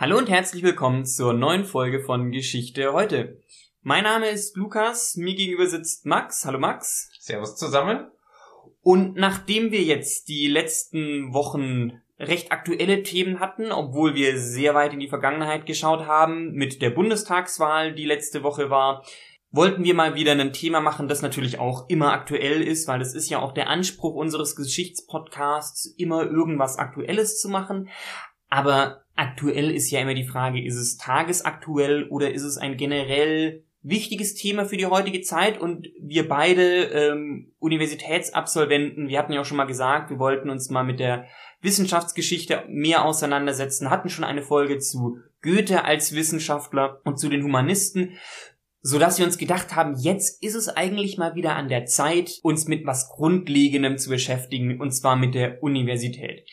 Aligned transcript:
Hallo 0.00 0.16
und 0.16 0.30
herzlich 0.30 0.62
willkommen 0.62 1.04
zur 1.04 1.34
neuen 1.34 1.66
Folge 1.66 2.00
von 2.00 2.32
Geschichte 2.32 2.94
heute. 2.94 3.38
Mein 3.82 4.04
Name 4.04 4.30
ist 4.30 4.56
Lukas, 4.56 5.16
mir 5.16 5.34
gegenüber 5.34 5.66
sitzt 5.66 6.06
Max. 6.06 6.46
Hallo 6.46 6.58
Max. 6.58 7.10
Servus 7.20 7.54
zusammen. 7.56 8.10
Und 8.80 9.16
nachdem 9.16 9.72
wir 9.72 9.82
jetzt 9.82 10.28
die 10.28 10.46
letzten 10.46 11.34
Wochen 11.34 12.00
recht 12.18 12.50
aktuelle 12.50 13.02
Themen 13.02 13.40
hatten, 13.40 13.72
obwohl 13.72 14.14
wir 14.14 14.38
sehr 14.38 14.74
weit 14.74 14.94
in 14.94 15.00
die 15.00 15.10
Vergangenheit 15.10 15.66
geschaut 15.66 16.06
haben, 16.06 16.52
mit 16.52 16.80
der 16.80 16.88
Bundestagswahl, 16.88 17.94
die 17.94 18.06
letzte 18.06 18.42
Woche 18.42 18.70
war, 18.70 19.04
wollten 19.50 19.84
wir 19.84 19.94
mal 19.94 20.14
wieder 20.14 20.32
ein 20.32 20.54
Thema 20.54 20.80
machen, 20.80 21.08
das 21.08 21.20
natürlich 21.20 21.58
auch 21.58 21.90
immer 21.90 22.12
aktuell 22.12 22.62
ist, 22.62 22.88
weil 22.88 23.02
es 23.02 23.14
ist 23.14 23.28
ja 23.28 23.40
auch 23.40 23.52
der 23.52 23.68
Anspruch 23.68 24.14
unseres 24.14 24.56
Geschichtspodcasts, 24.56 25.94
immer 25.98 26.22
irgendwas 26.22 26.78
Aktuelles 26.78 27.38
zu 27.38 27.50
machen. 27.50 27.90
Aber 28.50 29.04
aktuell 29.16 29.70
ist 29.70 29.90
ja 29.90 30.00
immer 30.00 30.14
die 30.14 30.26
Frage, 30.26 30.64
ist 30.64 30.76
es 30.76 30.96
tagesaktuell 30.96 32.08
oder 32.08 32.32
ist 32.32 32.42
es 32.42 32.58
ein 32.58 32.76
generell 32.76 33.64
wichtiges 33.82 34.34
Thema 34.34 34.66
für 34.66 34.76
die 34.76 34.86
heutige 34.86 35.22
Zeit 35.22 35.58
und 35.58 35.88
wir 35.98 36.28
beide 36.28 36.84
ähm, 36.84 37.52
Universitätsabsolventen, 37.60 39.08
wir 39.08 39.18
hatten 39.18 39.32
ja 39.32 39.40
auch 39.40 39.46
schon 39.46 39.56
mal 39.56 39.64
gesagt, 39.64 40.10
wir 40.10 40.18
wollten 40.18 40.50
uns 40.50 40.68
mal 40.68 40.82
mit 40.82 41.00
der 41.00 41.26
Wissenschaftsgeschichte 41.62 42.64
mehr 42.68 43.04
auseinandersetzen, 43.04 43.88
hatten 43.88 44.10
schon 44.10 44.24
eine 44.24 44.42
Folge 44.42 44.78
zu 44.78 45.18
Goethe 45.42 45.84
als 45.84 46.14
Wissenschaftler 46.14 47.00
und 47.04 47.18
zu 47.18 47.30
den 47.30 47.42
Humanisten, 47.42 48.18
so 48.82 48.98
dass 48.98 49.18
wir 49.18 49.26
uns 49.26 49.38
gedacht 49.38 49.76
haben, 49.76 49.94
jetzt 49.98 50.42
ist 50.42 50.54
es 50.54 50.68
eigentlich 50.68 51.18
mal 51.18 51.34
wieder 51.34 51.56
an 51.56 51.68
der 51.68 51.84
Zeit, 51.84 52.38
uns 52.42 52.66
mit 52.66 52.86
was 52.86 53.08
Grundlegendem 53.08 53.98
zu 53.98 54.08
beschäftigen, 54.08 54.80
und 54.80 54.92
zwar 54.92 55.16
mit 55.16 55.34
der 55.34 55.62
Universität. 55.62 56.46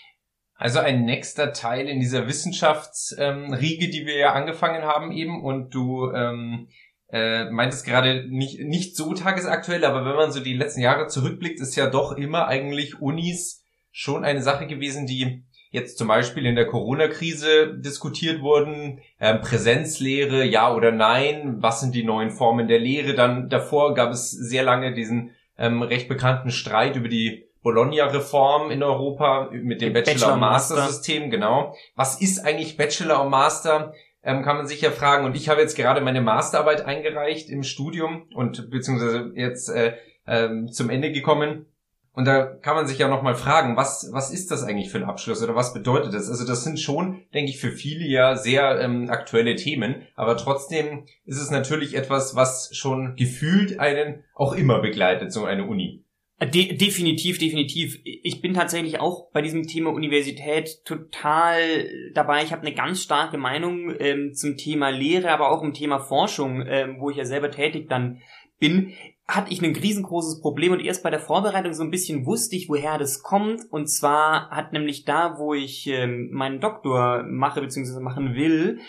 Also 0.58 0.80
ein 0.80 1.06
nächster 1.06 1.54
Teil 1.54 1.88
in 1.88 2.00
dieser 2.00 2.28
Wissenschaftsriege, 2.28 3.86
ähm, 3.86 3.92
die 3.92 4.06
wir 4.06 4.18
ja 4.18 4.34
angefangen 4.34 4.84
haben 4.84 5.12
eben, 5.12 5.44
und 5.44 5.74
du 5.74 6.12
ähm, 6.12 6.68
äh, 7.10 7.49
meintest 7.52 7.86
gerade 7.86 8.27
nicht, 8.27 8.60
nicht 8.62 8.96
so 8.96 9.14
tagesaktuell, 9.14 9.86
aber 9.86 10.04
wenn 10.04 10.16
man 10.16 10.32
so 10.32 10.40
die 10.40 10.55
letzten 10.55 10.82
Jahre 10.82 11.08
zurückblickt, 11.08 11.62
ist 11.62 11.76
ja 11.76 11.90
doch 11.90 12.14
immer 12.14 12.48
eigentlich 12.48 12.99
Unis 12.99 13.64
schon 13.91 14.26
eine 14.26 14.41
Sache 14.41 14.68
gewesen, 14.68 15.05
die 15.05 15.44
jetzt 15.70 15.98
zum 15.98 16.08
Beispiel 16.08 16.46
in 16.46 16.55
der 16.55 16.66
Corona-Krise 16.66 17.77
diskutiert 17.77 18.42
wurden. 18.42 18.99
Ähm, 19.20 19.42
Präsenzlehre, 19.42 20.44
ja 20.44 20.74
oder 20.74 20.92
nein? 20.92 21.58
Was 21.60 21.82
sind 21.82 21.94
die 21.94 22.04
neuen 22.04 22.32
Formen 22.32 22.68
der 22.68 22.80
Lehre? 22.80 23.14
Dann 23.14 23.49
davor 23.49 23.94
gab 23.94 24.12
es 24.12 24.32
sehr 24.32 24.64
lange 24.64 24.94
diesen 24.94 25.32
ähm, 25.58 25.82
recht 25.82 26.08
bekannten 26.08 26.52
Streit 26.52 26.96
über 26.96 27.10
die 27.10 27.46
Bologna-Reform 27.68 28.71
in 28.71 28.82
Europa 28.82 29.49
mit 29.51 29.82
dem 29.82 29.91
Bachelor- 29.91 30.35
und 30.35 30.40
Master-System, 30.40 31.29
genau. 31.29 31.76
Was 31.96 32.21
ist 32.21 32.46
eigentlich 32.46 32.77
Bachelor 32.77 33.24
und 33.26 33.29
Master? 33.29 33.93
Ähm, 34.24 34.41
kann 34.41 34.55
man 34.55 34.68
sich 34.68 34.79
ja 34.79 34.90
fragen. 34.90 35.26
Und 35.26 35.35
ich 35.35 35.49
habe 35.49 35.59
jetzt 35.59 35.76
gerade 35.76 35.99
meine 35.99 36.21
Masterarbeit 36.21 36.85
eingereicht 36.85 37.49
im 37.49 37.63
Studium 37.63 38.29
und 38.34 38.70
beziehungsweise 38.71 39.34
jetzt 39.35 39.68
äh, 39.68 39.98
ähm, 40.26 40.71
zum 40.71 40.90
Ende 40.90 41.12
gekommen. 41.12 41.65
Und 42.13 42.26
da 42.26 42.46
kann 42.46 42.76
man 42.76 42.87
sich 42.87 42.99
ja 42.99 43.09
nochmal 43.09 43.35
fragen, 43.35 43.76
was, 43.76 44.09
was 44.13 44.31
ist 44.31 44.49
das 44.49 44.63
eigentlich 44.63 44.90
für 44.90 44.99
ein 44.99 45.04
Abschluss 45.04 45.43
oder 45.43 45.54
was 45.54 45.74
bedeutet 45.74 46.13
das? 46.13 46.29
Also 46.29 46.48
das 46.48 46.63
sind 46.63 46.79
schon, 46.79 47.26
denke 47.34 47.52
ich, 47.52 47.59
für 47.59 47.71
viele 47.71 48.05
ja 48.05 48.37
sehr 48.37 48.79
ähm, 48.79 49.09
aktuelle 49.09 49.55
Themen, 49.55 50.07
aber 50.15 50.37
trotzdem 50.37 51.05
ist 51.26 51.40
es 51.40 51.52
natürlich 51.52 51.96
etwas, 51.96 52.34
was 52.35 52.70
schon 52.74 53.15
gefühlt 53.18 53.79
einen 53.79 54.24
auch 54.34 54.54
immer 54.54 54.79
begleitet, 54.81 55.34
so 55.34 55.43
eine 55.43 55.65
Uni. 55.65 56.07
De 56.40 56.76
definitiv, 56.76 57.40
definitiv. 57.40 57.99
Ich 58.04 58.41
bin 58.41 58.54
tatsächlich 58.54 58.99
auch 58.99 59.32
bei 59.32 59.41
diesem 59.41 59.66
Thema 59.66 59.90
Universität 59.90 60.85
total 60.85 61.90
dabei. 62.13 62.43
Ich 62.43 62.52
habe 62.52 62.62
eine 62.62 62.76
ganz 62.76 63.02
starke 63.02 63.40
Meinung 63.40 63.91
ähm, 63.99 64.34
zum 64.34 64.56
Thema 64.56 64.90
Lehre, 64.90 65.31
aber 65.31 65.50
auch 65.50 65.63
im 65.63 65.74
Thema 65.74 66.00
Forschung, 66.00 66.63
ähm, 66.68 66.97
wo 67.00 67.09
ich 67.09 67.18
ja 67.18 67.25
selber 67.25 67.50
tätig 67.50 67.88
dann 67.90 68.22
bin 68.59 68.94
hatte 69.28 69.52
ich 69.52 69.62
ein 69.62 69.75
riesengroßes 69.75 70.40
Problem 70.40 70.72
und 70.72 70.80
erst 70.80 71.03
bei 71.03 71.09
der 71.09 71.19
Vorbereitung 71.19 71.74
so 71.74 71.84
ein 71.84 71.92
bisschen 71.92 72.25
wusste 72.25 72.56
ich, 72.56 72.69
woher 72.69 72.98
das 72.98 73.22
kommt. 73.24 73.62
Und 73.69 73.88
zwar 73.88 74.50
hat 74.52 74.72
nämlich 74.72 75.04
da, 75.04 75.38
wo 75.38 75.54
ich 75.54 75.88
ähm, 75.88 76.30
meinen 76.31 76.62
Doktor 76.62 77.24
mache 77.24 77.59
bzw. 77.59 78.00
machen 78.00 78.36
will, 78.36 78.80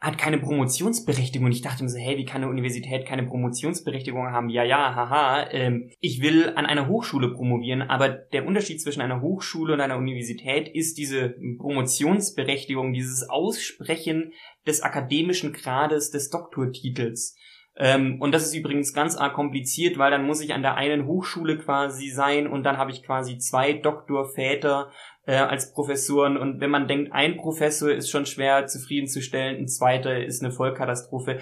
hat 0.00 0.16
keine 0.16 0.38
Promotionsberechtigung. 0.38 1.46
Und 1.46 1.52
ich 1.52 1.60
dachte 1.60 1.82
mir 1.82 1.90
so, 1.90 1.98
hey, 1.98 2.16
wie 2.16 2.24
kann 2.24 2.42
eine 2.42 2.50
Universität 2.50 3.06
keine 3.06 3.24
Promotionsberechtigung 3.24 4.32
haben? 4.32 4.48
Ja, 4.48 4.64
ja, 4.64 4.94
haha. 4.94 5.50
Ähm, 5.50 5.90
ich 6.00 6.22
will 6.22 6.54
an 6.56 6.64
einer 6.64 6.88
Hochschule 6.88 7.32
promovieren, 7.32 7.82
aber 7.82 8.08
der 8.08 8.46
Unterschied 8.46 8.80
zwischen 8.80 9.02
einer 9.02 9.20
Hochschule 9.20 9.74
und 9.74 9.80
einer 9.80 9.98
Universität 9.98 10.68
ist 10.68 10.96
diese 10.96 11.34
Promotionsberechtigung, 11.58 12.94
dieses 12.94 13.28
Aussprechen 13.28 14.32
des 14.66 14.82
akademischen 14.82 15.52
Grades 15.52 16.10
des 16.10 16.30
Doktortitels. 16.30 17.36
Ähm, 17.76 18.20
und 18.20 18.32
das 18.32 18.44
ist 18.44 18.54
übrigens 18.54 18.92
ganz 18.92 19.16
arg 19.16 19.34
kompliziert, 19.34 19.96
weil 19.96 20.10
dann 20.10 20.26
muss 20.26 20.40
ich 20.40 20.52
an 20.52 20.62
der 20.62 20.74
einen 20.74 21.06
Hochschule 21.06 21.56
quasi 21.56 22.10
sein 22.10 22.46
und 22.46 22.62
dann 22.64 22.76
habe 22.76 22.90
ich 22.90 23.02
quasi 23.02 23.38
zwei 23.38 23.72
Doktorväter 23.72 24.90
äh, 25.26 25.36
als 25.36 25.72
Professoren. 25.72 26.36
Und 26.36 26.60
wenn 26.60 26.70
man 26.70 26.88
denkt, 26.88 27.12
ein 27.12 27.36
Professor 27.36 27.90
ist 27.90 28.10
schon 28.10 28.26
schwer 28.26 28.66
zufriedenzustellen, 28.66 29.56
ein 29.56 29.68
zweiter 29.68 30.24
ist 30.24 30.42
eine 30.42 30.52
Vollkatastrophe. 30.52 31.38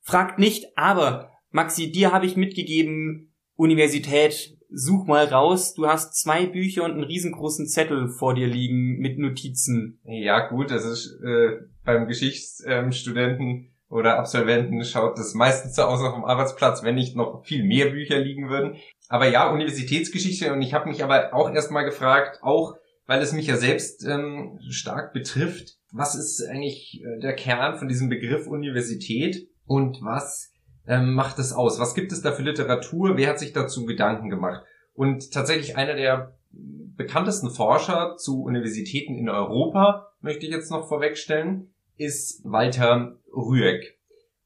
Fragt 0.00 0.38
nicht, 0.38 0.66
aber 0.76 1.30
Maxi, 1.50 1.92
dir 1.92 2.12
habe 2.12 2.26
ich 2.26 2.36
mitgegeben, 2.36 3.34
Universität, 3.56 4.56
such 4.70 5.06
mal 5.06 5.26
raus, 5.26 5.74
du 5.74 5.86
hast 5.86 6.18
zwei 6.20 6.46
Bücher 6.46 6.84
und 6.84 6.92
einen 6.92 7.04
riesengroßen 7.04 7.68
Zettel 7.68 8.08
vor 8.08 8.34
dir 8.34 8.46
liegen 8.46 8.98
mit 8.98 9.18
Notizen. 9.18 10.00
Ja, 10.04 10.48
gut, 10.48 10.70
das 10.70 10.84
ist 10.84 11.20
äh, 11.22 11.58
beim 11.84 12.06
Geschichtsstudenten 12.06 13.68
oder 13.88 14.18
Absolventen 14.18 14.82
schaut 14.84 15.18
das 15.18 15.34
meistens 15.34 15.76
so 15.76 15.82
aus 15.82 16.00
auf 16.00 16.14
dem 16.14 16.24
Arbeitsplatz, 16.24 16.82
wenn 16.82 16.94
nicht 16.94 17.14
noch 17.14 17.44
viel 17.44 17.62
mehr 17.64 17.90
Bücher 17.90 18.18
liegen 18.18 18.48
würden. 18.48 18.76
Aber 19.08 19.28
ja, 19.28 19.52
Universitätsgeschichte 19.52 20.50
und 20.52 20.62
ich 20.62 20.72
habe 20.72 20.88
mich 20.88 21.04
aber 21.04 21.34
auch 21.34 21.52
erstmal 21.52 21.84
gefragt, 21.84 22.38
auch 22.40 22.74
weil 23.06 23.20
es 23.20 23.32
mich 23.32 23.46
ja 23.46 23.56
selbst 23.56 24.04
ähm, 24.04 24.58
stark 24.68 25.12
betrifft, 25.12 25.76
was 25.92 26.14
ist 26.14 26.44
eigentlich 26.48 27.02
äh, 27.02 27.20
der 27.20 27.34
Kern 27.34 27.78
von 27.78 27.88
diesem 27.88 28.08
Begriff 28.08 28.46
Universität 28.46 29.48
und 29.66 30.02
was 30.02 30.52
ähm, 30.86 31.14
macht 31.14 31.38
es 31.38 31.52
aus? 31.52 31.78
Was 31.78 31.94
gibt 31.94 32.12
es 32.12 32.22
da 32.22 32.32
für 32.32 32.42
Literatur? 32.42 33.16
Wer 33.16 33.28
hat 33.28 33.38
sich 33.38 33.52
dazu 33.52 33.84
Gedanken 33.84 34.30
gemacht? 34.30 34.62
Und 34.94 35.32
tatsächlich 35.32 35.76
einer 35.76 35.94
der 35.94 36.34
bekanntesten 36.50 37.50
Forscher 37.50 38.16
zu 38.16 38.42
Universitäten 38.42 39.16
in 39.16 39.28
Europa, 39.28 40.12
möchte 40.20 40.46
ich 40.46 40.52
jetzt 40.52 40.70
noch 40.70 40.88
vorwegstellen, 40.88 41.72
ist 41.96 42.42
Walter 42.44 43.18
Rüegg. 43.34 43.94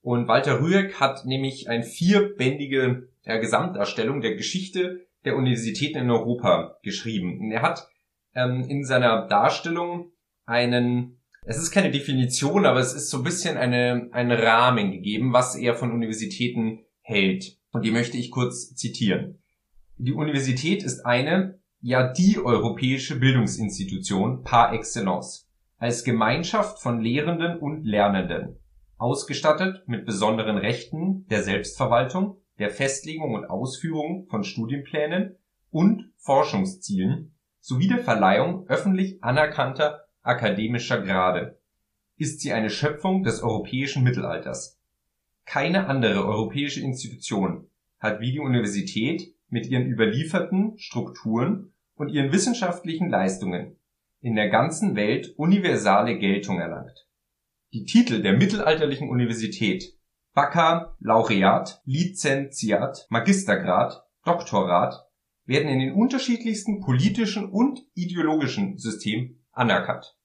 Und 0.03 0.29
Walter 0.29 0.61
Rüegg 0.61 1.01
hat 1.01 1.25
nämlich 1.25 1.69
eine 1.69 1.83
vierbändige 1.83 3.09
äh, 3.25 3.41
Gesamtdarstellung 3.41 4.21
der 4.21 4.37
Geschichte 4.37 5.07
der 5.25 5.37
Universitäten 5.37 5.99
in 5.99 6.11
Europa 6.11 6.79
geschrieben. 6.83 7.41
Und 7.41 7.51
er 7.51 7.63
hat 7.63 7.89
ähm, 8.37 8.65
in 8.69 8.85
seiner 8.85 9.27
Darstellung 9.27 10.13
einen, 10.45 11.21
es 11.43 11.59
ist 11.59 11.73
keine 11.73 11.91
Definition, 11.91 12.67
aber 12.67 12.79
es 12.79 12.93
ist 12.93 13.11
so 13.11 13.19
ein 13.19 13.25
bisschen 13.25 13.57
eine, 13.57 14.09
ein 14.13 14.31
Rahmen 14.31 14.93
gegeben, 14.93 15.33
was 15.33 15.57
er 15.57 15.75
von 15.75 15.91
Universitäten 15.91 16.85
hält. 17.01 17.59
Und 17.73 17.85
die 17.85 17.91
möchte 17.91 18.17
ich 18.17 18.31
kurz 18.31 18.75
zitieren. 18.75 19.43
Die 19.97 20.13
Universität 20.13 20.83
ist 20.83 21.05
eine, 21.05 21.59
ja 21.81 22.13
die 22.13 22.39
europäische 22.39 23.19
Bildungsinstitution 23.19 24.43
par 24.43 24.73
excellence 24.73 25.49
als 25.79 26.05
Gemeinschaft 26.05 26.81
von 26.81 27.01
Lehrenden 27.01 27.59
und 27.59 27.85
Lernenden, 27.85 28.59
ausgestattet 28.97 29.83
mit 29.87 30.07
besonderen 30.07 30.57
Rechten 30.57 31.27
der 31.29 31.43
Selbstverwaltung, 31.43 32.39
der 32.59 32.71
Festlegung 32.71 33.35
und 33.35 33.45
Ausführung 33.45 34.27
von 34.29 34.43
Studienplänen 34.43 35.37
und 35.71 36.11
Forschungszielen 36.17 37.36
sowie 37.67 37.89
der 37.89 37.99
Verleihung 37.99 38.69
öffentlich 38.69 39.25
anerkannter 39.25 40.05
akademischer 40.23 41.03
Grade, 41.03 41.59
ist 42.17 42.41
sie 42.41 42.53
eine 42.53 42.71
Schöpfung 42.71 43.25
des 43.25 43.43
europäischen 43.43 44.05
Mittelalters. 44.05 44.81
Keine 45.47 45.89
andere 45.89 46.25
europäische 46.25 46.81
Institution 46.81 47.69
hat 47.99 48.21
wie 48.21 48.31
die 48.31 48.39
Universität 48.39 49.35
mit 49.49 49.67
ihren 49.67 49.85
überlieferten 49.85 50.79
Strukturen 50.79 51.73
und 51.97 52.11
ihren 52.11 52.31
wissenschaftlichen 52.31 53.09
Leistungen 53.09 53.77
in 54.21 54.37
der 54.37 54.49
ganzen 54.49 54.95
Welt 54.95 55.35
universale 55.37 56.19
Geltung 56.19 56.61
erlangt. 56.61 57.09
Die 57.73 57.85
Titel 57.85 58.23
der 58.23 58.35
mittelalterlichen 58.35 59.11
Universität 59.11 59.99
Baccalaureat, 60.35 61.83
Lizenziat, 61.85 63.07
Magistergrad, 63.11 64.05
Doktorat 64.25 65.06
werden 65.47 65.69
in 65.69 65.79
den 65.79 65.95
unterschiedlichsten 65.95 66.81
politischen 66.81 67.49
und 67.49 67.81
ideologischen 67.95 68.79
Systemen 68.79 69.45
anerkannt. 69.53 70.17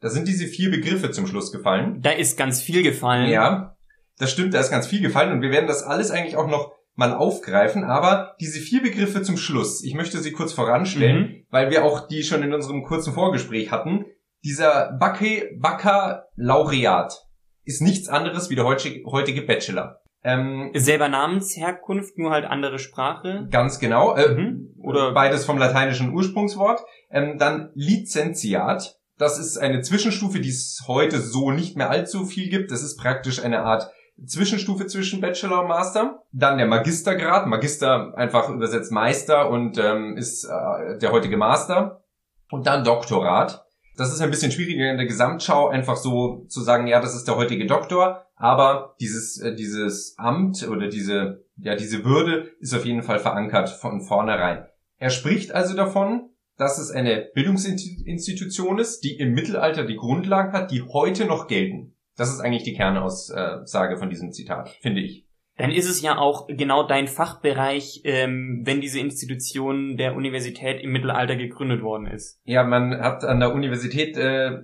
Da 0.00 0.10
sind 0.10 0.28
diese 0.28 0.46
vier 0.46 0.70
Begriffe 0.70 1.10
zum 1.10 1.26
Schluss 1.26 1.52
gefallen. 1.52 2.00
Da 2.00 2.10
ist 2.10 2.36
ganz 2.36 2.62
viel 2.62 2.82
gefallen. 2.82 3.30
Ja, 3.30 3.76
das 4.18 4.30
stimmt, 4.30 4.54
da 4.54 4.60
ist 4.60 4.70
ganz 4.70 4.86
viel 4.86 5.00
gefallen 5.00 5.32
und 5.32 5.42
wir 5.42 5.50
werden 5.50 5.66
das 5.66 5.82
alles 5.82 6.10
eigentlich 6.10 6.36
auch 6.36 6.48
noch 6.48 6.72
mal 6.94 7.12
aufgreifen, 7.12 7.84
aber 7.84 8.36
diese 8.40 8.60
vier 8.60 8.82
Begriffe 8.82 9.22
zum 9.22 9.36
Schluss, 9.36 9.82
ich 9.82 9.94
möchte 9.94 10.20
sie 10.20 10.32
kurz 10.32 10.52
voranstellen, 10.52 11.20
mhm. 11.20 11.46
weil 11.50 11.70
wir 11.70 11.84
auch 11.84 12.06
die 12.06 12.22
schon 12.22 12.42
in 12.42 12.54
unserem 12.54 12.84
kurzen 12.84 13.12
Vorgespräch 13.12 13.72
hatten. 13.72 14.04
Dieser 14.44 14.96
Baccalaureat 15.00 17.20
ist 17.64 17.82
nichts 17.82 18.08
anderes 18.08 18.50
wie 18.50 18.54
der 18.54 18.66
heutige 18.66 19.42
Bachelor. 19.42 20.03
Ähm, 20.24 20.70
Selber 20.74 21.08
Namensherkunft, 21.08 22.16
nur 22.16 22.30
halt 22.30 22.46
andere 22.46 22.78
Sprache. 22.78 23.46
Ganz 23.50 23.78
genau. 23.78 24.16
Äh, 24.16 24.34
mhm. 24.34 24.74
Oder 24.82 25.12
beides 25.12 25.44
vom 25.44 25.58
lateinischen 25.58 26.12
Ursprungswort. 26.12 26.80
Ähm, 27.10 27.38
dann 27.38 27.70
Lizenziat. 27.74 28.98
Das 29.18 29.38
ist 29.38 29.58
eine 29.58 29.82
Zwischenstufe, 29.82 30.40
die 30.40 30.48
es 30.48 30.84
heute 30.88 31.20
so 31.20 31.50
nicht 31.50 31.76
mehr 31.76 31.90
allzu 31.90 32.24
viel 32.24 32.48
gibt. 32.48 32.72
Das 32.72 32.82
ist 32.82 32.96
praktisch 32.96 33.44
eine 33.44 33.60
Art 33.60 33.90
Zwischenstufe 34.26 34.86
zwischen 34.86 35.20
Bachelor 35.20 35.60
und 35.60 35.68
Master. 35.68 36.22
Dann 36.32 36.56
der 36.56 36.66
Magistergrad. 36.66 37.46
Magister 37.46 38.16
einfach 38.16 38.48
übersetzt 38.48 38.92
Meister 38.92 39.50
und 39.50 39.76
ähm, 39.78 40.16
ist 40.16 40.44
äh, 40.44 40.98
der 40.98 41.12
heutige 41.12 41.36
Master. 41.36 42.02
Und 42.50 42.66
dann 42.66 42.82
Doktorat. 42.82 43.64
Das 43.96 44.12
ist 44.12 44.20
ein 44.20 44.30
bisschen 44.30 44.50
schwieriger 44.50 44.90
in 44.90 44.96
der 44.96 45.06
Gesamtschau, 45.06 45.68
einfach 45.68 45.96
so 45.96 46.46
zu 46.48 46.62
sagen, 46.62 46.86
ja, 46.86 47.00
das 47.00 47.14
ist 47.14 47.28
der 47.28 47.36
heutige 47.36 47.66
Doktor, 47.66 48.23
aber 48.36 48.94
dieses, 49.00 49.40
äh, 49.40 49.54
dieses 49.54 50.14
Amt 50.18 50.66
oder 50.68 50.88
diese, 50.88 51.44
ja, 51.56 51.76
diese 51.76 52.04
Würde 52.04 52.50
ist 52.60 52.74
auf 52.74 52.84
jeden 52.84 53.02
Fall 53.02 53.18
verankert 53.18 53.70
von 53.70 54.00
vornherein. 54.00 54.66
Er 54.98 55.10
spricht 55.10 55.52
also 55.52 55.74
davon, 55.76 56.30
dass 56.56 56.78
es 56.78 56.90
eine 56.90 57.28
Bildungsinstitution 57.34 58.78
ist, 58.78 59.02
die 59.02 59.16
im 59.16 59.32
Mittelalter 59.32 59.84
die 59.84 59.96
Grundlagen 59.96 60.52
hat, 60.52 60.70
die 60.70 60.82
heute 60.82 61.24
noch 61.24 61.48
gelten. 61.48 61.94
Das 62.16 62.32
ist 62.32 62.40
eigentlich 62.40 62.62
die 62.62 62.74
Kernaussage 62.74 63.98
von 63.98 64.08
diesem 64.08 64.32
Zitat, 64.32 64.68
finde 64.80 65.00
ich. 65.00 65.26
Dann 65.56 65.70
ist 65.70 65.88
es 65.88 66.02
ja 66.02 66.18
auch 66.18 66.48
genau 66.48 66.86
dein 66.86 67.06
Fachbereich, 67.06 68.00
ähm, 68.04 68.62
wenn 68.64 68.80
diese 68.80 68.98
Institution 68.98 69.96
der 69.96 70.16
Universität 70.16 70.82
im 70.82 70.90
Mittelalter 70.90 71.36
gegründet 71.36 71.82
worden 71.82 72.06
ist. 72.06 72.40
Ja, 72.44 72.64
man 72.64 73.00
hat 73.00 73.24
an 73.24 73.38
der 73.38 73.54
Universität, 73.54 74.16
äh, 74.16 74.58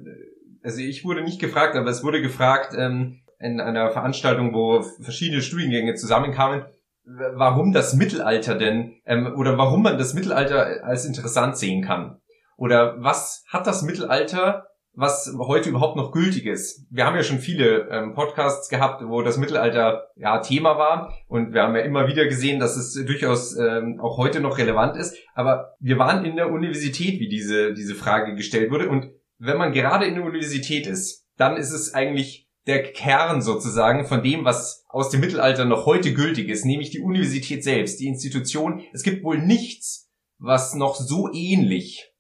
also 0.62 0.80
ich 0.80 1.04
wurde 1.04 1.22
nicht 1.22 1.40
gefragt, 1.40 1.76
aber 1.76 1.90
es 1.90 2.02
wurde 2.02 2.20
gefragt 2.20 2.74
ähm, 2.76 3.19
in 3.40 3.60
einer 3.60 3.90
Veranstaltung, 3.90 4.54
wo 4.54 4.82
verschiedene 4.82 5.42
Studiengänge 5.42 5.94
zusammenkamen, 5.94 6.64
warum 7.04 7.72
das 7.72 7.94
Mittelalter 7.94 8.54
denn 8.54 8.96
ähm, 9.06 9.34
oder 9.36 9.58
warum 9.58 9.82
man 9.82 9.98
das 9.98 10.14
Mittelalter 10.14 10.84
als 10.84 11.04
interessant 11.04 11.56
sehen 11.56 11.82
kann. 11.82 12.20
Oder 12.56 13.02
was 13.02 13.44
hat 13.48 13.66
das 13.66 13.82
Mittelalter 13.82 14.66
was 14.92 15.32
heute 15.38 15.70
überhaupt 15.70 15.96
noch 15.96 16.12
gültig 16.12 16.46
ist. 16.46 16.86
Wir 16.90 17.06
haben 17.06 17.16
ja 17.16 17.22
schon 17.22 17.38
viele 17.38 17.88
ähm, 17.90 18.14
Podcasts 18.14 18.68
gehabt, 18.68 19.02
wo 19.06 19.22
das 19.22 19.38
Mittelalter 19.38 20.08
ja 20.16 20.38
Thema 20.40 20.78
war 20.78 21.14
und 21.28 21.54
wir 21.54 21.62
haben 21.62 21.76
ja 21.76 21.82
immer 21.82 22.08
wieder 22.08 22.26
gesehen, 22.26 22.58
dass 22.58 22.76
es 22.76 22.94
durchaus 23.06 23.56
ähm, 23.56 24.00
auch 24.00 24.18
heute 24.18 24.40
noch 24.40 24.58
relevant 24.58 24.96
ist. 24.96 25.16
Aber 25.34 25.74
wir 25.78 25.98
waren 25.98 26.24
in 26.24 26.36
der 26.36 26.50
Universität, 26.50 27.20
wie 27.20 27.28
diese 27.28 27.72
diese 27.72 27.94
Frage 27.94 28.34
gestellt 28.34 28.70
wurde 28.70 28.88
und 28.88 29.10
wenn 29.38 29.56
man 29.56 29.72
gerade 29.72 30.06
in 30.06 30.16
der 30.16 30.24
Universität 30.24 30.86
ist, 30.86 31.26
dann 31.36 31.56
ist 31.56 31.70
es 31.70 31.94
eigentlich 31.94 32.49
der 32.70 32.84
Kern 32.84 33.42
sozusagen 33.42 34.06
von 34.06 34.22
dem, 34.22 34.44
was 34.44 34.84
aus 34.88 35.10
dem 35.10 35.20
Mittelalter 35.20 35.64
noch 35.64 35.86
heute 35.86 36.14
gültig 36.14 36.48
ist, 36.48 36.64
nämlich 36.64 36.90
die 36.90 37.00
Universität 37.00 37.64
selbst, 37.64 37.98
die 37.98 38.06
Institution. 38.06 38.82
Es 38.92 39.02
gibt 39.02 39.24
wohl 39.24 39.38
nichts, 39.38 40.08
was 40.38 40.74
noch 40.74 40.94
so 40.94 41.28
ähnlich 41.32 42.12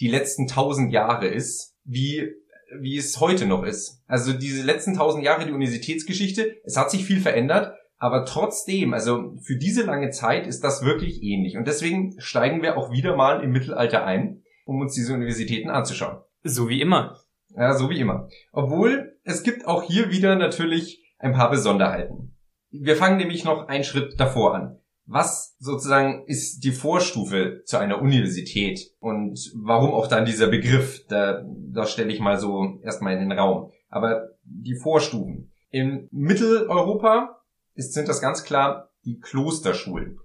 die 0.00 0.08
letzten 0.08 0.48
tausend 0.48 0.92
Jahre 0.92 1.28
ist 1.28 1.76
wie, 1.84 2.32
wie 2.80 2.96
es 2.96 3.20
heute 3.20 3.46
noch 3.46 3.62
ist. 3.62 4.02
Also 4.08 4.32
diese 4.32 4.64
letzten 4.64 4.94
tausend 4.94 5.22
Jahre 5.22 5.46
die 5.46 5.52
Universitätsgeschichte, 5.52 6.56
es 6.64 6.76
hat 6.76 6.90
sich 6.90 7.04
viel 7.04 7.20
verändert, 7.20 7.72
aber 7.98 8.24
trotzdem, 8.24 8.94
also 8.94 9.36
für 9.40 9.56
diese 9.56 9.84
lange 9.84 10.10
Zeit 10.10 10.48
ist 10.48 10.64
das 10.64 10.84
wirklich 10.84 11.22
ähnlich. 11.22 11.56
Und 11.56 11.68
deswegen 11.68 12.16
steigen 12.18 12.60
wir 12.60 12.76
auch 12.76 12.90
wieder 12.90 13.14
mal 13.14 13.44
im 13.44 13.52
Mittelalter 13.52 14.04
ein, 14.04 14.42
um 14.64 14.80
uns 14.80 14.94
diese 14.94 15.14
Universitäten 15.14 15.70
anzuschauen. 15.70 16.18
So 16.42 16.68
wie 16.68 16.80
immer. 16.80 17.21
Ja, 17.56 17.74
so 17.74 17.90
wie 17.90 18.00
immer. 18.00 18.28
Obwohl, 18.52 19.16
es 19.24 19.42
gibt 19.42 19.66
auch 19.66 19.82
hier 19.82 20.10
wieder 20.10 20.36
natürlich 20.36 21.02
ein 21.18 21.32
paar 21.32 21.50
Besonderheiten. 21.50 22.36
Wir 22.70 22.96
fangen 22.96 23.18
nämlich 23.18 23.44
noch 23.44 23.68
einen 23.68 23.84
Schritt 23.84 24.18
davor 24.18 24.54
an. 24.54 24.78
Was 25.04 25.56
sozusagen 25.58 26.24
ist 26.26 26.60
die 26.60 26.70
Vorstufe 26.70 27.62
zu 27.66 27.76
einer 27.76 28.00
Universität 28.00 28.80
und 29.00 29.52
warum 29.54 29.92
auch 29.92 30.06
dann 30.06 30.24
dieser 30.24 30.46
Begriff? 30.46 31.04
Da, 31.08 31.42
da 31.44 31.86
stelle 31.86 32.12
ich 32.12 32.20
mal 32.20 32.38
so 32.38 32.78
erstmal 32.82 33.14
in 33.14 33.28
den 33.28 33.38
Raum. 33.38 33.72
Aber 33.88 34.28
die 34.44 34.76
Vorstufen. 34.76 35.52
In 35.70 36.08
Mitteleuropa 36.12 37.42
ist, 37.74 37.94
sind 37.94 38.08
das 38.08 38.20
ganz 38.20 38.44
klar 38.44 38.90
die 39.04 39.18
Klosterschulen. 39.18 40.18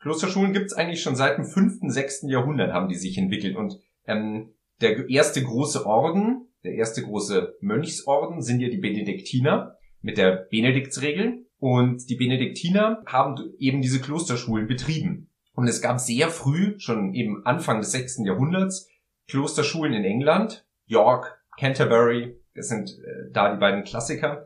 Klosterschulen 0.00 0.52
gibt 0.52 0.66
es 0.66 0.72
eigentlich 0.72 1.02
schon 1.02 1.16
seit 1.16 1.38
dem 1.38 1.44
fünften, 1.44 1.90
sechsten 1.90 2.28
Jahrhundert 2.28 2.72
haben 2.72 2.88
die 2.88 2.94
sich 2.94 3.18
entwickelt 3.18 3.56
und 3.56 3.78
ähm, 4.06 4.54
der 4.80 5.08
erste 5.08 5.42
große 5.42 5.86
Orden, 5.86 6.45
der 6.66 6.74
erste 6.74 7.02
große 7.02 7.56
Mönchsorden 7.60 8.42
sind 8.42 8.60
ja 8.60 8.68
die 8.68 8.78
Benediktiner 8.78 9.76
mit 10.02 10.18
der 10.18 10.46
Benediktsregel. 10.50 11.46
Und 11.58 12.10
die 12.10 12.16
Benediktiner 12.16 13.02
haben 13.06 13.36
eben 13.58 13.80
diese 13.80 14.00
Klosterschulen 14.00 14.66
betrieben. 14.66 15.30
Und 15.54 15.68
es 15.68 15.80
gab 15.80 16.00
sehr 16.00 16.28
früh, 16.28 16.74
schon 16.78 17.14
eben 17.14 17.46
Anfang 17.46 17.80
des 17.80 17.92
6. 17.92 18.18
Jahrhunderts, 18.26 18.90
Klosterschulen 19.28 19.94
in 19.94 20.04
England, 20.04 20.66
York, 20.84 21.40
Canterbury, 21.58 22.38
das 22.54 22.68
sind 22.68 22.90
äh, 22.90 23.30
da 23.32 23.54
die 23.54 23.60
beiden 23.60 23.84
Klassiker. 23.84 24.44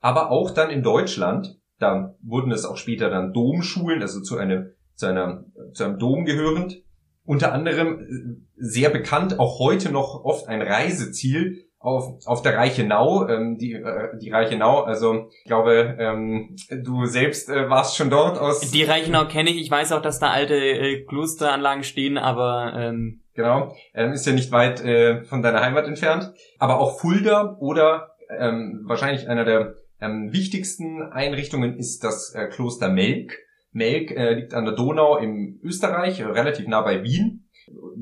Aber 0.00 0.30
auch 0.30 0.50
dann 0.50 0.70
in 0.70 0.82
Deutschland, 0.82 1.60
da 1.78 2.16
wurden 2.22 2.50
es 2.50 2.64
auch 2.64 2.76
später 2.76 3.08
dann 3.08 3.32
Domschulen, 3.32 4.02
also 4.02 4.20
zu 4.20 4.36
einem, 4.36 4.72
zu 4.94 5.06
einer, 5.06 5.44
zu 5.74 5.84
einem 5.84 5.98
Dom 5.98 6.24
gehörend. 6.24 6.82
Unter 7.24 7.52
anderem 7.52 8.00
äh, 8.00 8.42
sehr 8.56 8.90
bekannt, 8.90 9.38
auch 9.38 9.58
heute 9.58 9.90
noch 9.92 10.24
oft 10.24 10.48
ein 10.48 10.62
Reiseziel, 10.62 11.64
auf, 11.82 12.26
auf 12.26 12.42
der 12.42 12.56
Reichenau, 12.56 13.26
ähm, 13.26 13.58
die, 13.58 13.72
äh, 13.72 14.16
die 14.20 14.30
Reichenau, 14.30 14.82
also 14.82 15.28
ich 15.36 15.44
glaube, 15.46 15.96
ähm, 15.98 16.54
du 16.70 17.06
selbst 17.06 17.48
äh, 17.48 17.68
warst 17.68 17.96
schon 17.96 18.08
dort 18.08 18.38
aus. 18.38 18.60
Die 18.70 18.84
Reichenau 18.84 19.26
kenne 19.26 19.50
ich, 19.50 19.60
ich 19.60 19.70
weiß 19.70 19.90
auch, 19.92 20.00
dass 20.00 20.20
da 20.20 20.30
alte 20.30 20.54
äh, 20.54 21.04
Klosteranlagen 21.04 21.82
stehen, 21.82 22.18
aber 22.18 22.72
ähm 22.76 23.18
Genau, 23.34 23.74
ähm, 23.94 24.12
ist 24.12 24.26
ja 24.26 24.32
nicht 24.32 24.52
weit 24.52 24.84
äh, 24.84 25.24
von 25.24 25.42
deiner 25.42 25.62
Heimat 25.62 25.86
entfernt. 25.86 26.32
Aber 26.58 26.78
auch 26.78 27.00
Fulda 27.00 27.56
oder 27.60 28.14
ähm, 28.28 28.82
wahrscheinlich 28.84 29.26
einer 29.28 29.44
der 29.44 29.74
ähm, 30.00 30.32
wichtigsten 30.32 31.02
Einrichtungen 31.02 31.78
ist 31.78 32.04
das 32.04 32.34
äh, 32.34 32.48
Kloster 32.48 32.90
Melk. 32.90 33.38
Melk 33.72 34.10
äh, 34.10 34.34
liegt 34.34 34.54
an 34.54 34.64
der 34.64 34.74
Donau 34.74 35.16
im 35.16 35.58
Österreich, 35.62 36.22
relativ 36.24 36.66
nah 36.68 36.82
bei 36.82 37.02
Wien 37.02 37.42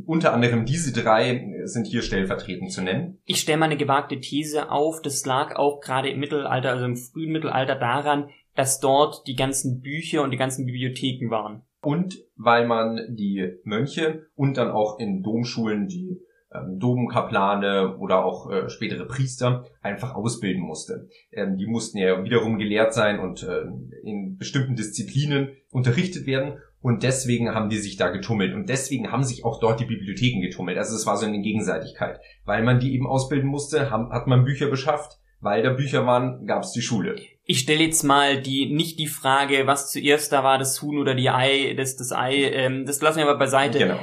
unter 0.07 0.33
anderem 0.33 0.65
diese 0.65 0.93
drei 0.93 1.63
sind 1.65 1.87
hier 1.87 2.03
stellvertretend 2.03 2.73
zu 2.73 2.83
nennen. 2.83 3.19
Ich 3.25 3.41
stelle 3.41 3.59
mal 3.59 3.67
eine 3.67 3.77
gewagte 3.77 4.21
These 4.21 4.71
auf. 4.71 5.01
Das 5.03 5.25
lag 5.27 5.57
auch 5.57 5.81
gerade 5.81 6.11
im 6.11 6.21
Mittelalter, 6.21 6.71
also 6.71 6.85
im 6.85 6.97
frühen 6.97 7.33
Mittelalter 7.33 7.77
daran, 7.77 8.29
dass 8.55 8.81
dort 8.81 9.27
die 9.27 9.37
ganzen 9.37 9.81
Bücher 9.81 10.23
und 10.23 10.31
die 10.31 10.37
ganzen 10.37 10.67
Bibliotheken 10.67 11.31
waren. 11.31 11.63
Und 11.83 12.19
weil 12.37 12.67
man 12.67 13.01
die 13.09 13.55
Mönche 13.65 14.27
und 14.35 14.57
dann 14.57 14.71
auch 14.71 14.99
in 14.99 15.23
Domschulen 15.23 15.89
die 15.89 16.21
ähm, 16.53 16.79
Domkaplane 16.79 17.97
oder 17.99 18.25
auch 18.25 18.51
äh, 18.51 18.69
spätere 18.69 19.07
Priester 19.07 19.65
einfach 19.83 20.15
ausbilden 20.15 20.63
musste. 20.63 21.09
Ähm, 21.33 21.57
die 21.57 21.67
mussten 21.67 21.99
ja 21.99 22.25
wiederum 22.25 22.59
gelehrt 22.59 22.93
sein 22.95 23.21
und 23.21 23.43
äh, 23.43 23.63
in 24.03 24.37
bestimmten 24.37 24.77
Disziplinen 24.77 25.51
unterrichtet 25.71 26.27
werden 26.27 26.59
und 26.83 27.03
deswegen 27.03 27.55
haben 27.55 27.69
die 27.69 27.77
sich 27.77 27.97
da 27.97 28.09
getummelt. 28.09 28.55
Und 28.55 28.69
deswegen 28.69 29.13
haben 29.13 29.23
sich 29.23 29.45
auch 29.45 29.61
dort 29.61 29.81
die 29.81 29.85
Bibliotheken 29.85 30.41
getummelt. 30.41 30.79
Also 30.79 30.97
es 30.97 31.07
war 31.07 31.17
so 31.17 31.27
eine 31.27 31.41
Gegenseitigkeit. 31.41 32.21
Weil 32.45 32.63
man 32.63 32.81
die 32.81 32.95
eben 32.95 33.07
ausbilden 33.07 33.49
musste, 33.49 33.91
hat 33.91 34.27
man 34.27 34.45
Bücher 34.45 34.69
beschafft. 34.69 35.19
Weil 35.43 35.63
da 35.63 35.71
Bücher 35.71 36.07
waren, 36.07 36.47
gab 36.47 36.63
es 36.63 36.73
die 36.73 36.83
Schule. 36.83 37.17
Ich 37.45 37.61
stelle 37.61 37.85
jetzt 37.85 38.03
mal 38.03 38.41
die 38.41 38.73
nicht 38.73 38.99
die 38.99 39.07
Frage, 39.07 39.67
was 39.67 39.91
zuerst 39.91 40.33
da 40.33 40.45
war, 40.45 40.59
das 40.59 40.81
Huhn 40.83 40.99
oder 40.99 41.15
die 41.15 41.31
Ei, 41.31 41.75
das, 41.75 41.97
das 41.97 42.13
Ei, 42.13 42.51
ähm, 42.53 42.85
das 42.85 43.01
lassen 43.01 43.19
wir 43.19 43.29
aber 43.29 43.39
beiseite. 43.39 43.79
Genau. 43.79 43.99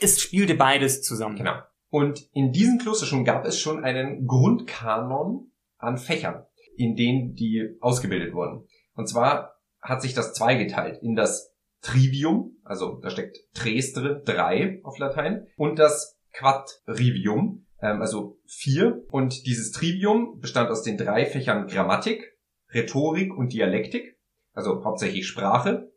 Es 0.00 0.20
spielte 0.20 0.54
beides 0.54 1.02
zusammen. 1.02 1.36
Genau. 1.36 1.54
Und 1.94 2.28
in 2.32 2.50
diesen 2.50 2.80
Klosterschulen 2.80 3.24
gab 3.24 3.46
es 3.46 3.60
schon 3.60 3.84
einen 3.84 4.26
Grundkanon 4.26 5.52
an 5.78 5.96
Fächern, 5.96 6.44
in 6.76 6.96
denen 6.96 7.34
die 7.36 7.76
ausgebildet 7.80 8.34
wurden. 8.34 8.66
Und 8.96 9.08
zwar 9.08 9.60
hat 9.80 10.02
sich 10.02 10.12
das 10.12 10.32
zweigeteilt 10.32 11.00
in 11.04 11.14
das 11.14 11.54
Trivium, 11.82 12.56
also 12.64 12.98
da 13.00 13.10
steckt 13.10 13.38
tres 13.54 13.92
drin, 13.92 14.22
drei 14.24 14.80
auf 14.82 14.98
Latein, 14.98 15.46
und 15.56 15.78
das 15.78 16.18
Quadrivium, 16.32 17.64
ähm, 17.80 18.00
also 18.00 18.40
vier. 18.44 19.04
Und 19.12 19.46
dieses 19.46 19.70
Trivium 19.70 20.40
bestand 20.40 20.70
aus 20.70 20.82
den 20.82 20.96
drei 20.96 21.26
Fächern 21.26 21.68
Grammatik, 21.68 22.36
Rhetorik 22.72 23.32
und 23.32 23.52
Dialektik, 23.52 24.18
also 24.52 24.82
hauptsächlich 24.82 25.28
Sprache, 25.28 25.92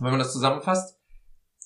wenn 0.00 0.12
man 0.12 0.18
das 0.18 0.32
zusammenfasst. 0.32 0.98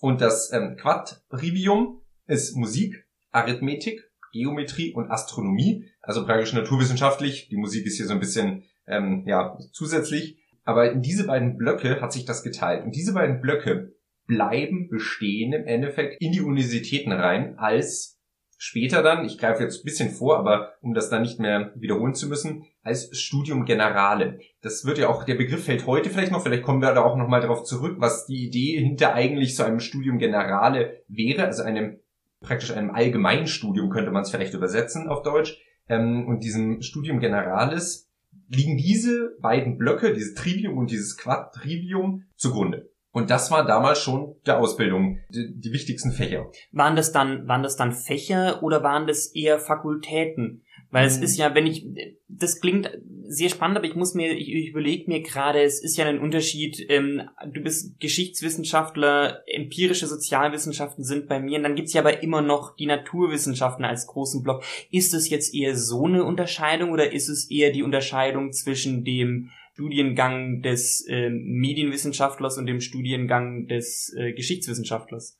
Und 0.00 0.22
das 0.22 0.50
ähm, 0.52 0.76
Quadrivium 0.76 2.02
ist 2.26 2.56
Musik, 2.56 3.05
Arithmetik, 3.36 4.10
Geometrie 4.32 4.92
und 4.92 5.10
Astronomie, 5.10 5.84
also 6.00 6.24
praktisch 6.24 6.52
naturwissenschaftlich. 6.52 7.48
Die 7.48 7.56
Musik 7.56 7.86
ist 7.86 7.96
hier 7.96 8.06
so 8.06 8.14
ein 8.14 8.20
bisschen 8.20 8.64
ähm, 8.86 9.24
ja 9.26 9.56
zusätzlich. 9.72 10.38
Aber 10.64 10.90
in 10.90 11.00
diese 11.00 11.26
beiden 11.26 11.56
Blöcke 11.56 12.00
hat 12.00 12.12
sich 12.12 12.24
das 12.24 12.42
geteilt. 12.42 12.84
Und 12.84 12.96
diese 12.96 13.14
beiden 13.14 13.40
Blöcke 13.40 13.94
bleiben 14.26 14.88
bestehen 14.88 15.52
im 15.52 15.66
Endeffekt 15.66 16.20
in 16.20 16.32
die 16.32 16.40
Universitäten 16.40 17.12
rein 17.12 17.56
als 17.58 18.16
später 18.58 19.02
dann, 19.02 19.24
ich 19.24 19.38
greife 19.38 19.62
jetzt 19.62 19.80
ein 19.80 19.84
bisschen 19.84 20.10
vor, 20.10 20.38
aber 20.38 20.72
um 20.80 20.94
das 20.94 21.10
dann 21.10 21.22
nicht 21.22 21.38
mehr 21.38 21.72
wiederholen 21.76 22.14
zu 22.14 22.28
müssen, 22.28 22.64
als 22.82 23.16
Studium 23.16 23.64
Generale. 23.64 24.40
Das 24.62 24.84
wird 24.84 24.98
ja 24.98 25.08
auch, 25.08 25.24
der 25.24 25.34
Begriff 25.34 25.64
fällt 25.64 25.86
heute 25.86 26.10
vielleicht 26.10 26.32
noch, 26.32 26.42
vielleicht 26.42 26.62
kommen 26.62 26.80
wir 26.80 26.92
da 26.94 27.04
auch 27.04 27.16
nochmal 27.16 27.42
darauf 27.42 27.64
zurück, 27.64 27.96
was 27.98 28.26
die 28.26 28.46
Idee 28.46 28.78
hinter 28.78 29.14
eigentlich 29.14 29.54
so 29.54 29.62
einem 29.62 29.80
Studium 29.80 30.18
Generale 30.18 31.02
wäre, 31.06 31.44
also 31.44 31.62
einem 31.62 32.00
praktisch 32.40 32.72
einem 32.72 32.90
Allgemeinstudium 32.90 33.90
könnte 33.90 34.10
man 34.10 34.22
es 34.22 34.30
vielleicht 34.30 34.54
übersetzen 34.54 35.08
auf 35.08 35.22
Deutsch. 35.22 35.58
Ähm, 35.88 36.26
und 36.26 36.44
diesem 36.44 36.82
Studium 36.82 37.20
Generalis 37.20 38.10
liegen 38.48 38.76
diese 38.76 39.36
beiden 39.40 39.78
Blöcke, 39.78 40.12
dieses 40.12 40.34
Trivium 40.34 40.78
und 40.78 40.90
dieses 40.90 41.16
Quadrivium, 41.16 42.24
zugrunde. 42.36 42.90
Und 43.16 43.30
das 43.30 43.50
war 43.50 43.64
damals 43.64 44.02
schon 44.02 44.36
der 44.44 44.58
Ausbildung 44.58 45.20
die, 45.30 45.58
die, 45.58 45.72
wichtigsten 45.72 46.12
Fächer. 46.12 46.50
Waren 46.72 46.96
das 46.96 47.12
dann 47.12 47.48
waren 47.48 47.62
das 47.62 47.74
dann 47.74 47.92
Fächer 47.92 48.62
oder 48.62 48.82
waren 48.82 49.06
das 49.06 49.34
eher 49.34 49.58
Fakultäten? 49.58 50.62
Weil 50.96 51.08
mhm. 51.08 51.12
es 51.12 51.18
ist 51.18 51.36
ja, 51.36 51.54
wenn 51.54 51.66
ich 51.66 51.86
das 52.26 52.58
klingt 52.62 52.90
sehr 53.28 53.50
spannend, 53.50 53.76
aber 53.76 53.86
ich 53.86 53.96
muss 53.96 54.14
mir 54.14 54.32
ich, 54.32 54.50
ich 54.50 54.70
überlege 54.70 55.10
mir 55.10 55.20
gerade, 55.20 55.60
es 55.62 55.84
ist 55.84 55.98
ja 55.98 56.06
ein 56.06 56.18
Unterschied. 56.18 56.86
Ähm, 56.88 57.28
du 57.52 57.60
bist 57.60 58.00
Geschichtswissenschaftler, 58.00 59.42
empirische 59.46 60.06
Sozialwissenschaften 60.06 61.04
sind 61.04 61.28
bei 61.28 61.38
mir, 61.38 61.58
und 61.58 61.64
dann 61.64 61.74
gibt's 61.74 61.92
ja 61.92 62.00
aber 62.00 62.22
immer 62.22 62.40
noch 62.40 62.76
die 62.76 62.86
Naturwissenschaften 62.86 63.84
als 63.84 64.06
großen 64.06 64.42
Block. 64.42 64.64
Ist 64.90 65.12
es 65.12 65.28
jetzt 65.28 65.54
eher 65.54 65.76
so 65.76 66.06
eine 66.06 66.24
Unterscheidung 66.24 66.92
oder 66.92 67.12
ist 67.12 67.28
es 67.28 67.50
eher 67.50 67.72
die 67.72 67.82
Unterscheidung 67.82 68.54
zwischen 68.54 69.04
dem 69.04 69.50
Studiengang 69.74 70.62
des 70.62 71.06
äh, 71.06 71.28
Medienwissenschaftlers 71.28 72.56
und 72.56 72.64
dem 72.64 72.80
Studiengang 72.80 73.66
des 73.66 74.14
äh, 74.16 74.32
Geschichtswissenschaftlers? 74.32 75.38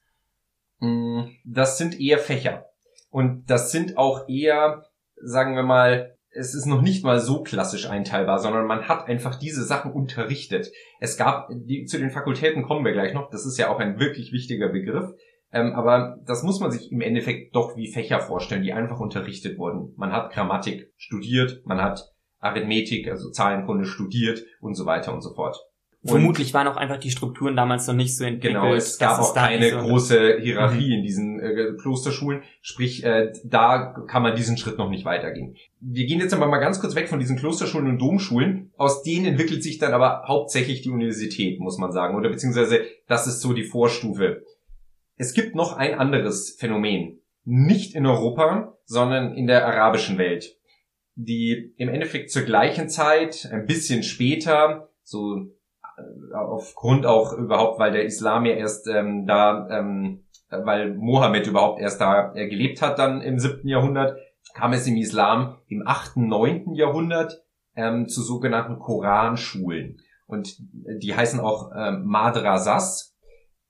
Mm, 0.81 1.23
das 1.47 1.79
sind 1.79 1.99
eher 1.99 2.19
Fächer. 2.19 2.67
Und 3.17 3.49
das 3.49 3.73
sind 3.73 3.97
auch 3.97 4.29
eher, 4.29 4.86
sagen 5.23 5.55
wir 5.55 5.63
mal, 5.63 6.17
es 6.31 6.55
ist 6.55 6.67
noch 6.67 6.83
nicht 6.83 7.05
mal 7.05 7.21
so 7.21 7.43
klassisch 7.43 7.89
einteilbar, 7.89 8.39
sondern 8.39 8.67
man 8.67 8.89
hat 8.89 9.09
einfach 9.09 9.37
diese 9.37 9.65
Sachen 9.65 9.93
unterrichtet. 9.93 10.71
Es 11.01 11.17
gab, 11.17 11.49
die, 11.51 11.87
zu 11.87 11.99
den 11.99 12.11
Fakultäten 12.11 12.63
kommen 12.63 12.85
wir 12.85 12.93
gleich 12.93 13.15
noch, 13.15 13.31
das 13.31 13.47
ist 13.47 13.59
ja 13.59 13.69
auch 13.71 13.79
ein 13.79 13.99
wirklich 13.99 14.33
wichtiger 14.33 14.69
Begriff. 14.69 15.13
Ähm, 15.53 15.73
aber 15.75 16.19
das 16.27 16.43
muss 16.43 16.61
man 16.61 16.71
sich 16.71 16.93
im 16.93 17.01
Endeffekt 17.01 17.55
doch 17.55 17.77
wie 17.77 17.91
Fächer 17.91 18.21
vorstellen, 18.21 18.63
die 18.63 18.73
einfach 18.73 19.01
unterrichtet 19.01 19.59
wurden. 19.59 19.95
Man 19.97 20.13
hat 20.13 20.33
Grammatik 20.33 20.93
studiert, 20.97 21.63
man 21.65 21.81
hat 21.81 22.13
Arithmetik, 22.41 23.09
also 23.09 23.31
Zahlenkunde 23.31 23.87
studiert 23.87 24.45
und 24.61 24.75
so 24.75 24.87
weiter 24.87 25.15
und 25.15 25.23
so 25.23 25.35
fort. 25.35 25.57
Vermutlich 26.07 26.55
waren 26.55 26.69
auch 26.69 26.77
einfach 26.77 26.99
die 26.99 27.11
Strukturen 27.11 27.57
damals 27.57 27.87
noch 27.87 27.95
nicht 27.95 28.17
so 28.17 28.25
entwickelt. 28.25 28.55
Genau, 28.55 28.75
es 28.75 28.99
gab 28.99 29.21
auch 29.21 29.35
keine 29.35 29.71
so 29.71 29.79
große 29.79 30.39
Hierarchie 30.41 30.87
mhm. 30.87 30.93
in 30.93 31.03
diesen 31.03 31.41
äh, 31.41 31.73
Klosterschulen. 31.81 32.43
Sprich, 32.61 33.05
äh, 33.05 33.33
da 33.45 33.95
kann 34.07 34.23
man 34.23 34.37
diesen 34.37 34.57
Schritt 34.57 34.79
noch 34.79 34.91
nicht 34.91 35.05
weitergehen. 35.05 35.57
Wir 35.81 36.07
gehen 36.07 36.21
jetzt 36.21 36.35
aber 36.35 36.47
mal 36.47 36.59
ganz 36.59 36.81
kurz 36.81 36.95
weg 36.95 37.09
von 37.09 37.19
diesen 37.19 37.37
Klosterschulen 37.37 37.89
und 37.89 37.99
Domschulen. 37.99 38.73
Aus 38.77 39.03
denen 39.03 39.27
entwickelt 39.27 39.63
sich 39.63 39.79
dann 39.79 39.93
aber 39.93 40.25
hauptsächlich 40.27 40.83
die 40.83 40.91
Universität, 40.91 41.61
muss 41.61 41.79
man 41.79 41.93
sagen. 41.93 42.17
Oder 42.17 42.31
beziehungsweise 42.31 42.81
das 43.09 43.27
ist 43.27 43.41
so 43.41 43.53
die 43.53 43.65
Vorstufe. 43.65 44.43
Es 45.17 45.35
gibt 45.35 45.55
noch 45.55 45.77
ein 45.77 45.95
anderes 45.95 46.57
Phänomen. 46.59 47.21
Nicht 47.45 47.95
in 47.95 48.07
Europa, 48.07 48.77
sondern 48.85 49.35
in 49.35 49.47
der 49.47 49.67
arabischen 49.67 50.19
Welt 50.19 50.57
die 51.17 51.73
im 51.79 51.89
Endeffekt 51.89 52.31
zur 52.31 52.43
gleichen 52.43 52.89
Zeit, 52.89 53.49
ein 53.51 53.67
bisschen 53.67 54.03
später, 54.03 54.91
so 55.03 55.47
aufgrund 56.33 57.07
auch 57.07 57.33
überhaupt, 57.33 57.79
weil 57.79 57.93
der 57.93 58.05
Islam 58.05 58.45
ja 58.45 58.55
erst 58.55 58.87
ähm, 58.89 59.27
da, 59.27 59.69
ähm, 59.71 60.25
weil 60.51 60.95
Mohammed 60.95 61.47
überhaupt 61.47 61.81
erst 61.81 62.01
da 62.01 62.35
äh, 62.35 62.49
gelebt 62.49 62.83
hat, 62.83 62.99
dann 62.99 63.21
im 63.21 63.39
siebten 63.39 63.69
Jahrhundert, 63.69 64.17
kam 64.55 64.73
es 64.73 64.87
im 64.87 64.97
Islam 64.97 65.59
im 65.69 65.83
achten, 65.87 66.29
neunten 66.29 66.75
Jahrhundert 66.75 67.43
ähm, 67.75 68.09
zu 68.09 68.23
sogenannten 68.23 68.79
Koranschulen. 68.79 69.99
Und 70.27 70.57
die 70.59 71.15
heißen 71.15 71.41
auch 71.41 71.71
ähm, 71.77 72.05
Madrasas, 72.05 73.17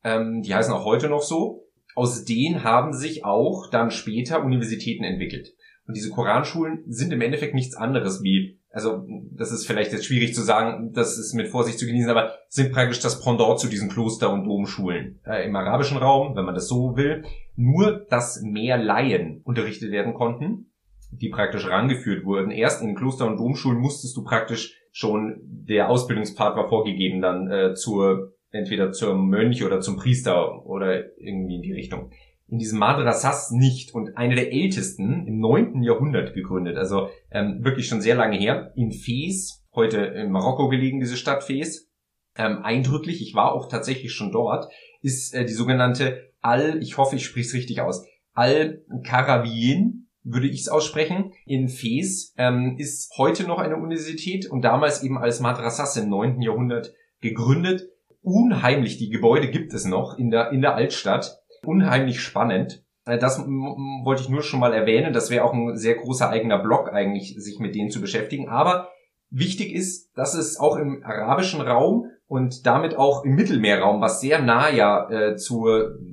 ähm, 0.04 0.42
die 0.42 0.54
heißen 0.54 0.72
auch 0.72 0.84
heute 0.84 1.08
noch 1.08 1.22
so. 1.22 1.64
Aus 1.94 2.24
denen 2.24 2.62
haben 2.62 2.92
sich 2.92 3.24
auch 3.24 3.70
dann 3.70 3.90
später 3.90 4.44
Universitäten 4.44 5.04
entwickelt. 5.04 5.54
Und 5.86 5.96
diese 5.96 6.10
Koranschulen 6.10 6.84
sind 6.86 7.12
im 7.12 7.20
Endeffekt 7.20 7.54
nichts 7.54 7.76
anderes 7.76 8.22
wie, 8.22 8.55
also 8.76 9.06
das 9.32 9.52
ist 9.52 9.66
vielleicht 9.66 9.92
jetzt 9.92 10.04
schwierig 10.04 10.34
zu 10.34 10.42
sagen, 10.42 10.92
das 10.92 11.16
ist 11.16 11.32
mit 11.32 11.48
Vorsicht 11.48 11.78
zu 11.78 11.86
genießen, 11.86 12.10
aber 12.10 12.34
sind 12.50 12.72
praktisch 12.72 13.00
das 13.00 13.22
Pendant 13.24 13.58
zu 13.58 13.68
diesen 13.68 13.88
Kloster- 13.88 14.30
und 14.30 14.44
Domschulen 14.44 15.18
äh, 15.24 15.46
im 15.46 15.56
arabischen 15.56 15.96
Raum, 15.96 16.36
wenn 16.36 16.44
man 16.44 16.54
das 16.54 16.68
so 16.68 16.94
will. 16.94 17.24
Nur, 17.54 18.04
dass 18.10 18.42
mehr 18.42 18.76
Laien 18.76 19.40
unterrichtet 19.44 19.92
werden 19.92 20.12
konnten, 20.12 20.72
die 21.10 21.30
praktisch 21.30 21.66
rangeführt 21.66 22.26
wurden. 22.26 22.50
Erst 22.50 22.82
in 22.82 22.94
Kloster- 22.94 23.26
und 23.26 23.38
Domschulen 23.38 23.80
musstest 23.80 24.14
du 24.14 24.22
praktisch 24.22 24.78
schon, 24.92 25.40
der 25.42 25.88
Ausbildungspart 25.88 26.54
war 26.54 26.68
vorgegeben 26.68 27.22
dann 27.22 27.50
äh, 27.50 27.72
zur 27.72 28.34
entweder 28.50 28.92
zum 28.92 29.30
Mönch 29.30 29.64
oder 29.64 29.80
zum 29.80 29.96
Priester 29.96 30.66
oder 30.66 31.18
irgendwie 31.18 31.56
in 31.56 31.62
die 31.62 31.72
Richtung 31.72 32.10
in 32.48 32.58
diesem 32.58 32.78
Madrasas 32.78 33.50
nicht 33.50 33.94
und 33.94 34.16
eine 34.16 34.34
der 34.34 34.52
ältesten 34.52 35.26
im 35.26 35.40
neunten 35.40 35.82
Jahrhundert 35.82 36.34
gegründet, 36.34 36.76
also 36.76 37.08
ähm, 37.30 37.64
wirklich 37.64 37.88
schon 37.88 38.00
sehr 38.00 38.14
lange 38.14 38.38
her, 38.38 38.72
in 38.76 38.92
Fes, 38.92 39.64
heute 39.74 39.98
in 39.98 40.30
Marokko 40.30 40.68
gelegen, 40.68 41.00
diese 41.00 41.16
Stadt 41.16 41.42
Fes. 41.42 41.90
Ähm, 42.38 42.58
eindrücklich, 42.62 43.22
ich 43.22 43.34
war 43.34 43.52
auch 43.52 43.68
tatsächlich 43.68 44.12
schon 44.12 44.30
dort, 44.30 44.70
ist 45.00 45.34
äh, 45.34 45.44
die 45.44 45.54
sogenannte 45.54 46.32
Al, 46.40 46.80
ich 46.82 46.98
hoffe, 46.98 47.16
ich 47.16 47.24
spreche 47.24 47.48
es 47.48 47.54
richtig 47.54 47.80
aus, 47.80 48.06
Al-Karawien, 48.34 50.10
würde 50.22 50.48
ich 50.48 50.60
es 50.60 50.68
aussprechen, 50.68 51.32
in 51.46 51.68
Fes, 51.68 52.34
ähm, 52.36 52.76
ist 52.78 53.10
heute 53.16 53.44
noch 53.44 53.58
eine 53.58 53.76
Universität 53.76 54.48
und 54.50 54.62
damals 54.62 55.02
eben 55.02 55.18
als 55.18 55.40
Madrasas 55.40 55.96
im 55.96 56.10
neunten 56.10 56.42
Jahrhundert 56.42 56.92
gegründet. 57.20 57.88
Unheimlich, 58.22 58.98
die 58.98 59.08
Gebäude 59.08 59.50
gibt 59.50 59.72
es 59.72 59.84
noch 59.84 60.18
in 60.18 60.30
der, 60.30 60.50
in 60.50 60.60
der 60.60 60.74
Altstadt 60.74 61.38
unheimlich 61.66 62.20
spannend. 62.20 62.84
Äh, 63.04 63.18
das 63.18 63.38
wollte 63.38 64.22
ich 64.22 64.28
nur 64.28 64.42
schon 64.42 64.60
mal 64.60 64.72
erwähnen. 64.72 65.12
Das 65.12 65.30
wäre 65.30 65.44
auch 65.44 65.52
ein 65.52 65.76
sehr 65.76 65.96
großer 65.96 66.28
eigener 66.28 66.58
Blog 66.58 66.92
eigentlich, 66.92 67.34
sich 67.38 67.58
mit 67.58 67.74
denen 67.74 67.90
zu 67.90 68.00
beschäftigen. 68.00 68.48
Aber 68.48 68.90
wichtig 69.30 69.72
ist, 69.72 70.16
dass 70.16 70.34
es 70.34 70.58
auch 70.58 70.76
im 70.76 71.02
arabischen 71.04 71.60
Raum 71.60 72.10
und 72.26 72.66
damit 72.66 72.96
auch 72.96 73.24
im 73.24 73.34
Mittelmeerraum, 73.34 74.00
was 74.00 74.20
sehr 74.20 74.42
nah 74.42 74.68
ja 74.68 75.08
äh, 75.10 75.36
zu, 75.36 75.66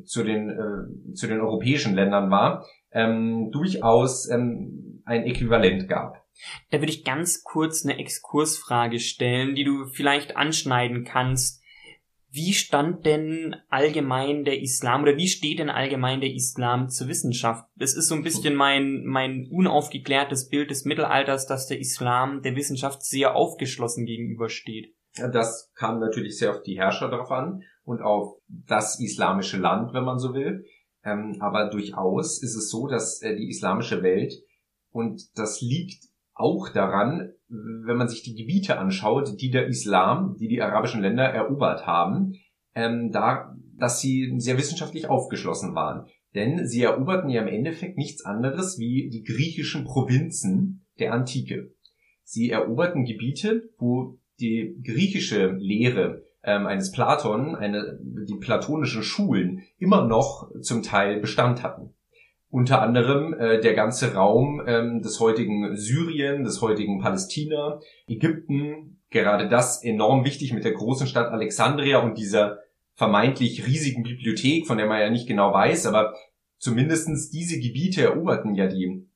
zu, 0.05 0.23
den, 0.23 0.49
äh, 0.49 1.13
zu 1.13 1.27
den 1.27 1.41
europäischen 1.41 1.95
Ländern 1.95 2.29
war, 2.29 2.65
ähm, 2.91 3.49
durchaus 3.51 4.29
ähm, 4.29 5.01
ein 5.05 5.23
Äquivalent 5.23 5.89
gab. 5.89 6.23
Da 6.71 6.79
würde 6.79 6.91
ich 6.91 7.03
ganz 7.03 7.43
kurz 7.43 7.83
eine 7.83 7.99
Exkursfrage 7.99 8.99
stellen, 8.99 9.55
die 9.55 9.63
du 9.63 9.85
vielleicht 9.85 10.37
anschneiden 10.37 11.03
kannst. 11.03 11.62
Wie 12.35 12.53
stand 12.53 13.05
denn 13.05 13.55
allgemein 13.69 14.43
der 14.43 14.59
Islam 14.59 15.03
oder 15.03 15.17
wie 15.17 15.27
steht 15.27 15.59
denn 15.59 15.69
allgemein 15.69 16.19
der 16.19 16.33
Islam 16.33 16.89
zur 16.89 17.07
Wissenschaft? 17.07 17.69
Das 17.75 17.93
ist 17.93 18.07
so 18.07 18.15
ein 18.15 18.23
bisschen 18.23 18.55
mein, 18.55 19.03
mein 19.05 19.47
unaufgeklärtes 19.51 20.49
Bild 20.49 20.71
des 20.71 20.83
Mittelalters, 20.83 21.45
dass 21.45 21.67
der 21.67 21.79
Islam 21.79 22.41
der 22.41 22.55
Wissenschaft 22.55 23.03
sehr 23.03 23.35
aufgeschlossen 23.35 24.07
gegenübersteht. 24.07 24.95
Das 25.31 25.71
kam 25.75 25.99
natürlich 25.99 26.39
sehr 26.39 26.49
auf 26.49 26.63
die 26.63 26.75
Herrscher 26.75 27.11
darauf 27.11 27.29
an 27.29 27.61
und 27.83 28.01
auf 28.01 28.39
das 28.47 28.99
islamische 28.99 29.57
Land, 29.57 29.93
wenn 29.93 30.03
man 30.03 30.17
so 30.17 30.33
will. 30.33 30.65
Ähm, 31.03 31.37
aber 31.39 31.69
durchaus 31.69 32.41
ist 32.41 32.55
es 32.55 32.71
so, 32.71 32.87
dass 32.87 33.21
äh, 33.21 33.35
die 33.35 33.49
islamische 33.49 34.01
Welt, 34.01 34.33
und 34.89 35.21
das 35.37 35.61
liegt 35.61 36.05
auch 36.33 36.69
daran, 36.69 37.33
wenn 37.53 37.97
man 37.97 38.07
sich 38.07 38.23
die 38.23 38.35
Gebiete 38.35 38.79
anschaut, 38.79 39.39
die 39.39 39.51
der 39.51 39.67
Islam, 39.67 40.35
die 40.39 40.47
die 40.47 40.61
arabischen 40.61 41.01
Länder 41.01 41.25
erobert 41.25 41.85
haben, 41.85 42.33
ähm, 42.75 43.11
da, 43.11 43.55
dass 43.77 44.01
sie 44.01 44.33
sehr 44.37 44.57
wissenschaftlich 44.57 45.09
aufgeschlossen 45.09 45.75
waren. 45.75 46.07
Denn 46.33 46.65
sie 46.65 46.81
eroberten 46.81 47.29
ja 47.29 47.41
im 47.43 47.47
Endeffekt 47.47 47.97
nichts 47.97 48.25
anderes 48.25 48.79
wie 48.79 49.09
die 49.09 49.23
griechischen 49.23 49.83
Provinzen 49.83 50.85
der 50.99 51.13
Antike. 51.13 51.71
Sie 52.23 52.49
eroberten 52.49 53.05
Gebiete, 53.05 53.69
wo 53.77 54.19
die 54.39 54.75
griechische 54.83 55.51
Lehre 55.51 56.23
ähm, 56.43 56.65
eines 56.65 56.91
Platon, 56.91 57.55
eine, 57.55 57.99
die 58.01 58.37
platonischen 58.39 59.03
Schulen 59.03 59.61
immer 59.77 60.07
noch 60.07 60.49
zum 60.61 60.81
Teil 60.81 61.19
Bestand 61.19 61.61
hatten 61.61 61.93
unter 62.53 62.83
anderem 62.83 63.33
äh, 63.33 63.59
der 63.59 63.73
ganze 63.73 64.13
Raum 64.13 64.61
ähm, 64.67 65.01
des 65.01 65.19
heutigen 65.19 65.75
Syrien, 65.75 66.43
des 66.43 66.61
heutigen 66.61 66.99
Palästina, 66.99 67.79
Ägypten, 68.07 69.01
gerade 69.09 69.49
das 69.49 69.83
enorm 69.83 70.23
wichtig 70.23 70.53
mit 70.53 70.63
der 70.63 70.73
großen 70.73 71.07
Stadt 71.07 71.31
Alexandria 71.31 71.97
und 71.97 72.15
dieser 72.15 72.59
vermeintlich 72.93 73.65
riesigen 73.65 74.03
Bibliothek, 74.03 74.67
von 74.67 74.77
der 74.77 74.85
man 74.85 75.01
ja 75.01 75.09
nicht 75.09 75.27
genau 75.27 75.51
weiß, 75.51 75.87
aber 75.87 76.13
zumindestens 76.59 77.31
diese 77.31 77.59
Gebiete 77.59 78.03
eroberten 78.03 78.53
ja 78.53 78.67
die, 78.67 79.09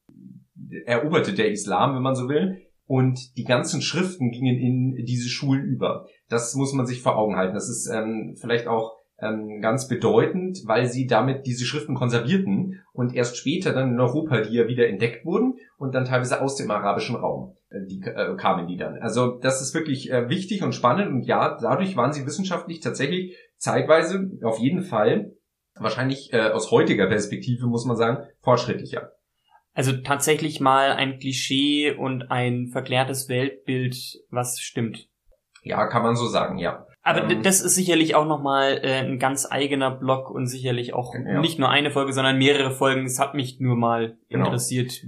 eroberte 0.87 1.33
der 1.33 1.51
Islam, 1.51 1.95
wenn 1.95 2.01
man 2.01 2.15
so 2.15 2.27
will, 2.29 2.63
und 2.87 3.37
die 3.37 3.43
ganzen 3.43 3.83
Schriften 3.83 4.31
gingen 4.31 4.57
in 4.57 5.05
diese 5.05 5.29
Schulen 5.29 5.63
über. 5.63 6.07
Das 6.27 6.55
muss 6.55 6.73
man 6.73 6.87
sich 6.87 7.03
vor 7.03 7.15
Augen 7.15 7.35
halten. 7.35 7.53
Das 7.53 7.69
ist 7.69 7.87
ähm, 7.87 8.35
vielleicht 8.35 8.65
auch 8.65 8.96
ähm, 9.19 9.61
ganz 9.61 9.87
bedeutend, 9.87 10.59
weil 10.65 10.87
sie 10.87 11.07
damit 11.07 11.45
diese 11.45 11.65
Schriften 11.65 11.95
konservierten 11.95 12.81
und 12.93 13.15
erst 13.15 13.37
später 13.37 13.73
dann 13.73 13.91
in 13.91 13.99
Europa 13.99 14.41
die 14.41 14.53
ja 14.53 14.67
wieder 14.67 14.87
entdeckt 14.87 15.25
wurden 15.25 15.55
und 15.77 15.95
dann 15.95 16.05
teilweise 16.05 16.41
aus 16.41 16.55
dem 16.55 16.69
arabischen 16.69 17.15
Raum 17.15 17.55
äh, 17.69 17.85
die 17.87 18.01
äh, 18.01 18.35
kamen 18.35 18.67
die 18.67 18.77
dann. 18.77 18.97
Also 18.99 19.37
das 19.39 19.61
ist 19.61 19.73
wirklich 19.73 20.11
äh, 20.11 20.29
wichtig 20.29 20.63
und 20.63 20.73
spannend 20.73 21.09
und 21.09 21.23
ja, 21.23 21.57
dadurch 21.59 21.95
waren 21.95 22.13
sie 22.13 22.25
wissenschaftlich 22.25 22.79
tatsächlich 22.79 23.35
zeitweise 23.57 24.31
auf 24.43 24.59
jeden 24.59 24.83
Fall 24.83 25.33
wahrscheinlich 25.75 26.33
äh, 26.33 26.49
aus 26.49 26.71
heutiger 26.71 27.07
Perspektive 27.07 27.67
muss 27.67 27.85
man 27.85 27.97
sagen 27.97 28.25
fortschrittlicher. 28.41 29.11
Also 29.73 29.91
tatsächlich 29.93 30.59
mal 30.59 30.91
ein 30.93 31.19
Klischee 31.19 31.91
und 31.91 32.31
ein 32.31 32.67
verklärtes 32.67 33.29
Weltbild, 33.29 33.95
was 34.31 34.59
stimmt. 34.59 35.07
Ja, 35.61 35.85
kann 35.85 36.01
man 36.01 36.15
so 36.15 36.25
sagen, 36.25 36.57
ja. 36.57 36.87
Aber 37.07 37.29
ähm, 37.29 37.41
das 37.41 37.61
ist 37.61 37.75
sicherlich 37.75 38.15
auch 38.15 38.25
nochmal 38.25 38.81
äh, 38.83 38.99
ein 38.99 39.17
ganz 39.17 39.47
eigener 39.49 39.91
Blog 39.91 40.29
und 40.29 40.47
sicherlich 40.47 40.93
auch 40.93 41.13
ja. 41.15 41.39
nicht 41.39 41.57
nur 41.57 41.69
eine 41.69 41.89
Folge, 41.89 42.11
sondern 42.11 42.37
mehrere 42.37 42.71
Folgen. 42.71 43.05
Es 43.05 43.17
hat 43.17 43.33
mich 43.33 43.61
nur 43.61 43.77
mal 43.77 44.17
genau. 44.29 44.45
interessiert. 44.45 45.05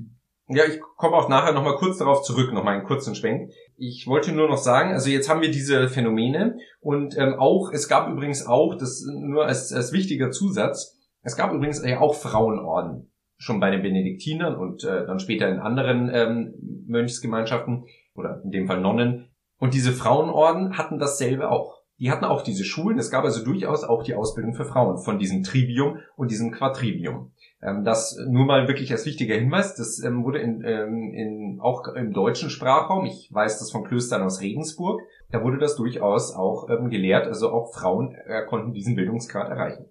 Ja, 0.48 0.64
ich 0.66 0.80
komme 0.80 1.16
auch 1.18 1.28
nachher 1.28 1.52
nochmal 1.52 1.76
kurz 1.76 1.98
darauf 1.98 2.24
zurück, 2.24 2.54
nochmal 2.54 2.76
einen 2.76 2.86
kurzen 2.86 3.16
Schwenk. 3.16 3.52
Ich 3.76 4.08
wollte 4.08 4.32
nur 4.32 4.48
noch 4.48 4.58
sagen, 4.58 4.94
also 4.94 5.10
jetzt 5.10 5.30
haben 5.30 5.42
wir 5.42 5.52
diese 5.52 5.90
Phänomene 5.90 6.58
und 6.80 7.18
ähm, 7.18 7.36
auch, 7.38 7.72
es 7.72 7.88
gab 7.90 8.10
übrigens 8.10 8.48
auch, 8.48 8.76
das 8.76 9.06
nur 9.06 9.46
als, 9.46 9.72
als 9.74 9.92
wichtiger 9.92 10.32
Zusatz, 10.32 10.98
es 11.22 11.36
gab 11.36 11.54
übrigens 11.54 11.86
ja 11.86 12.00
auch 12.00 12.16
Frauenorden 12.16 13.12
schon 13.38 13.60
bei 13.60 13.72
den 13.72 13.82
Benediktinern 13.82 14.56
und 14.56 14.84
äh, 14.86 15.06
dann 15.06 15.20
später 15.20 15.50
in 15.50 15.60
anderen 15.60 16.10
ähm, 16.14 16.54
Mönchsgemeinschaften 16.88 17.86
oder 18.16 18.42
in 18.44 18.52
dem 18.52 18.68
Fall 18.68 18.82
Nonnen. 18.82 19.30
Und 19.60 19.74
diese 19.74 19.92
Frauenorden 19.92 20.78
hatten 20.78 20.98
dasselbe 20.98 21.52
auch. 21.52 21.79
Die 22.00 22.12
hatten 22.12 22.24
auch 22.24 22.42
diese 22.42 22.64
Schulen. 22.64 22.98
Es 22.98 23.12
gab 23.12 23.26
also 23.26 23.44
durchaus 23.44 23.84
auch 23.84 24.04
die 24.04 24.16
Ausbildung 24.16 24.54
für 24.54 24.64
Frauen 24.64 24.98
von 24.98 25.20
diesem 25.20 25.44
Trivium 25.44 26.00
und 26.16 26.32
diesem 26.32 26.52
Quadrivium. 26.52 27.32
Ähm, 27.62 27.84
das 27.84 28.18
nur 28.28 28.46
mal 28.46 28.68
wirklich 28.68 28.92
als 28.92 29.06
wichtiger 29.06 29.36
Hinweis. 29.36 29.76
Das 29.76 30.02
ähm, 30.02 30.24
wurde 30.24 30.40
in, 30.40 30.64
ähm, 30.64 31.14
in, 31.14 31.60
auch 31.62 31.88
im 31.90 32.14
deutschen 32.14 32.50
Sprachraum. 32.50 33.06
Ich 33.06 33.30
weiß 33.32 33.60
das 33.60 33.72
von 33.72 33.84
Klöstern 33.84 34.22
aus 34.22 34.40
Regensburg. 34.40 35.02
Da 35.32 35.44
wurde 35.44 35.58
das 35.58 35.76
durchaus 35.76 36.34
auch 36.34 36.68
gelehrt. 36.68 37.28
Also 37.28 37.52
auch 37.52 37.74
Frauen 37.74 38.16
äh, 38.16 38.46
konnten 38.46 38.72
diesen 38.72 38.96
Bildungsgrad 38.96 39.50
erreichen. 39.50 39.86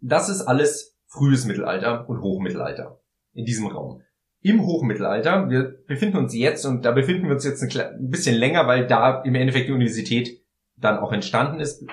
Das 0.00 0.30
ist 0.30 0.40
alles 0.40 0.96
frühes 1.06 1.44
Mittelalter 1.44 2.08
und 2.08 2.22
Hochmittelalter 2.22 3.00
in 3.34 3.44
diesem 3.44 3.66
Raum. 3.66 4.00
Im 4.42 4.64
Hochmittelalter, 4.64 5.50
wir 5.50 5.74
befinden 5.86 6.16
uns 6.16 6.34
jetzt, 6.34 6.64
und 6.64 6.86
da 6.86 6.92
befinden 6.92 7.26
wir 7.26 7.32
uns 7.32 7.44
jetzt 7.44 7.62
ein 7.62 8.08
bisschen 8.08 8.36
länger, 8.36 8.66
weil 8.66 8.86
da 8.86 9.20
im 9.22 9.34
Endeffekt 9.34 9.68
die 9.68 9.72
Universität 9.72 10.40
dann 10.80 10.98
auch 10.98 11.12
entstanden 11.12 11.60
ist, 11.60 11.84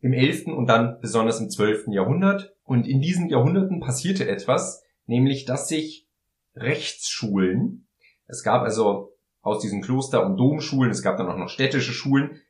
im 0.00 0.12
11. 0.12 0.46
und 0.46 0.66
dann 0.66 1.00
besonders 1.00 1.40
im 1.40 1.50
12. 1.50 1.88
Jahrhundert. 1.88 2.54
Und 2.64 2.86
in 2.86 3.00
diesen 3.00 3.28
Jahrhunderten 3.28 3.80
passierte 3.80 4.28
etwas, 4.28 4.82
nämlich 5.06 5.44
dass 5.44 5.68
sich 5.68 6.06
Rechtsschulen, 6.54 7.88
es 8.26 8.42
gab 8.42 8.62
also 8.62 9.12
aus 9.42 9.60
diesen 9.60 9.82
Kloster- 9.82 10.24
und 10.24 10.36
Domschulen, 10.36 10.90
es 10.90 11.02
gab 11.02 11.16
dann 11.16 11.28
auch 11.28 11.36
noch 11.36 11.48
städtische 11.48 11.92
Schulen, 11.92 12.40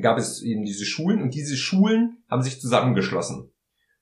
gab 0.00 0.18
es 0.18 0.42
eben 0.42 0.64
diese 0.64 0.84
Schulen 0.84 1.22
und 1.22 1.34
diese 1.34 1.56
Schulen 1.56 2.22
haben 2.28 2.42
sich 2.42 2.60
zusammengeschlossen. 2.60 3.50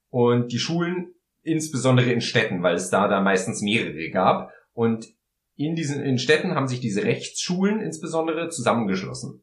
Und 0.09 0.53
die 0.53 0.59
Schulen 0.59 1.15
insbesondere 1.43 2.13
in 2.13 2.21
Städten, 2.21 2.63
weil 2.63 2.75
es 2.75 2.91
da 2.91 3.09
da 3.09 3.21
meistens 3.21 3.63
mehrere 3.63 4.11
gab. 4.11 4.53
Und 4.73 5.07
in 5.57 5.75
diesen 5.75 6.03
in 6.03 6.19
Städten 6.19 6.55
haben 6.55 6.69
sich 6.69 6.81
diese 6.81 7.05
Rechtsschulen 7.05 7.81
insbesondere 7.81 8.49
zusammengeschlossen. 8.49 9.43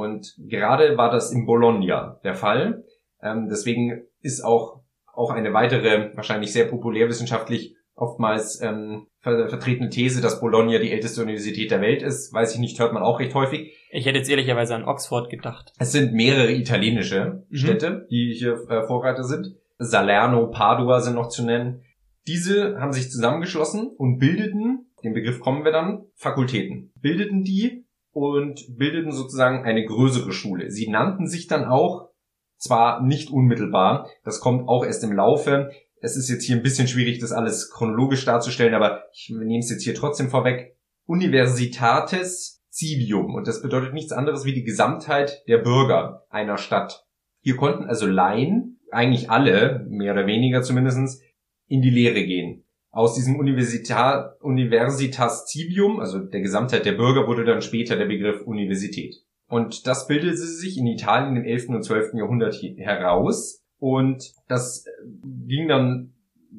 Und 0.00 0.34
gerade 0.38 0.96
war 0.96 1.10
das 1.10 1.32
in 1.32 1.44
Bologna 1.44 2.18
der 2.24 2.34
Fall. 2.34 2.84
Ähm, 3.22 3.48
deswegen 3.50 4.02
ist 4.22 4.42
auch 4.42 4.80
auch 5.12 5.30
eine 5.30 5.52
weitere, 5.52 6.16
wahrscheinlich 6.16 6.52
sehr 6.52 6.64
populärwissenschaftlich 6.66 7.74
oftmals 7.94 8.60
ähm, 8.62 9.06
ver 9.18 9.48
vertretene 9.48 9.90
These, 9.90 10.22
dass 10.22 10.40
Bologna 10.40 10.78
die 10.78 10.90
älteste 10.90 11.22
Universität 11.22 11.70
der 11.70 11.82
Welt 11.82 12.02
ist. 12.02 12.32
Weiß 12.32 12.54
ich 12.54 12.60
nicht, 12.60 12.78
hört 12.78 12.94
man 12.94 13.02
auch 13.02 13.20
recht 13.20 13.34
häufig. 13.34 13.76
Ich 13.90 14.06
hätte 14.06 14.18
jetzt 14.18 14.30
ehrlicherweise 14.30 14.74
an 14.74 14.84
Oxford 14.84 15.28
gedacht. 15.28 15.72
Es 15.78 15.92
sind 15.92 16.14
mehrere 16.14 16.52
italienische 16.52 17.44
mhm. 17.50 17.56
Städte, 17.56 18.06
die 18.10 18.34
hier 18.38 18.54
äh, 18.70 18.86
Vorreiter 18.86 19.24
sind. 19.24 19.48
Salerno, 19.78 20.46
Padua 20.46 21.00
sind 21.00 21.16
noch 21.16 21.28
zu 21.28 21.44
nennen. 21.44 21.82
Diese 22.26 22.78
haben 22.80 22.92
sich 22.92 23.10
zusammengeschlossen 23.10 23.90
und 23.96 24.18
bildeten, 24.18 24.86
den 25.04 25.12
Begriff 25.12 25.40
kommen 25.40 25.64
wir 25.64 25.72
dann, 25.72 26.04
Fakultäten. 26.14 26.92
Bildeten 26.96 27.42
die 27.42 27.84
und 28.12 28.76
bildeten 28.76 29.12
sozusagen 29.12 29.64
eine 29.64 29.84
größere 29.84 30.32
Schule. 30.32 30.70
Sie 30.70 30.88
nannten 30.88 31.26
sich 31.26 31.46
dann 31.46 31.64
auch, 31.64 32.08
zwar 32.56 33.02
nicht 33.02 33.30
unmittelbar, 33.30 34.08
das 34.24 34.40
kommt 34.40 34.68
auch 34.68 34.84
erst 34.84 35.02
im 35.04 35.12
Laufe, 35.12 35.70
es 36.02 36.16
ist 36.16 36.28
jetzt 36.28 36.44
hier 36.44 36.56
ein 36.56 36.62
bisschen 36.62 36.88
schwierig, 36.88 37.18
das 37.18 37.32
alles 37.32 37.70
chronologisch 37.70 38.24
darzustellen, 38.24 38.74
aber 38.74 39.04
ich 39.12 39.30
nehme 39.30 39.58
es 39.58 39.70
jetzt 39.70 39.84
hier 39.84 39.94
trotzdem 39.94 40.28
vorweg, 40.28 40.76
Universitates 41.06 42.62
Civium 42.70 43.34
und 43.34 43.48
das 43.48 43.62
bedeutet 43.62 43.94
nichts 43.94 44.12
anderes 44.12 44.44
wie 44.44 44.54
die 44.54 44.62
Gesamtheit 44.62 45.42
der 45.48 45.58
Bürger 45.58 46.26
einer 46.30 46.56
Stadt. 46.56 47.04
Hier 47.42 47.56
konnten 47.56 47.84
also 47.84 48.06
Laien 48.06 48.80
eigentlich 48.90 49.30
alle, 49.30 49.86
mehr 49.88 50.12
oder 50.12 50.26
weniger 50.26 50.62
zumindestens, 50.62 51.22
in 51.66 51.82
die 51.82 51.90
Lehre 51.90 52.24
gehen. 52.24 52.64
Aus 52.92 53.14
diesem 53.14 53.36
Universita 53.36 54.34
Universitas 54.40 55.46
Civium, 55.46 56.00
also 56.00 56.18
der 56.18 56.40
Gesamtheit 56.40 56.84
der 56.84 56.92
Bürger, 56.92 57.26
wurde 57.28 57.44
dann 57.44 57.62
später 57.62 57.96
der 57.96 58.06
Begriff 58.06 58.42
Universität. 58.42 59.14
Und 59.48 59.86
das 59.86 60.06
bildete 60.06 60.36
sich 60.36 60.78
in 60.78 60.86
Italien 60.86 61.36
im 61.36 61.44
11. 61.44 61.68
und 61.68 61.82
12. 61.82 62.14
Jahrhundert 62.14 62.54
heraus. 62.78 63.62
Und 63.78 64.32
das 64.48 64.84
ging 65.12 65.68
dann 65.68 66.12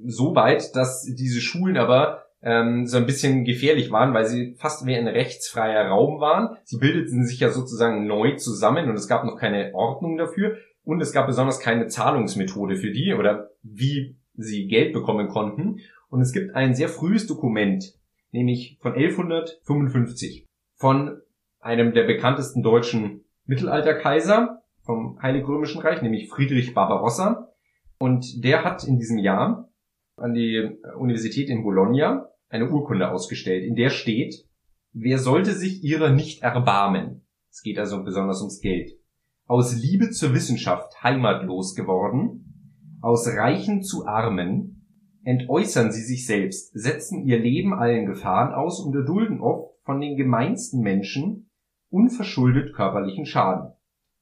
so 0.05 0.35
weit, 0.35 0.75
dass 0.75 1.03
diese 1.03 1.41
Schulen 1.41 1.77
aber 1.77 2.23
ähm, 2.41 2.87
so 2.87 2.97
ein 2.97 3.05
bisschen 3.05 3.43
gefährlich 3.43 3.91
waren, 3.91 4.13
weil 4.13 4.25
sie 4.25 4.55
fast 4.57 4.85
wie 4.85 4.95
ein 4.95 5.07
rechtsfreier 5.07 5.87
Raum 5.87 6.19
waren. 6.19 6.57
Sie 6.63 6.79
bildeten 6.79 7.25
sich 7.25 7.39
ja 7.39 7.49
sozusagen 7.49 8.07
neu 8.07 8.35
zusammen 8.35 8.89
und 8.89 8.95
es 8.95 9.07
gab 9.07 9.23
noch 9.25 9.37
keine 9.37 9.71
Ordnung 9.73 10.17
dafür. 10.17 10.57
Und 10.83 10.99
es 10.99 11.13
gab 11.13 11.27
besonders 11.27 11.59
keine 11.59 11.87
Zahlungsmethode 11.87 12.75
für 12.75 12.91
die 12.91 13.13
oder 13.13 13.51
wie 13.61 14.17
sie 14.35 14.67
Geld 14.67 14.93
bekommen 14.93 15.27
konnten. 15.27 15.79
Und 16.11 16.21
es 16.21 16.33
gibt 16.33 16.55
ein 16.55 16.75
sehr 16.75 16.89
frühes 16.89 17.25
Dokument, 17.25 17.83
nämlich 18.31 18.77
von 18.81 18.93
1155, 18.93 20.45
von 20.75 21.21
einem 21.59 21.93
der 21.93 22.03
bekanntesten 22.03 22.61
deutschen 22.61 23.23
Mittelalterkaiser 23.45 24.61
vom 24.83 25.19
Heiligen 25.21 25.45
Römischen 25.45 25.81
Reich, 25.81 26.01
nämlich 26.01 26.29
Friedrich 26.29 26.73
Barbarossa. 26.73 27.47
Und 27.97 28.43
der 28.43 28.63
hat 28.65 28.83
in 28.83 28.97
diesem 28.97 29.19
Jahr 29.19 29.69
an 30.17 30.33
die 30.33 30.77
Universität 30.97 31.49
in 31.49 31.63
Bologna 31.63 32.27
eine 32.49 32.69
Urkunde 32.69 33.09
ausgestellt, 33.09 33.63
in 33.63 33.75
der 33.75 33.89
steht, 33.89 34.35
wer 34.91 35.17
sollte 35.17 35.53
sich 35.53 35.83
ihrer 35.83 36.09
nicht 36.11 36.43
erbarmen? 36.43 37.25
Es 37.49 37.61
geht 37.61 37.79
also 37.79 38.03
besonders 38.03 38.41
ums 38.41 38.59
Geld 38.59 38.91
aus 39.51 39.75
Liebe 39.75 40.11
zur 40.11 40.33
Wissenschaft 40.33 41.03
heimatlos 41.03 41.75
geworden, 41.75 42.99
aus 43.01 43.27
Reichen 43.27 43.83
zu 43.83 44.05
Armen, 44.05 44.80
entäußern 45.23 45.91
sie 45.91 46.03
sich 46.03 46.25
selbst, 46.25 46.71
setzen 46.73 47.25
ihr 47.25 47.39
Leben 47.39 47.73
allen 47.73 48.05
Gefahren 48.05 48.53
aus 48.53 48.79
und 48.79 48.95
erdulden 48.95 49.39
oft 49.41 49.75
von 49.83 49.99
den 49.99 50.17
gemeinsten 50.17 50.81
Menschen 50.81 51.49
unverschuldet 51.89 52.73
körperlichen 52.73 53.25
Schaden. 53.25 53.73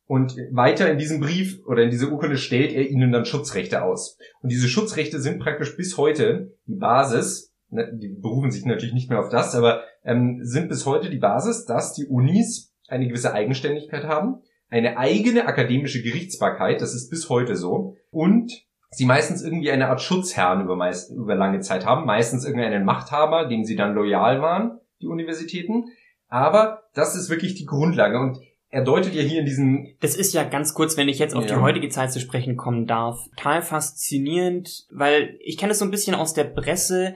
Und 0.06 0.36
weiter 0.52 0.92
in 0.92 0.98
diesem 0.98 1.20
Brief 1.20 1.64
oder 1.68 1.84
in 1.84 1.92
dieser 1.92 2.12
Urkunde 2.12 2.38
stellt 2.38 2.74
er 2.74 2.90
ihnen 2.90 3.12
dann 3.12 3.26
Schutzrechte 3.26 3.84
aus. 3.84 4.18
Und 4.42 4.52
diese 4.52 4.68
Schutzrechte 4.68 5.20
sind 5.20 5.40
praktisch 5.40 5.78
bis 5.78 5.98
heute 5.98 6.58
die 6.66 6.78
Basis, 6.78 7.54
ne, 7.70 7.92
die 7.94 8.10
berufen 8.20 8.50
sich 8.50 8.66
natürlich 8.66 8.96
nicht 8.96 9.10
mehr 9.10 9.20
auf 9.20 9.30
das, 9.30 9.54
aber 9.54 9.84
ähm, 10.04 10.40
sind 10.42 10.68
bis 10.68 10.88
heute 10.88 11.12
die 11.12 11.20
Basis, 11.20 11.66
dass 11.66 11.94
die 11.94 12.08
Unis 12.08 12.74
eine 12.88 13.08
gewisse 13.08 13.34
Eigenständigkeit 13.34 14.06
haben, 14.06 14.42
eine 14.70 14.98
eigene 14.98 15.46
akademische 15.46 16.02
Gerichtsbarkeit, 16.02 16.82
das 16.82 16.96
ist 16.96 17.10
bis 17.10 17.30
heute 17.30 17.56
so, 17.56 17.96
und 18.10 18.66
sie 18.92 19.06
meistens 19.06 19.44
irgendwie 19.44 19.72
eine 19.72 19.88
Art 19.90 20.02
Schutzherrn 20.02 20.62
über, 20.62 20.76
meist, 20.76 21.12
über 21.12 21.36
lange 21.36 21.60
Zeit 21.62 21.86
haben, 21.86 22.06
meistens 22.06 22.46
irgendeinen 22.46 22.86
Machthaber, 22.86 23.46
dem 23.46 23.64
sie 23.64 23.76
dann 23.76 23.94
loyal 23.94 24.42
waren, 24.42 24.80
die 25.02 25.08
Universitäten. 25.08 25.86
Aber 26.28 26.84
das 26.94 27.16
ist 27.16 27.30
wirklich 27.30 27.56
die 27.56 27.66
Grundlage 27.66 28.20
und 28.20 28.40
er 28.72 28.84
deutet 28.84 29.16
ja 29.16 29.24
hier 29.24 29.40
in 29.40 29.46
diesem. 29.46 29.96
Das 30.00 30.16
ist 30.16 30.34
ja 30.34 30.44
ganz 30.44 30.76
kurz, 30.76 30.96
wenn 30.96 31.10
ich 31.10 31.18
jetzt 31.18 31.36
auf 31.36 31.48
ja. 31.48 31.56
die 31.56 31.62
heutige 31.62 31.90
Zeit 31.90 32.12
zu 32.12 32.20
sprechen 32.20 32.56
kommen 32.56 32.86
darf, 32.86 33.20
total 33.36 33.64
faszinierend, 33.64 34.86
weil 34.92 35.38
ich 35.44 35.58
kenne 35.58 35.72
es 35.72 35.80
so 35.80 35.86
ein 35.86 35.92
bisschen 35.92 36.14
aus 36.14 36.36
der 36.36 36.44
Presse, 36.44 37.16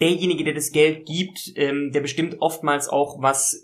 derjenige, 0.00 0.44
der 0.44 0.54
das 0.54 0.72
Geld 0.72 1.06
gibt, 1.06 1.52
ähm, 1.56 1.90
der 1.92 2.00
bestimmt 2.00 2.36
oftmals 2.40 2.88
auch, 2.88 3.20
was 3.22 3.62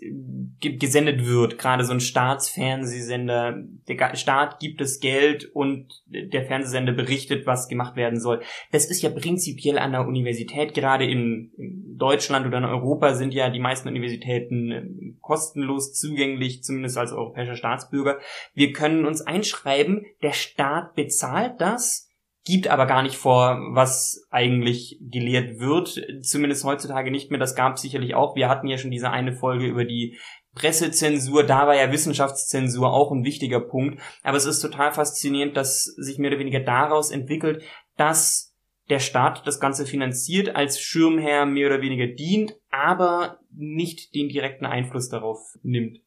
gesendet 0.59 1.25
wird, 1.25 1.57
gerade 1.57 1.85
so 1.85 1.93
ein 1.93 1.99
Staatsfernsehsender, 1.99 3.63
der 3.87 4.15
Staat 4.15 4.59
gibt 4.59 4.81
das 4.81 4.99
Geld 4.99 5.45
und 5.53 6.03
der 6.07 6.45
Fernsehsender 6.45 6.93
berichtet, 6.93 7.45
was 7.45 7.67
gemacht 7.67 7.95
werden 7.95 8.19
soll. 8.19 8.41
Das 8.71 8.85
ist 8.85 9.01
ja 9.01 9.09
prinzipiell 9.09 9.77
an 9.77 9.91
der 9.91 10.07
Universität, 10.07 10.73
gerade 10.73 11.05
in, 11.05 11.51
Deutschland 11.97 12.45
oder 12.45 12.57
in 12.57 12.65
Europa 12.65 13.13
sind 13.13 13.33
ja 13.33 13.49
die 13.49 13.59
meisten 13.59 13.87
Universitäten 13.87 14.71
ähm, 14.71 15.17
kostenlos 15.21 15.93
zugänglich, 15.93 16.63
zumindest 16.63 16.97
als 16.97 17.13
europäischer 17.13 17.55
Staatsbürger. 17.55 18.19
Wir 18.53 18.73
können 18.73 19.05
uns 19.05 19.21
einschreiben, 19.21 20.05
der 20.21 20.33
Staat 20.33 20.95
bezahlt 20.95 21.59
das, 21.59 22.09
gibt 22.45 22.67
aber 22.67 22.85
gar 22.85 23.03
nicht 23.03 23.15
vor, 23.15 23.57
was 23.71 24.25
eigentlich 24.29 24.99
gelehrt 25.01 25.59
wird. 25.59 26.01
Zumindest 26.21 26.63
heutzutage 26.65 27.09
nicht 27.09 27.31
mehr. 27.31 27.39
Das 27.39 27.55
gab 27.55 27.79
sicherlich 27.79 28.15
auch. 28.15 28.35
Wir 28.35 28.49
hatten 28.49 28.67
ja 28.67 28.77
schon 28.77 28.91
diese 28.91 29.09
eine 29.09 29.33
Folge 29.33 29.65
über 29.65 29.85
die 29.85 30.17
Pressezensur, 30.55 31.43
da 31.43 31.65
war 31.65 31.75
ja 31.75 31.91
Wissenschaftszensur 31.91 32.93
auch 32.93 33.11
ein 33.11 33.23
wichtiger 33.23 33.59
Punkt. 33.59 33.99
Aber 34.21 34.37
es 34.37 34.45
ist 34.45 34.59
total 34.59 34.91
faszinierend, 34.91 35.57
dass 35.57 35.85
sich 35.85 36.19
mehr 36.19 36.29
oder 36.31 36.39
weniger 36.39 36.59
daraus 36.59 37.11
entwickelt, 37.11 37.63
dass 37.97 38.53
der 38.89 38.99
Staat 38.99 39.47
das 39.47 39.59
Ganze 39.59 39.85
finanziert, 39.85 40.55
als 40.55 40.79
Schirmherr 40.79 41.45
mehr 41.45 41.67
oder 41.67 41.81
weniger 41.81 42.07
dient, 42.07 42.55
aber 42.69 43.39
nicht 43.49 44.13
den 44.13 44.29
direkten 44.29 44.65
Einfluss 44.65 45.09
darauf 45.09 45.39
nimmt. 45.63 45.99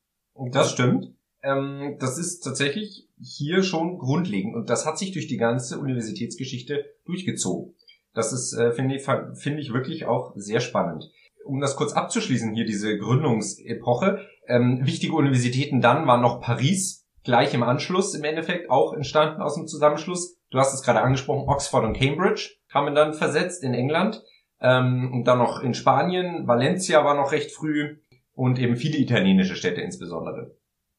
Das 0.52 0.72
stimmt. 0.72 1.14
Ähm, 1.42 1.96
das 1.98 2.18
ist 2.18 2.40
tatsächlich 2.40 3.05
hier 3.18 3.62
schon 3.62 3.98
grundlegend 3.98 4.54
und 4.54 4.70
das 4.70 4.86
hat 4.86 4.98
sich 4.98 5.12
durch 5.12 5.26
die 5.26 5.38
ganze 5.38 5.78
Universitätsgeschichte 5.78 6.84
durchgezogen. 7.04 7.74
Das 8.14 8.32
ist, 8.32 8.54
äh, 8.54 8.72
finde 8.72 8.96
ich, 8.96 9.02
finde 9.02 9.60
ich 9.60 9.72
wirklich 9.72 10.06
auch 10.06 10.32
sehr 10.36 10.60
spannend 10.60 11.10
um 11.46 11.60
das 11.60 11.76
kurz 11.76 11.92
abzuschließen, 11.92 12.52
hier 12.52 12.66
diese 12.66 12.98
Gründungsepoche, 12.98 14.26
ähm, 14.48 14.84
wichtige 14.84 15.14
Universitäten 15.14 15.80
dann 15.80 16.06
waren 16.06 16.20
noch 16.20 16.40
Paris, 16.40 17.06
gleich 17.24 17.54
im 17.54 17.62
Anschluss 17.62 18.14
im 18.14 18.24
Endeffekt, 18.24 18.70
auch 18.70 18.92
entstanden 18.92 19.40
aus 19.40 19.54
dem 19.54 19.66
Zusammenschluss. 19.66 20.36
Du 20.50 20.58
hast 20.58 20.74
es 20.74 20.82
gerade 20.82 21.00
angesprochen, 21.00 21.48
Oxford 21.48 21.84
und 21.84 21.96
Cambridge 21.96 22.50
kamen 22.70 22.94
dann 22.94 23.14
versetzt 23.14 23.62
in 23.62 23.74
England. 23.74 24.22
Ähm, 24.60 25.10
und 25.12 25.24
dann 25.24 25.38
noch 25.38 25.62
in 25.62 25.74
Spanien, 25.74 26.46
Valencia 26.46 27.04
war 27.04 27.14
noch 27.14 27.32
recht 27.32 27.52
früh 27.52 27.98
und 28.32 28.58
eben 28.58 28.76
viele 28.76 28.96
italienische 28.96 29.54
Städte 29.54 29.82
insbesondere. 29.82 30.56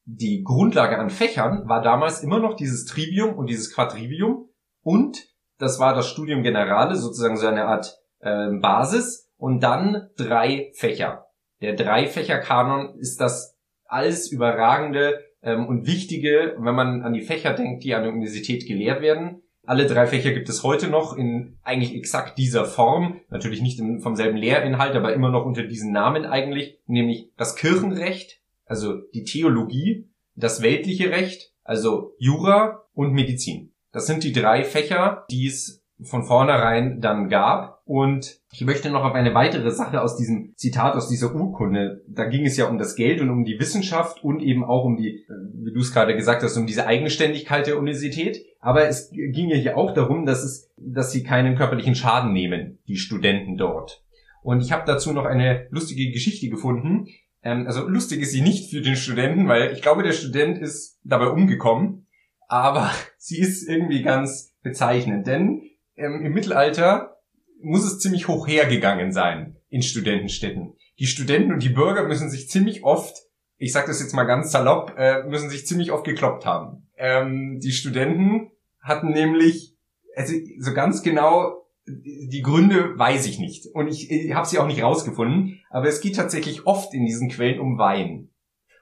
Die 0.10 0.42
Grundlage 0.42 0.98
an 1.00 1.10
Fächern 1.10 1.68
war 1.68 1.82
damals 1.82 2.24
immer 2.24 2.40
noch 2.40 2.56
dieses 2.56 2.86
Trivium 2.86 3.36
und 3.36 3.50
dieses 3.50 3.76
Quadrivium 3.76 4.48
und 4.82 5.18
das 5.60 5.82
war 5.82 5.94
das 5.94 6.08
Studium 6.08 6.44
Generale, 6.44 6.96
sozusagen 6.96 7.36
so 7.36 7.46
eine 7.46 7.66
Art 7.66 7.98
äh, 8.22 8.48
Basis 8.62 9.30
und 9.36 9.62
dann 9.62 10.08
drei 10.16 10.72
Fächer. 10.76 11.26
Der 11.62 11.76
Dreifächer-Kanon 11.76 12.98
ist 12.98 13.20
das 13.20 13.58
alles 13.84 14.32
überragende 14.32 15.26
ähm, 15.44 15.68
und 15.68 15.86
wichtige, 15.86 16.56
wenn 16.58 16.76
man 16.76 17.02
an 17.02 17.12
die 17.12 17.24
Fächer 17.24 17.54
denkt, 17.54 17.84
die 17.84 17.94
an 17.94 18.04
der 18.04 18.14
Universität 18.14 18.66
gelehrt 18.66 19.02
werden. 19.02 19.42
Alle 19.66 19.88
drei 19.88 20.08
Fächer 20.08 20.32
gibt 20.32 20.48
es 20.48 20.64
heute 20.64 20.88
noch 20.88 21.18
in 21.18 21.58
eigentlich 21.64 21.94
exakt 21.94 22.38
dieser 22.38 22.64
Form, 22.64 23.20
natürlich 23.30 23.62
nicht 23.62 23.82
vom 24.02 24.16
selben 24.16 24.38
Lehrinhalt, 24.38 24.96
aber 24.96 25.14
immer 25.14 25.32
noch 25.32 25.46
unter 25.46 25.64
diesen 25.64 25.92
Namen 25.92 26.26
eigentlich, 26.26 26.80
nämlich 26.86 27.30
das 27.36 27.58
Kirchenrecht, 27.58 28.40
also 28.68 29.02
die 29.14 29.24
Theologie, 29.24 30.10
das 30.36 30.62
weltliche 30.62 31.10
Recht, 31.10 31.54
also 31.64 32.14
Jura 32.20 32.84
und 32.94 33.14
Medizin. 33.14 33.74
Das 33.92 34.06
sind 34.06 34.24
die 34.24 34.34
drei 34.34 34.64
Fächer, 34.64 35.26
die 35.32 35.48
es 35.48 35.84
von 36.04 36.24
vornherein 36.24 37.02
dann 37.02 37.30
gab. 37.30 37.82
Und 37.86 38.40
ich 38.52 38.66
möchte 38.66 38.90
noch 38.90 39.04
auf 39.04 39.14
eine 39.14 39.34
weitere 39.34 39.72
Sache 39.72 40.02
aus 40.02 40.18
diesem 40.18 40.54
Zitat, 40.56 40.96
aus 40.96 41.08
dieser 41.08 41.34
Urkunde. 41.34 42.04
Da 42.08 42.26
ging 42.26 42.46
es 42.46 42.58
ja 42.58 42.68
um 42.68 42.78
das 42.78 42.96
Geld 42.96 43.22
und 43.22 43.30
um 43.30 43.46
die 43.46 43.60
Wissenschaft 43.60 44.24
und 44.24 44.42
eben 44.42 44.64
auch 44.64 44.84
um 44.84 44.98
die, 44.98 45.24
äh, 45.24 45.34
wie 45.54 45.72
du 45.72 45.80
es 45.80 45.94
gerade 45.94 46.16
gesagt 46.16 46.44
hast, 46.44 46.58
um 46.58 46.68
diese 46.68 46.86
Eigenständigkeit 46.86 47.66
der 47.66 47.80
Universität. 47.80 48.46
Aber 48.60 48.88
es 48.88 49.10
ging 49.12 49.50
ja 49.50 49.56
hier 49.56 49.78
auch 49.78 49.94
darum, 49.94 50.26
dass 50.26 50.44
es, 50.44 50.70
dass 50.78 51.12
sie 51.12 51.24
keinen 51.24 51.56
körperlichen 51.56 51.96
Schaden 51.96 52.34
nehmen, 52.34 52.80
die 52.88 52.98
Studenten 52.98 53.58
dort. 53.58 54.04
Und 54.44 54.62
ich 54.62 54.72
habe 54.72 54.84
dazu 54.86 55.14
noch 55.14 55.26
eine 55.26 55.68
lustige 55.72 56.12
Geschichte 56.12 56.50
gefunden. 56.50 57.08
Ähm, 57.48 57.66
also 57.66 57.88
lustig 57.88 58.22
ist 58.22 58.32
sie 58.32 58.42
nicht 58.42 58.70
für 58.70 58.82
den 58.82 58.98
Studenten, 58.98 59.48
weil 59.48 59.72
ich 59.72 59.82
glaube, 59.82 60.04
der 60.04 60.12
Student 60.12 60.58
ist 60.58 61.00
dabei 61.04 61.28
umgekommen. 61.28 62.08
Aber 62.50 62.92
sie 63.18 63.40
ist 63.40 63.68
irgendwie 63.68 64.02
ganz 64.02 64.54
bezeichnend, 64.62 65.28
denn 65.28 65.64
ähm, 65.96 66.26
im 66.26 66.34
Mittelalter 66.34 67.18
muss 67.62 67.86
es 67.86 68.00
ziemlich 68.00 68.28
hoch 68.28 68.48
hergegangen 68.48 69.14
sein 69.14 69.56
in 69.70 69.82
Studentenstädten. 69.82 70.74
Die 71.00 71.08
Studenten 71.08 71.54
und 71.54 71.64
die 71.64 71.70
Bürger 71.70 72.04
müssen 72.04 72.30
sich 72.30 72.50
ziemlich 72.50 72.84
oft, 72.84 73.16
ich 73.58 73.72
sage 73.72 73.88
das 73.88 74.02
jetzt 74.02 74.14
mal 74.14 74.26
ganz 74.26 74.52
salopp, 74.52 74.96
äh, 74.98 75.24
müssen 75.24 75.50
sich 75.50 75.66
ziemlich 75.66 75.92
oft 75.92 76.04
gekloppt 76.04 76.46
haben. 76.46 76.90
Ähm, 76.98 77.60
die 77.64 77.72
Studenten 77.72 78.52
hatten 78.82 79.12
nämlich, 79.12 79.76
also 80.16 80.34
so 80.60 80.74
ganz 80.74 81.02
genau 81.02 81.66
die 81.88 82.42
Gründe 82.42 82.98
weiß 82.98 83.26
ich 83.28 83.40
nicht 83.40 83.68
und 83.74 83.88
ich, 83.88 84.12
ich 84.12 84.34
habe 84.34 84.48
sie 84.48 84.60
auch 84.60 84.68
nicht 84.68 84.84
rausgefunden, 84.84 85.62
aber 85.70 85.88
es 85.88 86.02
geht 86.02 86.16
tatsächlich 86.16 86.68
oft 86.68 86.94
in 86.94 87.06
diesen 87.06 87.30
Quellen 87.30 87.60
um 87.60 87.78
Wein 87.78 88.30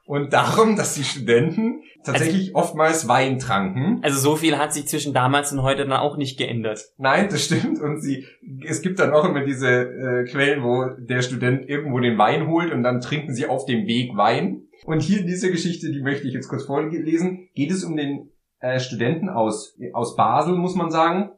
und 0.06 0.34
darum, 0.34 0.76
dass 0.76 0.94
die 0.94 1.04
Studenten 1.04 1.82
tatsächlich 2.04 2.56
also, 2.56 2.70
oftmals 2.70 3.08
Wein 3.08 3.39
tranken. 3.39 4.00
Also 4.04 4.20
so 4.20 4.36
viel 4.36 4.58
hat 4.58 4.72
sich 4.72 4.88
zwischen 4.88 5.13
damals 5.13 5.52
und 5.52 5.63
heute 5.63 5.84
dann 5.84 5.94
auch 5.94 6.18
nicht 6.18 6.38
geändert. 6.38 6.80
Nein, 6.98 7.28
das 7.30 7.46
stimmt. 7.46 7.82
Und 7.82 8.02
sie, 8.02 8.26
es 8.63 8.84
gibt 8.84 9.00
dann 9.00 9.13
auch 9.13 9.26
immer 9.26 9.44
diese 9.44 9.68
äh, 9.68 10.26
Quellen, 10.26 10.63
wo 10.63 10.86
der 11.00 11.24
Student 11.24 11.68
irgendwo 11.68 12.00
den 12.00 12.20
Wein 12.20 12.48
holt 12.48 12.72
und 12.72 12.84
dann 12.84 13.02
trinken 13.02 13.34
sie 13.34 13.48
auf 13.48 13.65
dem 13.65 13.88
Weg 13.88 14.15
Wein. 14.15 14.68
Und 14.86 15.02
hier 15.02 15.22
in 15.22 15.28
dieser 15.28 15.50
Geschichte, 15.50 15.91
die 15.91 16.02
möchte 16.02 16.28
ich 16.28 16.34
jetzt 16.34 16.50
kurz 16.50 16.65
vorlesen, 16.65 17.50
geht 17.56 17.72
es 17.72 17.84
um 17.84 17.98
den 17.98 18.30
äh, 18.60 18.80
Studenten 18.80 19.30
aus, 19.30 19.76
aus 19.94 20.15
Basel, 20.15 20.56
muss 20.56 20.76
man 20.76 20.91
sagen. 20.91 21.32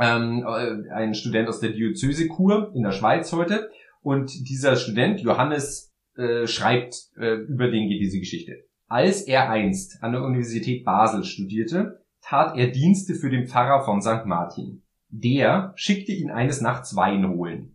Ähm, 0.00 0.44
äh, 0.46 0.90
ein 0.90 1.14
Student 1.14 1.48
aus 1.48 1.60
der 1.60 1.70
Diözese 1.70 2.26
Kur 2.28 2.72
in 2.74 2.82
der 2.82 2.92
Schweiz 2.92 3.32
heute. 3.32 3.70
Und 4.02 4.48
dieser 4.48 4.76
Student, 4.76 5.20
Johannes 5.20 5.94
äh, 6.16 6.46
schreibt, 6.46 7.10
äh, 7.16 7.34
über 7.34 7.70
den 7.70 7.88
geht 7.88 8.00
diese 8.00 8.18
Geschichte. 8.18 8.64
Als 8.86 9.22
er 9.22 9.50
einst 9.50 10.02
an 10.02 10.12
der 10.12 10.22
Universität 10.22 10.84
Basel 10.84 11.24
studierte, 11.24 12.04
tat 12.20 12.56
er 12.56 12.68
Dienste 12.68 13.14
für 13.14 13.30
den 13.30 13.46
Pfarrer 13.46 13.84
von 13.84 14.02
St. 14.02 14.26
Martin. 14.26 14.82
Der 15.08 15.72
schickte 15.76 16.12
ihn 16.12 16.30
eines 16.30 16.60
Nachts 16.60 16.96
Wein 16.96 17.28
holen. 17.28 17.74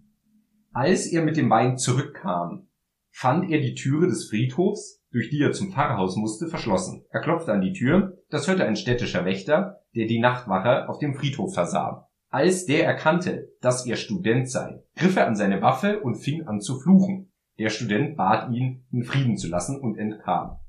Als 0.72 1.08
er 1.08 1.24
mit 1.24 1.38
dem 1.38 1.50
Wein 1.50 1.78
zurückkam, 1.78 2.68
fand 3.12 3.50
er 3.50 3.60
die 3.60 3.76
Türe 3.76 4.08
des 4.08 4.30
Friedhofs, 4.30 5.04
durch 5.12 5.30
die 5.30 5.42
er 5.42 5.52
zum 5.52 5.72
Pfarrhaus 5.72 6.16
musste, 6.16 6.48
verschlossen. 6.48 7.06
Er 7.10 7.22
klopfte 7.22 7.54
an 7.54 7.62
die 7.62 7.74
Tür, 7.74 8.18
das 8.30 8.48
hörte 8.48 8.66
ein 8.66 8.76
städtischer 8.76 9.26
Wächter, 9.26 9.82
der 9.96 10.06
die 10.06 10.20
Nachtwache 10.20 10.88
auf 10.88 11.00
dem 11.00 11.16
Friedhof 11.16 11.54
versah. 11.54 12.09
Als 12.32 12.68
der 12.68 12.86
erkannte, 12.86 13.50
dass 13.60 13.88
er 13.88 13.96
Student 13.96 14.50
sei, 14.50 14.84
griff 14.96 15.18
er 15.18 15.28
an 15.28 15.36
seine 15.36 15.64
Waffe 15.64 16.02
und 16.02 16.16
fing 16.16 16.46
an 16.46 16.62
zu 16.62 16.80
fluchen. 16.80 17.32
Der 17.58 17.70
Student 17.70 18.16
bat 18.16 18.52
ihn, 18.52 18.86
in 18.92 19.04
Frieden 19.04 19.36
zu 19.36 19.50
lassen 19.50 19.80
und 19.82 19.98
entkam. 19.98 20.60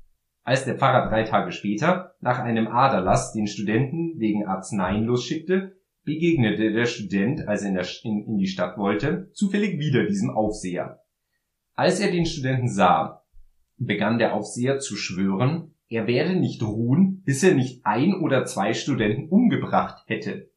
Als 0.43 0.65
der 0.65 0.75
Pfarrer 0.75 1.07
drei 1.07 1.23
Tage 1.23 1.51
später 1.51 2.15
nach 2.19 2.39
einem 2.39 2.67
Aderlass 2.67 3.31
den 3.31 3.45
Studenten 3.45 4.19
wegen 4.19 4.47
Arzneien 4.47 5.03
losschickte, 5.03 5.77
begegnete 6.03 6.71
der 6.71 6.85
Student, 6.85 7.47
als 7.47 7.61
er 7.61 7.69
in, 7.69 7.75
der, 7.75 7.87
in, 8.03 8.25
in 8.25 8.37
die 8.37 8.47
Stadt 8.47 8.77
wollte, 8.79 9.29
zufällig 9.33 9.77
wieder 9.77 10.07
diesem 10.07 10.31
Aufseher. 10.31 10.99
Als 11.75 11.99
er 11.99 12.11
den 12.11 12.25
Studenten 12.25 12.69
sah, 12.69 13.23
begann 13.77 14.17
der 14.17 14.33
Aufseher 14.33 14.79
zu 14.79 14.95
schwören, 14.95 15.75
er 15.87 16.07
werde 16.07 16.35
nicht 16.35 16.63
ruhen, 16.63 17.21
bis 17.23 17.43
er 17.43 17.53
nicht 17.53 17.85
ein 17.85 18.15
oder 18.15 18.45
zwei 18.45 18.73
Studenten 18.73 19.29
umgebracht 19.29 20.03
hätte. 20.07 20.50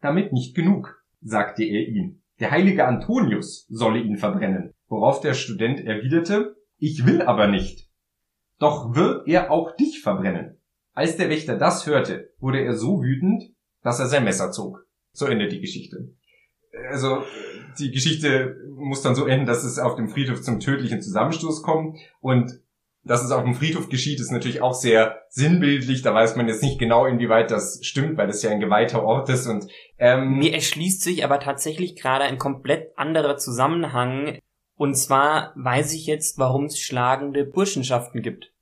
Damit 0.00 0.32
nicht 0.32 0.54
genug, 0.54 1.02
sagte 1.20 1.64
er 1.64 1.86
ihm. 1.88 2.22
Der 2.40 2.50
heilige 2.50 2.86
Antonius 2.86 3.66
solle 3.68 4.00
ihn 4.00 4.16
verbrennen 4.16 4.74
worauf 4.88 5.20
der 5.20 5.34
Student 5.34 5.84
erwiderte, 5.84 6.56
ich 6.78 7.06
will 7.06 7.22
aber 7.22 7.46
nicht. 7.46 7.88
Doch 8.58 8.94
wird 8.94 9.28
er 9.28 9.50
auch 9.50 9.76
dich 9.76 10.00
verbrennen. 10.00 10.60
Als 10.92 11.16
der 11.16 11.30
Wächter 11.30 11.56
das 11.56 11.86
hörte, 11.86 12.32
wurde 12.38 12.60
er 12.60 12.74
so 12.74 13.02
wütend, 13.02 13.44
dass 13.82 14.00
er 14.00 14.06
sein 14.06 14.24
Messer 14.24 14.50
zog. 14.50 14.84
So 15.12 15.26
endet 15.26 15.52
die 15.52 15.60
Geschichte. 15.60 16.12
Also 16.90 17.22
die 17.78 17.92
Geschichte 17.92 18.56
muss 18.74 19.02
dann 19.02 19.14
so 19.14 19.26
enden, 19.26 19.46
dass 19.46 19.64
es 19.64 19.78
auf 19.78 19.94
dem 19.94 20.08
Friedhof 20.08 20.42
zum 20.42 20.60
tödlichen 20.60 21.00
Zusammenstoß 21.00 21.62
kommt 21.62 21.98
und 22.20 22.60
dass 23.08 23.24
es 23.24 23.30
auf 23.30 23.42
dem 23.42 23.54
Friedhof 23.54 23.88
geschieht, 23.88 24.20
ist 24.20 24.30
natürlich 24.30 24.62
auch 24.62 24.74
sehr 24.74 25.22
sinnbildlich. 25.30 26.02
Da 26.02 26.14
weiß 26.14 26.36
man 26.36 26.46
jetzt 26.46 26.62
nicht 26.62 26.78
genau, 26.78 27.06
inwieweit 27.06 27.50
das 27.50 27.80
stimmt, 27.82 28.16
weil 28.16 28.26
das 28.28 28.42
ja 28.42 28.50
ein 28.50 28.60
geweihter 28.60 29.02
Ort 29.02 29.28
ist. 29.28 29.46
Und 29.46 29.66
ähm, 29.98 30.38
mir 30.38 30.54
erschließt 30.54 31.02
sich 31.02 31.24
aber 31.24 31.40
tatsächlich 31.40 31.96
gerade 31.96 32.24
ein 32.24 32.38
komplett 32.38 32.96
anderer 32.96 33.36
Zusammenhang 33.36 34.38
und 34.78 34.94
zwar 34.94 35.52
weiß 35.56 35.92
ich 35.92 36.06
jetzt, 36.06 36.38
warum 36.38 36.66
es 36.66 36.78
schlagende 36.78 37.44
Burschenschaften 37.44 38.22
gibt. 38.22 38.52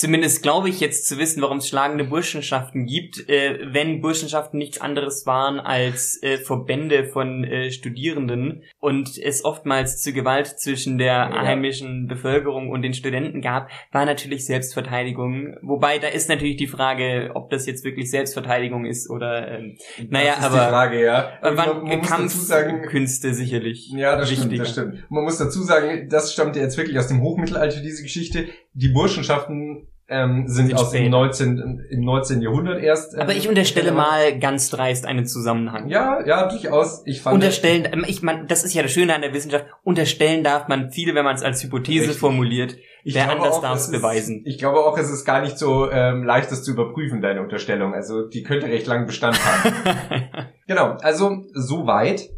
Zumindest 0.00 0.42
glaube 0.42 0.70
ich 0.70 0.80
jetzt 0.80 1.06
zu 1.06 1.18
wissen, 1.18 1.42
warum 1.42 1.58
es 1.58 1.68
schlagende 1.68 2.04
Burschenschaften 2.04 2.86
gibt, 2.86 3.28
äh, 3.28 3.58
wenn 3.70 4.00
Burschenschaften 4.00 4.56
nichts 4.56 4.80
anderes 4.80 5.26
waren 5.26 5.60
als 5.60 6.18
äh, 6.22 6.38
Verbände 6.38 7.04
von 7.04 7.44
äh, 7.44 7.70
Studierenden 7.70 8.62
und 8.78 9.18
es 9.18 9.44
oftmals 9.44 10.00
zu 10.00 10.14
Gewalt 10.14 10.58
zwischen 10.58 10.96
der 10.96 11.12
ja. 11.12 11.42
heimischen 11.42 12.06
Bevölkerung 12.06 12.70
und 12.70 12.80
den 12.80 12.94
Studenten 12.94 13.42
gab, 13.42 13.68
war 13.92 14.06
natürlich 14.06 14.46
Selbstverteidigung. 14.46 15.58
Wobei 15.60 15.98
da 15.98 16.08
ist 16.08 16.30
natürlich 16.30 16.56
die 16.56 16.66
Frage, 16.66 17.32
ob 17.34 17.50
das 17.50 17.66
jetzt 17.66 17.84
wirklich 17.84 18.10
Selbstverteidigung 18.10 18.86
ist 18.86 19.10
oder 19.10 19.48
ähm, 19.48 19.76
naja, 20.08 20.36
aber 20.40 20.70
Frage, 20.70 21.04
ja. 21.04 21.30
man, 21.42 21.82
man 21.82 22.00
Kampfkünste 22.00 23.34
sicherlich. 23.34 23.92
Ja, 23.94 24.16
das 24.16 24.30
wichtiger. 24.30 24.64
stimmt, 24.64 24.88
das 24.88 24.96
stimmt. 24.96 25.10
Man 25.10 25.24
muss 25.24 25.36
dazu 25.36 25.62
sagen, 25.62 26.08
das 26.08 26.32
stammt 26.32 26.56
ja 26.56 26.62
jetzt 26.62 26.78
wirklich 26.78 26.98
aus 26.98 27.08
dem 27.08 27.20
Hochmittelalter, 27.20 27.82
diese 27.82 28.02
Geschichte. 28.02 28.46
Die 28.72 28.88
Burschenschaften 28.88 29.88
ähm, 30.10 30.48
sind, 30.48 30.74
aus 30.74 30.90
dem 30.90 31.08
19, 31.08 31.86
im 31.88 32.00
19. 32.00 32.42
Jahrhundert 32.42 32.82
erst. 32.82 33.14
Ähm, 33.14 33.20
Aber 33.20 33.32
ich 33.32 33.48
unterstelle 33.48 33.92
mal 33.92 34.38
ganz 34.38 34.68
dreist 34.68 35.06
einen 35.06 35.24
Zusammenhang. 35.24 35.88
Ja, 35.88 36.26
ja, 36.26 36.48
durchaus. 36.48 37.02
Ich 37.06 37.22
fand 37.22 37.34
unterstellen, 37.34 37.88
ähm, 37.92 38.04
ich 38.06 38.20
meine, 38.20 38.46
das 38.46 38.64
ist 38.64 38.74
ja 38.74 38.82
das 38.82 38.90
Schöne 38.90 39.14
an 39.14 39.22
der 39.22 39.32
Wissenschaft. 39.32 39.66
Unterstellen 39.84 40.42
darf 40.42 40.66
man 40.66 40.90
viele, 40.90 41.14
wenn 41.14 41.24
man 41.24 41.36
es 41.36 41.42
als 41.42 41.62
Hypothese 41.62 42.02
richtig. 42.06 42.18
formuliert. 42.18 42.76
Ich 43.04 43.14
Wer 43.14 43.30
anders 43.30 43.60
darf 43.60 43.78
es 43.78 43.90
beweisen. 43.90 44.42
Ich 44.44 44.58
glaube 44.58 44.80
auch, 44.80 44.98
es 44.98 45.10
ist 45.10 45.24
gar 45.24 45.40
nicht 45.40 45.56
so 45.56 45.90
ähm, 45.90 46.24
leicht, 46.24 46.50
das 46.50 46.64
zu 46.64 46.72
überprüfen, 46.72 47.20
deine 47.20 47.40
Unterstellung. 47.40 47.94
Also 47.94 48.26
die 48.28 48.42
könnte 48.42 48.66
recht 48.66 48.88
lang 48.88 49.06
Bestand 49.06 49.38
haben. 49.42 50.28
genau, 50.66 50.96
also 51.00 51.44
soweit. 51.54 52.28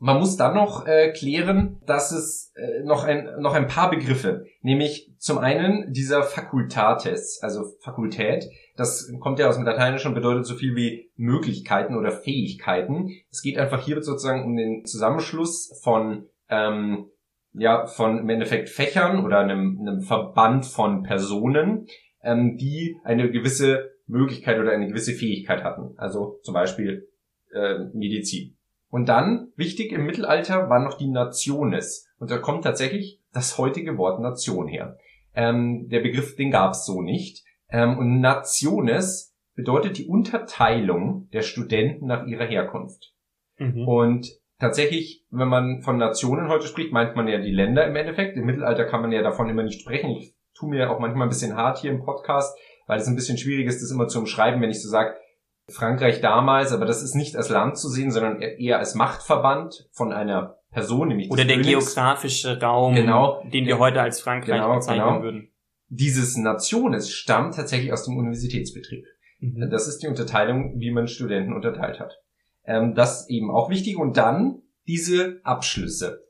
Man 0.00 0.18
muss 0.18 0.36
dann 0.36 0.54
noch 0.54 0.86
äh, 0.86 1.12
klären, 1.12 1.80
dass 1.84 2.12
es 2.12 2.52
äh, 2.54 2.84
noch, 2.84 3.04
ein, 3.04 3.40
noch 3.40 3.54
ein 3.54 3.66
paar 3.66 3.90
Begriffe, 3.90 4.44
nämlich 4.62 5.12
zum 5.18 5.38
einen 5.38 5.92
dieser 5.92 6.22
Facultates, 6.22 7.40
also 7.42 7.64
Fakultät, 7.80 8.44
das 8.76 9.12
kommt 9.18 9.40
ja 9.40 9.48
aus 9.48 9.56
dem 9.56 9.64
Lateinischen 9.64 10.08
und 10.08 10.14
bedeutet 10.14 10.46
so 10.46 10.54
viel 10.54 10.76
wie 10.76 11.10
Möglichkeiten 11.16 11.96
oder 11.96 12.12
Fähigkeiten. 12.12 13.10
Es 13.30 13.42
geht 13.42 13.58
einfach 13.58 13.84
hier 13.84 14.00
sozusagen 14.00 14.44
um 14.44 14.56
den 14.56 14.84
Zusammenschluss 14.84 15.76
von 15.82 16.28
ähm, 16.48 17.10
ja 17.54 17.86
von 17.86 18.18
im 18.18 18.28
Endeffekt 18.28 18.68
Fächern 18.68 19.24
oder 19.24 19.40
einem, 19.40 19.78
einem 19.80 20.00
Verband 20.00 20.64
von 20.64 21.02
Personen, 21.02 21.86
ähm, 22.22 22.56
die 22.56 22.98
eine 23.02 23.30
gewisse 23.30 23.90
Möglichkeit 24.06 24.58
oder 24.58 24.70
eine 24.70 24.86
gewisse 24.86 25.12
Fähigkeit 25.12 25.64
hatten. 25.64 25.94
Also 25.96 26.38
zum 26.42 26.54
Beispiel 26.54 27.08
äh, 27.52 27.78
Medizin. 27.92 28.57
Und 28.90 29.08
dann, 29.08 29.52
wichtig 29.56 29.92
im 29.92 30.06
Mittelalter, 30.06 30.70
war 30.70 30.82
noch 30.82 30.96
die 30.96 31.08
Nationes. 31.08 32.08
Und 32.18 32.30
da 32.30 32.38
kommt 32.38 32.64
tatsächlich 32.64 33.20
das 33.32 33.58
heutige 33.58 33.98
Wort 33.98 34.20
Nation 34.20 34.66
her. 34.66 34.96
Ähm, 35.34 35.88
der 35.88 36.00
Begriff, 36.00 36.36
den 36.36 36.50
gab 36.50 36.72
es 36.72 36.86
so 36.86 37.02
nicht. 37.02 37.44
Ähm, 37.70 37.98
und 37.98 38.20
Nationes 38.20 39.36
bedeutet 39.54 39.98
die 39.98 40.06
Unterteilung 40.06 41.28
der 41.32 41.42
Studenten 41.42 42.06
nach 42.06 42.26
ihrer 42.26 42.46
Herkunft. 42.46 43.12
Mhm. 43.58 43.86
Und 43.86 44.28
tatsächlich, 44.58 45.24
wenn 45.30 45.48
man 45.48 45.82
von 45.82 45.98
Nationen 45.98 46.48
heute 46.48 46.66
spricht, 46.66 46.92
meint 46.92 47.14
man 47.14 47.28
ja 47.28 47.38
die 47.38 47.52
Länder 47.52 47.86
im 47.86 47.96
Endeffekt. 47.96 48.36
Im 48.36 48.46
Mittelalter 48.46 48.84
kann 48.84 49.02
man 49.02 49.12
ja 49.12 49.22
davon 49.22 49.50
immer 49.50 49.62
nicht 49.62 49.80
sprechen. 49.80 50.10
Ich 50.10 50.34
tue 50.54 50.70
mir 50.70 50.90
auch 50.90 50.98
manchmal 50.98 51.26
ein 51.26 51.30
bisschen 51.30 51.56
hart 51.56 51.78
hier 51.78 51.90
im 51.90 52.04
Podcast, 52.04 52.58
weil 52.86 52.98
es 52.98 53.06
ein 53.06 53.16
bisschen 53.16 53.36
schwierig 53.36 53.66
ist, 53.66 53.82
das 53.82 53.90
immer 53.90 54.08
zu 54.08 54.18
umschreiben, 54.20 54.62
wenn 54.62 54.70
ich 54.70 54.82
so 54.82 54.88
sage, 54.88 55.14
Frankreich 55.70 56.20
damals, 56.20 56.72
aber 56.72 56.86
das 56.86 57.02
ist 57.02 57.14
nicht 57.14 57.36
als 57.36 57.50
Land 57.50 57.78
zu 57.78 57.88
sehen, 57.88 58.10
sondern 58.10 58.40
eher 58.40 58.78
als 58.78 58.94
Machtverband 58.94 59.88
von 59.92 60.12
einer 60.12 60.58
Person, 60.70 61.08
nämlich 61.08 61.30
Oder 61.30 61.44
der 61.44 61.56
Königs. 61.56 61.94
geografische 61.94 62.60
Raum, 62.60 62.94
genau, 62.94 63.42
den 63.52 63.66
wir 63.66 63.78
heute 63.78 64.00
als 64.00 64.20
Frankreich 64.20 64.60
genau, 64.60 64.74
bezeichnen 64.76 65.06
genau. 65.06 65.22
würden. 65.22 65.52
Dieses 65.88 66.36
Nationes 66.36 67.10
stammt 67.10 67.54
tatsächlich 67.54 67.92
aus 67.92 68.04
dem 68.04 68.16
Universitätsbetrieb. 68.16 69.04
Mhm. 69.40 69.68
Das 69.70 69.88
ist 69.88 70.02
die 70.02 70.08
Unterteilung, 70.08 70.78
wie 70.78 70.90
man 70.90 71.08
Studenten 71.08 71.54
unterteilt 71.54 72.00
hat. 72.00 72.18
Ähm, 72.64 72.94
das 72.94 73.22
ist 73.22 73.30
eben 73.30 73.50
auch 73.50 73.70
wichtig. 73.70 73.96
Und 73.96 74.16
dann 74.16 74.62
diese 74.86 75.40
Abschlüsse. 75.44 76.24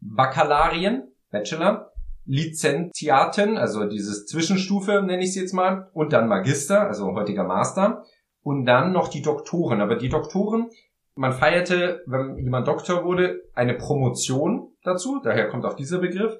Bakalarien, 0.00 1.12
Bachelor, 1.30 1.92
Lizentiaten, 2.24 3.56
also 3.56 3.84
dieses 3.84 4.26
Zwischenstufe 4.26 5.02
nenne 5.02 5.22
ich 5.22 5.30
es 5.30 5.34
jetzt 5.36 5.52
mal, 5.52 5.90
und 5.92 6.12
dann 6.12 6.28
Magister, 6.28 6.88
also 6.88 7.14
heutiger 7.14 7.44
Master 7.44 8.04
und 8.46 8.64
dann 8.64 8.92
noch 8.92 9.08
die 9.08 9.22
Doktoren. 9.22 9.80
Aber 9.80 9.96
die 9.96 10.08
Doktoren, 10.08 10.70
man 11.16 11.32
feierte, 11.32 12.04
wenn 12.06 12.38
jemand 12.38 12.68
Doktor 12.68 13.04
wurde, 13.04 13.42
eine 13.54 13.74
Promotion 13.74 14.68
dazu, 14.84 15.20
daher 15.20 15.48
kommt 15.48 15.64
auch 15.64 15.74
dieser 15.74 15.98
Begriff, 15.98 16.38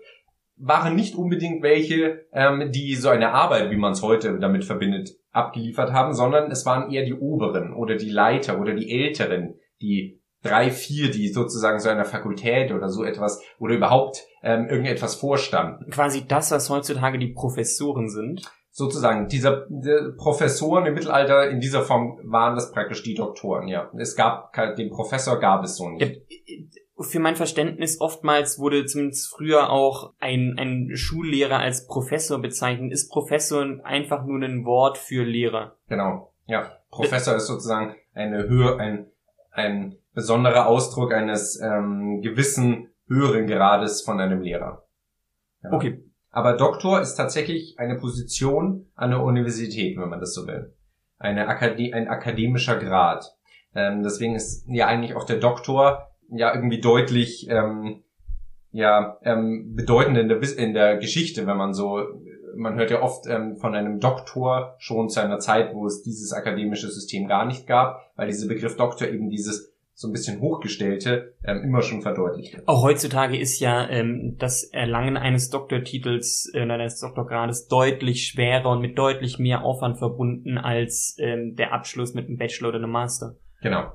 waren 0.56 0.94
nicht 0.94 1.16
unbedingt 1.16 1.64
welche, 1.64 2.26
ähm, 2.32 2.70
die 2.70 2.94
so 2.94 3.08
eine 3.08 3.32
Arbeit, 3.32 3.72
wie 3.72 3.76
man 3.76 3.90
es 3.90 4.02
heute 4.02 4.38
damit 4.38 4.64
verbindet, 4.64 5.16
abgeliefert 5.32 5.92
haben, 5.92 6.14
sondern 6.14 6.48
es 6.52 6.64
waren 6.64 6.92
eher 6.92 7.04
die 7.04 7.12
Oberen 7.12 7.74
oder 7.74 7.96
die 7.96 8.10
Leiter 8.10 8.60
oder 8.60 8.72
die 8.74 9.02
Älteren, 9.02 9.56
die 9.82 10.20
drei, 10.44 10.70
vier, 10.70 11.10
die 11.10 11.26
sozusagen 11.26 11.80
so 11.80 11.88
einer 11.88 12.04
Fakultät 12.04 12.70
oder 12.70 12.88
so 12.88 13.02
etwas 13.02 13.42
oder 13.58 13.74
überhaupt 13.74 14.24
ähm, 14.44 14.68
irgendetwas 14.68 15.16
vorstanden. 15.16 15.90
Quasi 15.90 16.24
das, 16.24 16.52
was 16.52 16.70
heutzutage 16.70 17.18
die 17.18 17.32
Professoren 17.32 18.08
sind 18.08 18.42
sozusagen 18.76 19.26
dieser 19.28 19.64
die 19.70 20.12
Professoren 20.18 20.84
im 20.84 20.92
Mittelalter 20.92 21.48
in 21.48 21.60
dieser 21.60 21.80
Form 21.80 22.20
waren 22.24 22.54
das 22.56 22.72
praktisch 22.72 23.02
die 23.02 23.14
Doktoren, 23.14 23.68
ja. 23.68 23.90
Es 23.96 24.14
gab 24.14 24.52
den 24.76 24.90
Professor 24.90 25.40
gab 25.40 25.64
es 25.64 25.76
so 25.76 25.88
nicht. 25.88 26.20
Für 27.00 27.18
mein 27.18 27.36
Verständnis 27.36 28.02
oftmals 28.02 28.58
wurde 28.58 28.84
zumindest 28.84 29.34
früher 29.34 29.70
auch 29.70 30.12
ein, 30.18 30.56
ein 30.58 30.94
Schullehrer 30.94 31.58
als 31.58 31.86
Professor 31.86 32.38
bezeichnet. 32.38 32.92
Ist 32.92 33.10
Professor 33.10 33.64
einfach 33.82 34.26
nur 34.26 34.42
ein 34.42 34.66
Wort 34.66 34.98
für 34.98 35.24
Lehrer? 35.24 35.78
Genau, 35.88 36.34
ja. 36.46 36.70
Professor 36.90 37.34
ist 37.34 37.46
sozusagen 37.46 37.96
eine 38.12 38.46
Höhe, 38.46 38.78
ein, 38.78 39.06
ein 39.52 39.96
besonderer 40.12 40.66
Ausdruck 40.66 41.14
eines 41.14 41.58
ähm, 41.62 42.20
gewissen 42.20 42.88
höheren 43.08 43.46
Grades 43.46 44.02
von 44.02 44.20
einem 44.20 44.42
Lehrer. 44.42 44.86
Ja. 45.62 45.72
Okay, 45.72 46.02
aber 46.36 46.52
Doktor 46.52 47.00
ist 47.00 47.14
tatsächlich 47.14 47.78
eine 47.78 47.96
Position 47.96 48.90
an 48.94 49.08
der 49.08 49.22
Universität, 49.22 49.96
wenn 49.96 50.10
man 50.10 50.20
das 50.20 50.34
so 50.34 50.46
will. 50.46 50.74
Eine 51.18 51.48
Akade 51.48 51.94
ein 51.94 52.08
akademischer 52.08 52.76
Grad. 52.76 53.34
Ähm, 53.74 54.02
deswegen 54.02 54.34
ist 54.34 54.66
ja 54.68 54.86
eigentlich 54.86 55.16
auch 55.16 55.24
der 55.24 55.38
Doktor 55.38 56.10
ja 56.28 56.54
irgendwie 56.54 56.82
deutlich 56.82 57.48
ähm, 57.48 58.04
ja 58.70 59.16
ähm, 59.22 59.74
bedeutend 59.74 60.18
in 60.18 60.28
der, 60.28 60.42
in 60.58 60.74
der 60.74 60.98
Geschichte, 60.98 61.46
wenn 61.46 61.56
man 61.56 61.72
so 61.72 62.02
man 62.54 62.74
hört 62.74 62.90
ja 62.90 63.00
oft 63.00 63.26
ähm, 63.26 63.56
von 63.56 63.74
einem 63.74 63.98
Doktor 63.98 64.74
schon 64.76 65.08
zu 65.08 65.20
einer 65.20 65.38
Zeit, 65.38 65.74
wo 65.74 65.86
es 65.86 66.02
dieses 66.02 66.34
akademische 66.34 66.90
System 66.90 67.28
gar 67.28 67.46
nicht 67.46 67.66
gab, 67.66 68.12
weil 68.14 68.26
dieser 68.26 68.46
Begriff 68.46 68.76
Doktor 68.76 69.08
eben 69.08 69.30
dieses 69.30 69.74
so 69.98 70.08
ein 70.08 70.12
bisschen 70.12 70.42
hochgestellte 70.42 71.34
ähm, 71.42 71.62
immer 71.64 71.80
schon 71.80 72.02
verdeutlicht. 72.02 72.60
Auch 72.66 72.82
heutzutage 72.82 73.38
ist 73.38 73.60
ja 73.60 73.88
ähm, 73.88 74.36
das 74.38 74.64
Erlangen 74.64 75.16
eines 75.16 75.48
Doktortitels, 75.48 76.50
äh, 76.52 76.60
eines 76.60 77.00
Doktorgrades 77.00 77.66
deutlich 77.66 78.26
schwerer 78.26 78.72
und 78.72 78.82
mit 78.82 78.98
deutlich 78.98 79.38
mehr 79.38 79.64
Aufwand 79.64 79.96
verbunden 79.96 80.58
als 80.58 81.16
ähm, 81.18 81.54
der 81.56 81.72
Abschluss 81.72 82.12
mit 82.12 82.26
einem 82.26 82.36
Bachelor 82.36 82.68
oder 82.68 82.78
einem 82.78 82.90
Master. 82.90 83.36
Genau. 83.62 83.90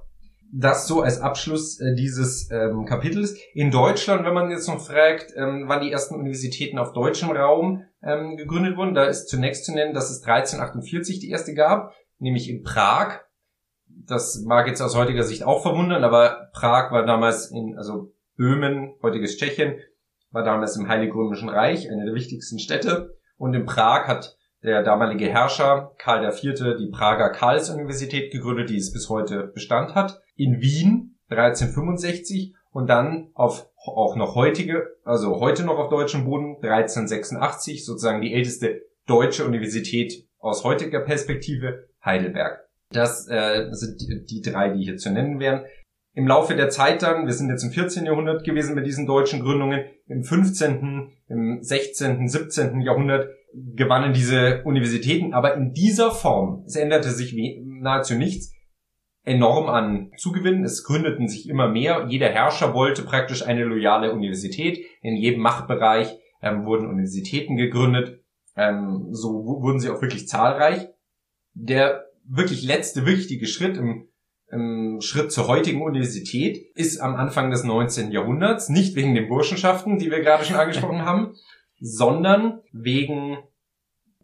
Das 0.51 0.87
so 0.87 1.01
als 1.01 1.21
Abschluss 1.21 1.79
äh, 1.79 1.93
dieses 1.93 2.49
ähm, 2.51 2.85
Kapitels. 2.85 3.37
In 3.53 3.69
Deutschland, 3.69 4.25
wenn 4.25 4.33
man 4.33 4.49
jetzt 4.49 4.67
noch 4.67 4.81
fragt, 4.81 5.31
ähm, 5.37 5.65
wann 5.67 5.81
die 5.81 5.91
ersten 5.91 6.15
Universitäten 6.15 6.79
auf 6.79 6.93
deutschem 6.93 7.29
Raum 7.29 7.83
ähm, 8.01 8.37
gegründet 8.37 8.75
wurden, 8.75 8.95
da 8.95 9.03
ist 9.03 9.29
zunächst 9.29 9.65
zu 9.65 9.71
nennen, 9.71 9.93
dass 9.93 10.09
es 10.09 10.23
1348 10.23 11.19
die 11.19 11.29
erste 11.29 11.53
gab, 11.53 11.93
nämlich 12.17 12.49
in 12.49 12.63
Prag 12.63 13.19
das 14.07 14.41
mag 14.45 14.67
jetzt 14.67 14.81
aus 14.81 14.95
heutiger 14.95 15.23
Sicht 15.23 15.43
auch 15.43 15.61
verwundern, 15.61 16.03
aber 16.03 16.49
Prag 16.53 16.91
war 16.91 17.05
damals 17.05 17.51
in, 17.51 17.77
also 17.77 18.13
Böhmen, 18.37 18.93
heutiges 19.01 19.37
Tschechien, 19.37 19.79
war 20.31 20.43
damals 20.43 20.75
im 20.77 20.87
Heiligen 20.87 21.13
Römischen 21.13 21.49
Reich, 21.49 21.89
eine 21.89 22.05
der 22.05 22.13
wichtigsten 22.13 22.59
Städte. 22.59 23.17
Und 23.37 23.53
in 23.53 23.65
Prag 23.65 24.07
hat 24.07 24.37
der 24.63 24.83
damalige 24.83 25.27
Herrscher 25.27 25.91
Karl 25.97 26.23
IV. 26.23 26.77
die 26.77 26.89
Prager 26.91 27.29
Karls-Universität 27.29 28.31
gegründet, 28.31 28.69
die 28.69 28.77
es 28.77 28.93
bis 28.93 29.09
heute 29.09 29.47
Bestand 29.47 29.95
hat. 29.95 30.21
In 30.35 30.61
Wien 30.61 31.17
1365 31.29 32.55
und 32.71 32.87
dann 32.87 33.31
auf 33.33 33.67
auch 33.75 34.15
noch 34.15 34.35
heutige, 34.35 34.95
also 35.03 35.39
heute 35.39 35.63
noch 35.63 35.77
auf 35.77 35.89
deutschem 35.89 36.25
Boden 36.25 36.57
1386, 36.61 37.85
sozusagen 37.85 38.21
die 38.21 38.33
älteste 38.33 38.81
deutsche 39.07 39.45
Universität 39.45 40.27
aus 40.39 40.63
heutiger 40.63 40.99
Perspektive, 40.99 41.89
Heidelberg. 42.03 42.70
Das 42.91 43.27
äh, 43.29 43.67
sind 43.71 44.01
die, 44.01 44.25
die 44.25 44.41
drei, 44.41 44.69
die 44.69 44.83
hier 44.83 44.97
zu 44.97 45.11
nennen 45.11 45.39
wären. 45.39 45.63
Im 46.13 46.27
Laufe 46.27 46.55
der 46.55 46.69
Zeit 46.69 47.03
dann, 47.03 47.25
wir 47.25 47.33
sind 47.33 47.49
jetzt 47.49 47.63
im 47.63 47.71
14. 47.71 48.05
Jahrhundert 48.05 48.43
gewesen 48.43 48.75
mit 48.75 48.85
diesen 48.85 49.05
deutschen 49.05 49.41
Gründungen, 49.41 49.85
im 50.07 50.23
15., 50.23 51.09
im 51.29 51.59
16., 51.61 52.27
17. 52.27 52.81
Jahrhundert 52.81 53.29
gewannen 53.53 54.13
diese 54.13 54.61
Universitäten, 54.65 55.33
aber 55.33 55.55
in 55.55 55.71
dieser 55.73 56.11
Form, 56.11 56.63
es 56.65 56.75
änderte 56.75 57.09
sich 57.11 57.33
nahezu 57.63 58.15
nichts, 58.15 58.53
enorm 59.23 59.67
an 59.69 60.11
Zugewinn. 60.17 60.63
Es 60.63 60.83
gründeten 60.83 61.27
sich 61.27 61.47
immer 61.47 61.69
mehr. 61.69 62.07
Jeder 62.09 62.29
Herrscher 62.29 62.73
wollte 62.73 63.03
praktisch 63.03 63.45
eine 63.45 63.63
loyale 63.63 64.13
Universität. 64.13 64.83
In 65.01 65.15
jedem 65.15 65.41
Machtbereich 65.41 66.17
ähm, 66.41 66.65
wurden 66.65 66.87
Universitäten 66.87 67.55
gegründet. 67.55 68.23
Ähm, 68.55 69.07
so 69.11 69.45
wurden 69.45 69.79
sie 69.79 69.89
auch 69.89 70.01
wirklich 70.01 70.27
zahlreich. 70.27 70.87
Der 71.53 72.05
wirklich 72.27 72.63
letzte 72.63 73.05
wichtige 73.05 73.47
Schritt 73.47 73.77
im, 73.77 74.07
im 74.51 74.99
Schritt 75.01 75.31
zur 75.31 75.47
heutigen 75.47 75.81
Universität 75.81 76.57
ist 76.75 76.99
am 76.99 77.15
Anfang 77.15 77.51
des 77.51 77.63
19. 77.63 78.11
Jahrhunderts, 78.11 78.69
nicht 78.69 78.95
wegen 78.95 79.15
den 79.15 79.27
Burschenschaften, 79.27 79.97
die 79.97 80.11
wir 80.11 80.21
gerade 80.21 80.45
schon 80.45 80.57
angesprochen 80.57 81.05
haben, 81.05 81.35
sondern 81.79 82.61
wegen 82.71 83.37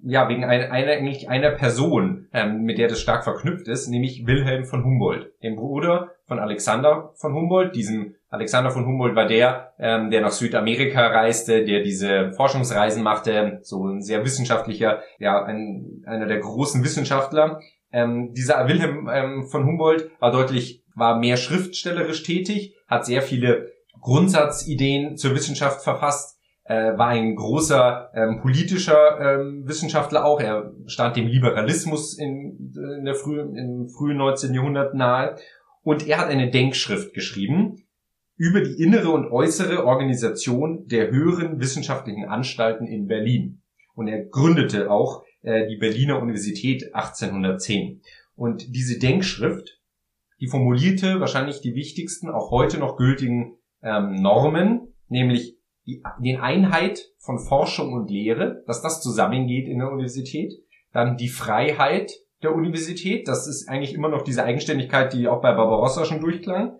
ja, 0.03 0.29
wegen 0.29 0.43
einer, 0.43 0.71
einer, 0.71 0.91
eigentlich 0.91 1.29
einer 1.29 1.51
Person, 1.51 2.27
ähm, 2.33 2.63
mit 2.63 2.77
der 2.77 2.87
das 2.87 3.01
stark 3.01 3.23
verknüpft 3.23 3.67
ist, 3.67 3.87
nämlich 3.87 4.25
Wilhelm 4.25 4.65
von 4.65 4.83
Humboldt, 4.83 5.31
dem 5.43 5.55
Bruder 5.55 6.11
von 6.25 6.39
Alexander 6.39 7.13
von 7.15 7.33
Humboldt. 7.33 7.75
Diesem 7.75 8.15
Alexander 8.29 8.71
von 8.71 8.85
Humboldt 8.85 9.15
war 9.15 9.27
der, 9.27 9.73
ähm, 9.79 10.11
der 10.11 10.21
nach 10.21 10.31
Südamerika 10.31 11.07
reiste, 11.07 11.65
der 11.65 11.81
diese 11.81 12.31
Forschungsreisen 12.31 13.03
machte, 13.03 13.59
so 13.61 13.87
ein 13.87 14.01
sehr 14.01 14.23
wissenschaftlicher, 14.23 15.01
ja, 15.19 15.43
ein, 15.43 16.03
einer 16.05 16.27
der 16.27 16.39
großen 16.39 16.83
Wissenschaftler. 16.83 17.59
Ähm, 17.91 18.33
dieser 18.33 18.67
Wilhelm 18.67 19.09
ähm, 19.11 19.47
von 19.47 19.65
Humboldt 19.65 20.09
war 20.19 20.31
deutlich, 20.31 20.83
war 20.95 21.19
mehr 21.19 21.37
schriftstellerisch 21.37 22.23
tätig, 22.23 22.75
hat 22.87 23.05
sehr 23.05 23.21
viele 23.21 23.71
Grundsatzideen 24.01 25.17
zur 25.17 25.33
Wissenschaft 25.35 25.81
verfasst, 25.81 26.37
äh, 26.65 26.97
war 26.97 27.07
ein 27.07 27.35
großer 27.35 28.11
ähm, 28.13 28.39
politischer 28.41 29.19
ähm, 29.19 29.63
Wissenschaftler 29.65 30.25
auch. 30.25 30.41
Er 30.41 30.73
stand 30.85 31.15
dem 31.15 31.27
Liberalismus 31.27 32.17
in, 32.17 32.73
in 32.75 33.05
der 33.05 33.15
frühen, 33.15 33.55
im 33.55 33.89
frühen 33.89 34.17
19. 34.17 34.53
Jahrhundert 34.53 34.93
nahe. 34.93 35.35
Und 35.81 36.07
er 36.07 36.17
hat 36.17 36.27
eine 36.27 36.51
Denkschrift 36.51 37.13
geschrieben 37.13 37.83
über 38.35 38.61
die 38.61 38.83
innere 38.83 39.09
und 39.09 39.31
äußere 39.31 39.85
Organisation 39.85 40.85
der 40.87 41.09
höheren 41.09 41.59
wissenschaftlichen 41.59 42.25
Anstalten 42.25 42.85
in 42.85 43.07
Berlin. 43.07 43.61
Und 43.95 44.07
er 44.07 44.25
gründete 44.25 44.91
auch 44.91 45.23
äh, 45.47 45.65
die 45.67 45.77
Berliner 45.77 46.21
Universität 46.21 46.93
1810. 46.93 48.01
Und 48.35 48.75
diese 48.75 48.99
Denkschrift, 48.99 49.79
die 50.41 50.47
formulierte 50.47 51.21
wahrscheinlich 51.21 51.61
die 51.61 51.73
wichtigsten, 51.73 52.29
auch 52.29 52.51
heute 52.51 52.77
noch 52.77 52.97
gültigen 52.97 53.57
ähm, 53.81 54.15
Normen, 54.15 54.93
nämlich 55.07 55.57
die, 55.85 56.03
die 56.19 56.35
Einheit 56.35 56.99
von 57.17 57.39
Forschung 57.39 57.93
und 57.93 58.11
Lehre, 58.11 58.61
dass 58.67 58.81
das 58.81 59.01
zusammengeht 59.01 59.69
in 59.69 59.79
der 59.79 59.89
Universität, 59.89 60.53
dann 60.91 61.15
die 61.15 61.29
Freiheit 61.29 62.11
der 62.43 62.53
Universität, 62.53 63.29
das 63.29 63.47
ist 63.47 63.69
eigentlich 63.69 63.93
immer 63.93 64.09
noch 64.09 64.23
diese 64.23 64.43
Eigenständigkeit, 64.43 65.13
die 65.13 65.29
auch 65.29 65.41
bei 65.41 65.53
Barbarossa 65.53 66.03
schon 66.03 66.19
durchklang, 66.19 66.77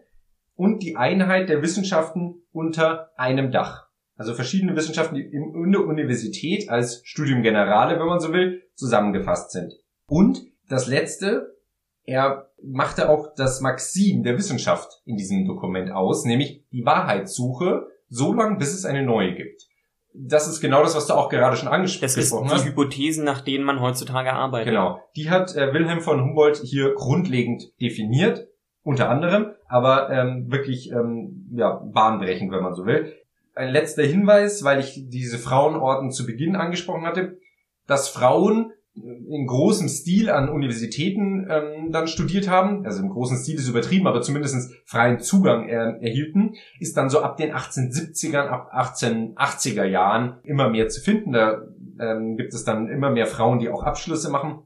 und 0.56 0.84
die 0.84 0.98
Einheit 0.98 1.48
der 1.48 1.62
Wissenschaften 1.62 2.42
unter 2.52 3.12
einem 3.18 3.50
Dach. 3.52 3.87
Also 4.18 4.34
verschiedene 4.34 4.76
Wissenschaften, 4.76 5.16
die 5.16 5.22
in 5.22 5.72
der 5.72 5.86
Universität 5.86 6.70
als 6.70 7.02
Studium 7.06 7.44
Generale, 7.44 8.00
wenn 8.00 8.08
man 8.08 8.20
so 8.20 8.34
will, 8.34 8.64
zusammengefasst 8.74 9.52
sind. 9.52 9.74
Und 10.08 10.42
das 10.68 10.88
letzte, 10.88 11.56
er 12.04 12.50
machte 12.64 13.10
auch 13.10 13.34
das 13.36 13.62
Maxim 13.62 14.24
der 14.24 14.38
Wissenschaft 14.38 15.02
in 15.06 15.18
diesem 15.18 15.46
Dokument 15.46 15.92
aus, 15.92 16.26
nämlich 16.26 16.64
die 16.72 16.86
Wahrheitssuche 16.86 17.88
so 18.10 18.34
lange, 18.34 18.58
bis 18.58 18.74
es 18.74 18.86
eine 18.86 19.04
neue 19.04 19.36
gibt. 19.36 19.68
Das 20.14 20.48
ist 20.48 20.62
genau 20.62 20.82
das, 20.82 20.96
was 20.96 21.06
du 21.06 21.14
auch 21.14 21.30
gerade 21.30 21.58
schon 21.58 21.68
angesprochen 21.68 22.06
hast. 22.06 22.18
Das 22.18 22.58
ist 22.58 22.64
die 22.64 22.70
Hypothesen, 22.70 23.24
nach 23.24 23.42
denen 23.42 23.64
man 23.64 23.82
heutzutage 23.82 24.34
arbeitet. 24.34 24.70
Genau. 24.70 25.00
Die 25.16 25.30
hat 25.30 25.56
äh, 25.56 25.74
Wilhelm 25.74 26.02
von 26.02 26.22
Humboldt 26.22 26.58
hier 26.64 26.96
grundlegend 26.96 27.64
definiert, 27.80 28.48
unter 28.82 29.10
anderem, 29.10 29.52
aber 29.68 30.10
ähm, 30.10 30.50
wirklich 30.50 30.92
ähm, 30.92 31.48
ja, 31.54 31.82
bahnbrechend, 31.94 32.52
wenn 32.52 32.64
man 32.64 32.74
so 32.74 32.86
will. 32.86 33.14
Ein 33.58 33.70
letzter 33.70 34.04
Hinweis, 34.04 34.64
weil 34.64 34.80
ich 34.80 35.08
diese 35.10 35.38
Frauenorden 35.38 36.12
zu 36.12 36.26
Beginn 36.26 36.56
angesprochen 36.56 37.06
hatte, 37.06 37.40
dass 37.88 38.10
Frauen 38.10 38.72
in 38.96 39.46
großem 39.46 39.88
Stil 39.90 40.30
an 40.30 40.50
Universitäten 40.50 41.48
ähm, 41.50 41.92
dann 41.92 42.08
studiert 42.08 42.50
haben, 42.50 42.86
also 42.86 43.02
im 43.02 43.10
großen 43.10 43.38
Stil 43.38 43.56
ist 43.56 43.68
übertrieben, 43.68 44.08
aber 44.08 44.22
zumindest 44.22 44.74
freien 44.86 45.20
Zugang 45.20 45.70
er, 45.70 46.02
erhielten, 46.02 46.56
ist 46.80 46.98
dann 46.98 47.10
so 47.10 47.22
ab 47.22 47.38
den 47.38 47.54
1870ern, 47.54 48.48
ab 48.48 48.72
1880er 48.74 49.86
Jahren 49.86 50.40
immer 50.44 50.70
mehr 50.70 50.88
zu 50.90 51.02
finden. 51.02 51.32
Da 51.32 51.62
ähm, 52.00 52.38
gibt 52.38 52.54
es 52.54 52.64
dann 52.64 52.90
immer 52.90 53.12
mehr 53.12 53.28
Frauen, 53.28 53.60
die 53.60 53.70
auch 53.70 53.84
Abschlüsse 53.84 54.32
machen. 54.32 54.64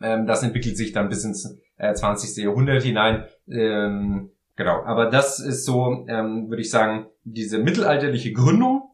Ähm, 0.00 0.26
das 0.26 0.42
entwickelt 0.42 0.76
sich 0.76 0.92
dann 0.92 1.08
bis 1.08 1.24
ins 1.24 1.58
äh, 1.76 1.92
20. 1.92 2.42
Jahrhundert 2.42 2.82
hinein. 2.82 3.24
Ähm, 3.48 4.30
genau, 4.56 4.82
aber 4.84 5.10
das 5.10 5.40
ist 5.40 5.64
so, 5.64 6.06
ähm, 6.08 6.48
würde 6.48 6.62
ich 6.62 6.70
sagen, 6.70 7.06
diese 7.24 7.58
mittelalterliche 7.58 8.32
Gründung 8.32 8.90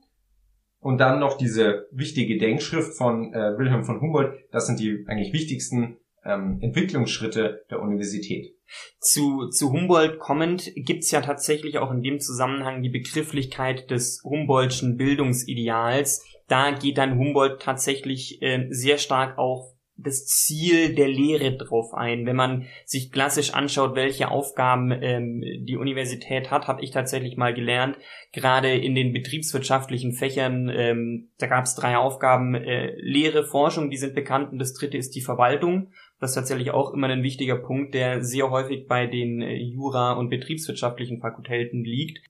und 0.81 0.99
dann 0.99 1.21
noch 1.21 1.37
diese 1.37 1.89
wichtige 1.93 2.39
Denkschrift 2.39 2.97
von 2.97 3.35
äh, 3.35 3.59
Wilhelm 3.59 3.85
von 3.85 4.01
Humboldt. 4.01 4.35
Das 4.51 4.67
sind 4.67 4.81
die 4.81 5.05
eigentlich 5.09 5.33
wichtigsten 5.33 5.99
ähm, 6.25 6.59
Entwicklungsschritte 6.61 7.65
der 7.71 7.81
Universität. 7.81 8.55
Zu, 9.01 9.49
zu 9.49 9.73
Humboldt 9.73 10.19
kommend 10.19 10.71
gibt's 10.77 11.11
ja 11.11 11.21
tatsächlich 11.21 11.79
auch 11.79 11.91
in 11.91 12.03
dem 12.03 12.21
Zusammenhang 12.21 12.83
die 12.83 12.89
Begrifflichkeit 12.89 13.91
des 13.91 14.23
Humboldtschen 14.25 14.97
Bildungsideals. 14.97 16.25
Da 16.47 16.71
geht 16.71 16.99
dann 16.99 17.19
Humboldt 17.19 17.61
tatsächlich 17.61 18.41
äh, 18.43 18.69
sehr 18.71 18.99
stark 18.99 19.39
auf 19.39 19.75
das 20.03 20.27
Ziel 20.27 20.95
der 20.95 21.09
Lehre 21.09 21.57
drauf 21.57 21.95
ein. 21.95 22.27
Wenn 22.27 22.37
man 22.37 22.67
sich 22.85 23.13
klassisch 23.13 23.55
anschaut, 23.55 23.95
welche 23.95 24.31
Aufgaben 24.31 24.91
ähm, 24.93 25.43
die 25.61 25.77
Universität 25.77 26.51
hat, 26.51 26.69
habe 26.69 26.83
ich 26.83 26.91
tatsächlich 26.91 27.37
mal 27.37 27.55
gelernt, 27.55 27.97
gerade 28.33 28.75
in 28.75 28.95
den 28.95 29.13
betriebswirtschaftlichen 29.13 30.13
Fächern, 30.13 30.69
ähm, 30.69 31.31
da 31.39 31.47
gab 31.47 31.65
es 31.65 31.75
drei 31.75 31.97
Aufgaben, 31.97 32.55
äh, 32.55 32.95
Lehre, 33.01 33.45
Forschung, 33.45 33.91
die 33.91 33.97
sind 33.97 34.15
bekannt 34.15 34.53
und 34.53 34.59
das 34.59 34.75
dritte 34.75 34.97
ist 34.97 35.15
die 35.15 35.23
Verwaltung. 35.23 35.93
Das 36.19 36.31
ist 36.31 36.35
tatsächlich 36.35 36.71
auch 36.71 36.93
immer 36.93 37.09
ein 37.09 37.23
wichtiger 37.23 37.57
Punkt, 37.57 37.95
der 37.95 38.23
sehr 38.23 38.51
häufig 38.51 38.87
bei 38.87 39.07
den 39.07 39.41
äh, 39.41 39.57
Jura- 39.57 40.13
und 40.13 40.29
betriebswirtschaftlichen 40.29 41.21
Fakultäten 41.21 41.85
liegt 41.85 42.21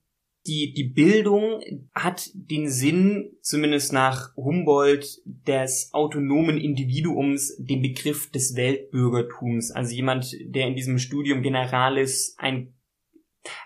die, 0.47 0.73
die 0.73 0.85
Bildung 0.85 1.61
hat 1.95 2.31
den 2.35 2.69
Sinn, 2.71 3.33
zumindest 3.43 3.93
nach 3.93 4.35
Humboldt, 4.37 5.21
des 5.25 5.91
autonomen 5.93 6.59
Individuums, 6.59 7.57
den 7.59 7.83
Begriff 7.83 8.31
des 8.31 8.57
Weltbürgertums. 8.57 9.71
Also 9.71 9.95
jemand, 9.95 10.35
der 10.41 10.67
in 10.67 10.77
diesem 10.77 10.99
Studium 10.99 11.43
Generalis 11.43 12.37
ein 12.39 12.75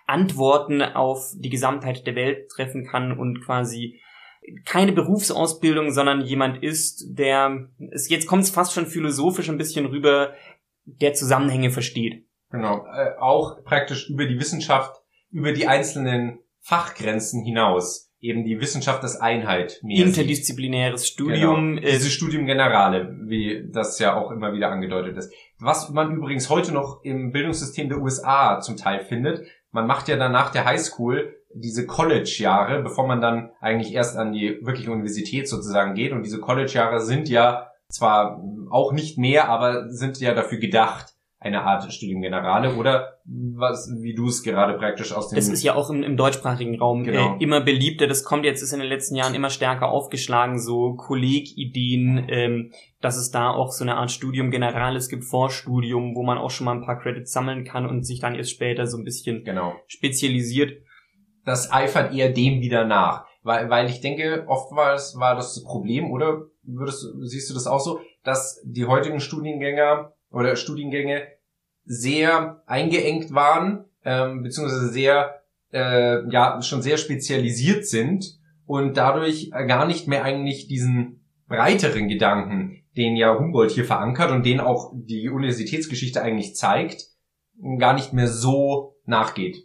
Antworten 0.06 0.82
auf 0.82 1.32
die 1.37 1.50
Gesamtheit 1.50 2.06
der 2.06 2.16
Welt 2.16 2.48
treffen 2.48 2.84
kann 2.84 3.18
und 3.18 3.44
quasi 3.44 4.00
keine 4.64 4.92
Berufsausbildung, 4.92 5.90
sondern 5.90 6.20
jemand 6.20 6.62
ist, 6.62 7.06
der, 7.08 7.68
es, 7.92 8.08
jetzt 8.08 8.26
kommt 8.26 8.42
es 8.42 8.50
fast 8.50 8.72
schon 8.72 8.87
philosophisch 8.87 9.48
ein 9.48 9.58
bisschen 9.58 9.87
rüber, 9.87 10.34
der 10.84 11.14
Zusammenhänge 11.14 11.70
versteht. 11.70 12.26
Genau, 12.50 12.84
äh, 12.87 13.16
auch 13.18 13.64
praktisch 13.64 14.10
über 14.10 14.26
die 14.26 14.38
Wissenschaft, 14.38 14.94
über 15.30 15.52
die 15.52 15.66
einzelnen 15.66 16.40
Fachgrenzen 16.64 17.44
hinaus 17.44 18.11
eben 18.20 18.42
die 18.44 18.59
Wissenschaft 18.59 19.03
als 19.03 19.20
Einheit 19.20 19.81
mehr 19.83 20.07
Interdisziplinäres 20.07 21.03
sieht. 21.03 21.12
Studium. 21.12 21.77
Genau. 21.77 21.87
Dieses 21.87 22.11
Studium 22.11 22.46
Generale, 22.46 23.14
wie 23.27 23.68
das 23.70 23.98
ja 23.98 24.16
auch 24.16 24.31
immer 24.31 24.55
wieder 24.55 24.70
angedeutet 24.70 25.18
ist. 25.18 25.31
Was 25.59 25.90
man 25.90 26.16
übrigens 26.16 26.48
heute 26.48 26.72
noch 26.72 27.05
im 27.05 27.33
Bildungssystem 27.33 27.90
der 27.90 27.98
USA 28.00 28.61
zum 28.61 28.79
Teil 28.79 29.00
findet. 29.00 29.46
Man 29.72 29.87
macht 29.87 30.09
ja 30.09 30.16
dann 30.16 30.33
nach 30.33 30.50
der 30.50 30.64
Highschool 30.64 31.37
diese 31.53 31.87
College-Jahre, 31.87 32.83
bevor 32.83 33.07
man 33.07 33.20
dann 33.20 33.50
eigentlich 33.61 33.92
erst 33.92 34.16
an 34.16 34.33
die 34.33 34.59
wirkliche 34.62 34.90
Universität 34.90 35.46
sozusagen 35.46 35.94
geht. 35.94 36.12
Und 36.12 36.22
diese 36.22 36.40
College-Jahre 36.40 37.00
sind 37.00 37.29
ja 37.29 37.68
zwar 37.90 38.42
auch 38.70 38.92
nicht 38.92 39.18
mehr, 39.18 39.50
aber 39.50 39.90
sind 39.90 40.18
ja 40.18 40.33
dafür 40.35 40.59
gedacht, 40.59 41.13
eine 41.44 41.62
Art 41.62 41.92
Studium 41.92 42.22
Generale 42.22 42.74
oder 42.74 43.18
was, 43.26 43.90
wie 44.00 44.14
du 44.14 44.28
es 44.28 44.42
gerade 44.42 44.78
praktisch 44.78 45.12
aus 45.12 45.28
dem... 45.28 45.37
Das 45.37 45.48
ist 45.48 45.62
ja 45.62 45.74
auch 45.74 45.90
im, 45.90 46.02
im 46.02 46.16
deutschsprachigen 46.16 46.78
Raum 46.78 47.04
genau. 47.04 47.37
äh, 47.37 47.42
immer 47.42 47.61
beliebter. 47.61 48.07
Das 48.07 48.24
kommt 48.24 48.46
jetzt, 48.46 48.62
ist 48.62 48.72
in 48.72 48.80
den 48.80 48.88
letzten 48.88 49.14
Jahren 49.14 49.35
immer 49.35 49.50
stärker 49.50 49.90
aufgeschlagen, 49.90 50.59
so 50.59 50.94
Kollegideen, 50.94 52.26
ähm, 52.30 52.72
dass 53.02 53.18
es 53.18 53.30
da 53.30 53.50
auch 53.50 53.72
so 53.72 53.85
eine 53.85 53.96
Art 53.96 54.11
Studium 54.11 54.50
Generales 54.50 55.11
gibt, 55.11 55.24
Vorstudium, 55.24 56.14
wo 56.16 56.22
man 56.22 56.38
auch 56.38 56.50
schon 56.50 56.64
mal 56.64 56.72
ein 56.72 56.85
paar 56.85 56.98
Credits 56.98 57.33
sammeln 57.33 57.64
kann 57.64 57.87
und 57.87 58.04
sich 58.04 58.20
dann 58.20 58.35
erst 58.35 58.50
später 58.50 58.87
so 58.87 58.96
ein 58.96 59.04
bisschen 59.04 59.44
genau. 59.44 59.74
spezialisiert. 59.87 60.83
Das 61.44 61.70
eifert 61.70 62.14
eher 62.14 62.33
dem 62.33 62.62
wieder 62.62 62.87
nach. 62.87 63.26
Weil, 63.42 63.68
weil 63.68 63.90
ich 63.90 64.00
denke, 64.00 64.46
oftmals 64.48 65.16
war 65.18 65.35
das 65.35 65.54
das 65.54 65.64
Problem, 65.64 66.11
oder 66.11 66.46
würdest, 66.62 67.07
siehst 67.24 67.50
du 67.50 67.54
das 67.54 67.66
auch 67.66 67.80
so, 67.80 68.00
dass 68.22 68.62
die 68.64 68.87
heutigen 68.87 69.20
Studiengänger 69.20 70.14
oder 70.30 70.57
Studiengänge 70.57 71.28
sehr 71.85 72.62
eingeengt 72.66 73.33
waren, 73.33 73.85
ähm, 74.05 74.42
beziehungsweise 74.42 74.88
sehr, 74.88 75.42
äh, 75.73 76.29
ja, 76.31 76.61
schon 76.62 76.83
sehr 76.83 76.97
spezialisiert 76.97 77.87
sind 77.87 78.38
und 78.66 78.97
dadurch 78.97 79.51
gar 79.51 79.87
nicht 79.87 80.09
mehr 80.09 80.25
eigentlich 80.25 80.68
diesen 80.68 81.25
breiteren 81.49 82.09
Gedanken, 82.09 82.85
den 82.97 83.16
ja 83.16 83.38
Humboldt 83.38 83.73
hier 83.73 83.85
verankert 83.85 84.31
und 84.31 84.47
den 84.47 84.61
auch 84.61 84.92
die 84.94 85.29
Universitätsgeschichte 85.29 86.23
eigentlich 86.23 86.55
zeigt, 86.55 87.05
gar 87.79 87.94
nicht 87.94 88.12
mehr 88.12 88.29
so 88.29 88.97
nachgeht. 89.05 89.57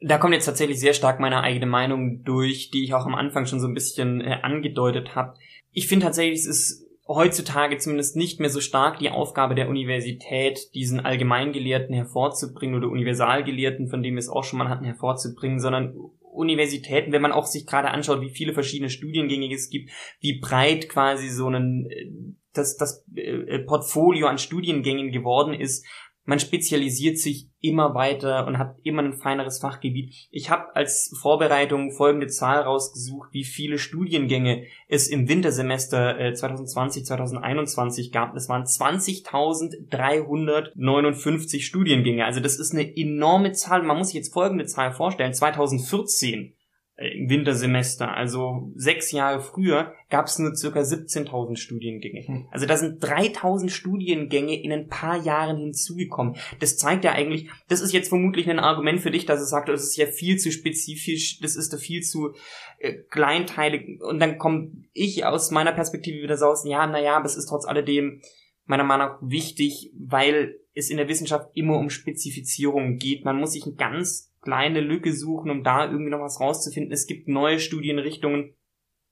Da 0.00 0.18
kommt 0.18 0.34
jetzt 0.34 0.44
tatsächlich 0.44 0.78
sehr 0.78 0.92
stark 0.92 1.18
meine 1.18 1.40
eigene 1.40 1.66
Meinung 1.66 2.22
durch, 2.22 2.70
die 2.70 2.84
ich 2.84 2.94
auch 2.94 3.06
am 3.06 3.14
Anfang 3.14 3.46
schon 3.46 3.58
so 3.58 3.66
ein 3.66 3.74
bisschen 3.74 4.20
äh, 4.20 4.38
angedeutet 4.42 5.16
habe. 5.16 5.34
Ich 5.72 5.88
finde 5.88 6.06
tatsächlich, 6.06 6.40
es 6.40 6.46
ist 6.46 6.87
heutzutage 7.08 7.78
zumindest 7.78 8.16
nicht 8.16 8.38
mehr 8.38 8.50
so 8.50 8.60
stark 8.60 8.98
die 8.98 9.10
Aufgabe 9.10 9.54
der 9.54 9.68
Universität, 9.68 10.74
diesen 10.74 11.00
Allgemeingelehrten 11.00 11.94
hervorzubringen 11.94 12.76
oder 12.76 12.88
Universalgelehrten, 12.88 13.88
von 13.88 14.02
dem 14.02 14.14
wir 14.14 14.20
es 14.20 14.28
auch 14.28 14.44
schon 14.44 14.58
mal 14.58 14.68
hatten, 14.68 14.84
hervorzubringen, 14.84 15.58
sondern 15.58 15.96
Universitäten, 16.20 17.10
wenn 17.10 17.22
man 17.22 17.32
auch 17.32 17.46
sich 17.46 17.66
gerade 17.66 17.88
anschaut, 17.88 18.20
wie 18.20 18.30
viele 18.30 18.52
verschiedene 18.52 18.90
Studiengänge 18.90 19.52
es 19.52 19.70
gibt, 19.70 19.90
wie 20.20 20.38
breit 20.38 20.88
quasi 20.88 21.28
so 21.30 21.48
ein 21.48 21.88
äh, 21.90 22.10
das, 22.52 22.76
das 22.76 23.04
äh, 23.14 23.60
Portfolio 23.60 24.26
an 24.26 24.38
Studiengängen 24.38 25.10
geworden 25.10 25.54
ist, 25.54 25.86
man 26.28 26.38
spezialisiert 26.38 27.18
sich 27.18 27.48
immer 27.62 27.94
weiter 27.94 28.46
und 28.46 28.58
hat 28.58 28.76
immer 28.82 29.02
ein 29.02 29.14
feineres 29.14 29.60
Fachgebiet. 29.60 30.14
Ich 30.30 30.50
habe 30.50 30.76
als 30.76 31.10
Vorbereitung 31.18 31.90
folgende 31.90 32.26
Zahl 32.26 32.60
rausgesucht, 32.60 33.30
wie 33.32 33.44
viele 33.44 33.78
Studiengänge 33.78 34.66
es 34.88 35.08
im 35.08 35.26
Wintersemester 35.26 36.34
2020, 36.34 37.00
äh, 37.00 37.04
2021 37.06 38.12
gab. 38.12 38.34
Das 38.34 38.50
waren 38.50 38.64
20.359 38.64 41.62
Studiengänge. 41.62 42.26
Also 42.26 42.40
das 42.40 42.58
ist 42.58 42.74
eine 42.74 42.94
enorme 42.94 43.52
Zahl. 43.52 43.82
Man 43.82 43.96
muss 43.96 44.08
sich 44.08 44.16
jetzt 44.16 44.34
folgende 44.34 44.66
Zahl 44.66 44.92
vorstellen. 44.92 45.32
2014 45.32 46.40
äh, 46.40 46.57
im 46.98 47.30
Wintersemester, 47.30 48.12
also 48.12 48.72
sechs 48.74 49.12
Jahre 49.12 49.40
früher, 49.40 49.94
gab 50.10 50.26
es 50.26 50.38
nur 50.40 50.56
circa 50.56 50.80
17.000 50.80 51.56
Studiengänge. 51.56 52.26
Hm. 52.26 52.48
Also 52.50 52.66
da 52.66 52.76
sind 52.76 53.02
3.000 53.02 53.68
Studiengänge 53.68 54.60
in 54.60 54.72
ein 54.72 54.88
paar 54.88 55.16
Jahren 55.22 55.58
hinzugekommen. 55.58 56.36
Das 56.58 56.76
zeigt 56.76 57.04
ja 57.04 57.12
eigentlich, 57.12 57.48
das 57.68 57.82
ist 57.82 57.92
jetzt 57.92 58.08
vermutlich 58.08 58.50
ein 58.50 58.58
Argument 58.58 59.00
für 59.00 59.12
dich, 59.12 59.26
dass 59.26 59.40
es 59.40 59.50
sagt, 59.50 59.68
das 59.68 59.84
ist 59.84 59.96
ja 59.96 60.06
viel 60.06 60.38
zu 60.38 60.50
spezifisch, 60.50 61.38
das 61.38 61.54
ist 61.54 61.72
da 61.72 61.76
viel 61.76 62.02
zu 62.02 62.34
äh, 62.80 62.94
kleinteilig. 63.10 64.00
Und 64.02 64.18
dann 64.18 64.38
komme 64.38 64.72
ich 64.92 65.24
aus 65.24 65.52
meiner 65.52 65.72
Perspektive 65.72 66.20
wieder 66.20 66.36
so 66.36 66.46
aus, 66.46 66.64
ja, 66.66 66.84
naja, 66.88 67.16
aber 67.16 67.26
es 67.26 67.36
ist 67.36 67.46
trotz 67.46 67.64
alledem 67.64 68.22
meiner 68.64 68.84
Meinung 68.84 69.06
nach 69.06 69.18
wichtig, 69.22 69.92
weil 69.96 70.56
es 70.74 70.90
in 70.90 70.96
der 70.96 71.08
Wissenschaft 71.08 71.48
immer 71.54 71.78
um 71.78 71.90
Spezifizierung 71.90 72.96
geht. 72.96 73.24
Man 73.24 73.38
muss 73.38 73.52
sich 73.52 73.66
ein 73.66 73.76
ganz 73.76 74.32
kleine 74.48 74.80
Lücke 74.80 75.12
suchen, 75.12 75.50
um 75.50 75.62
da 75.62 75.84
irgendwie 75.84 76.10
noch 76.10 76.20
was 76.20 76.40
rauszufinden. 76.40 76.90
Es 76.90 77.06
gibt 77.06 77.28
neue 77.28 77.60
Studienrichtungen. 77.60 78.54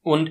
Und 0.02 0.30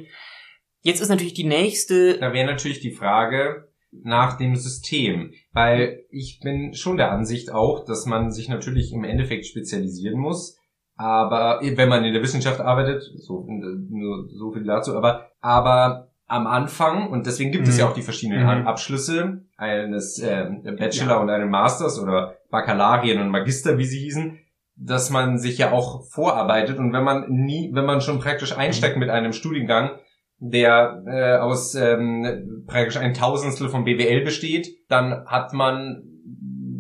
jetzt 0.81 0.99
ist 0.99 1.09
natürlich 1.09 1.35
die 1.35 1.45
nächste. 1.45 2.17
Da 2.17 2.33
wäre 2.33 2.47
natürlich 2.47 2.79
die 2.79 2.91
Frage 2.91 3.69
nach 3.91 4.37
dem 4.37 4.55
System, 4.55 5.31
weil 5.51 6.05
ich 6.09 6.39
bin 6.41 6.73
schon 6.73 6.97
der 6.97 7.11
Ansicht 7.11 7.51
auch, 7.51 7.85
dass 7.85 8.07
man 8.07 8.31
sich 8.31 8.49
natürlich 8.49 8.91
im 8.93 9.03
Endeffekt 9.03 9.45
spezialisieren 9.45 10.19
muss. 10.19 10.57
Aber 10.97 11.59
wenn 11.61 11.89
man 11.89 12.03
in 12.03 12.13
der 12.13 12.23
Wissenschaft 12.23 12.59
arbeitet, 12.59 13.03
so, 13.17 13.45
nur 13.47 14.27
so 14.29 14.51
viel 14.53 14.63
dazu, 14.63 14.95
aber, 14.95 15.29
aber 15.39 16.09
am 16.25 16.47
Anfang, 16.47 17.09
und 17.09 17.27
deswegen 17.27 17.51
gibt 17.51 17.65
mhm. 17.65 17.69
es 17.69 17.77
ja 17.77 17.87
auch 17.87 17.93
die 17.93 18.01
verschiedenen 18.01 18.61
mhm. 18.61 18.67
Abschlüsse 18.67 19.45
eines 19.55 20.19
äh, 20.19 20.45
Bachelor 20.77 21.11
ja. 21.11 21.17
und 21.17 21.29
eines 21.29 21.49
Masters 21.49 21.99
oder 21.99 22.37
Bakalarien 22.49 23.21
und 23.21 23.29
Magister, 23.29 23.77
wie 23.77 23.85
sie 23.85 23.99
hießen, 23.99 24.39
dass 24.75 25.09
man 25.09 25.37
sich 25.37 25.57
ja 25.57 25.71
auch 25.71 26.03
vorarbeitet 26.11 26.77
und 26.77 26.91
wenn 26.93 27.03
man 27.03 27.29
nie, 27.29 27.71
wenn 27.73 27.85
man 27.85 28.01
schon 28.01 28.19
praktisch 28.19 28.57
einsteigt 28.57 28.97
mit 28.97 29.09
einem 29.09 29.33
Studiengang, 29.33 29.91
der 30.39 31.03
äh, 31.07 31.37
aus 31.37 31.75
ähm, 31.75 32.65
praktisch 32.67 32.97
ein 32.97 33.13
Tausendstel 33.13 33.69
von 33.69 33.85
BWL 33.85 34.23
besteht, 34.23 34.67
dann 34.89 35.25
hat 35.25 35.53
man 35.53 36.03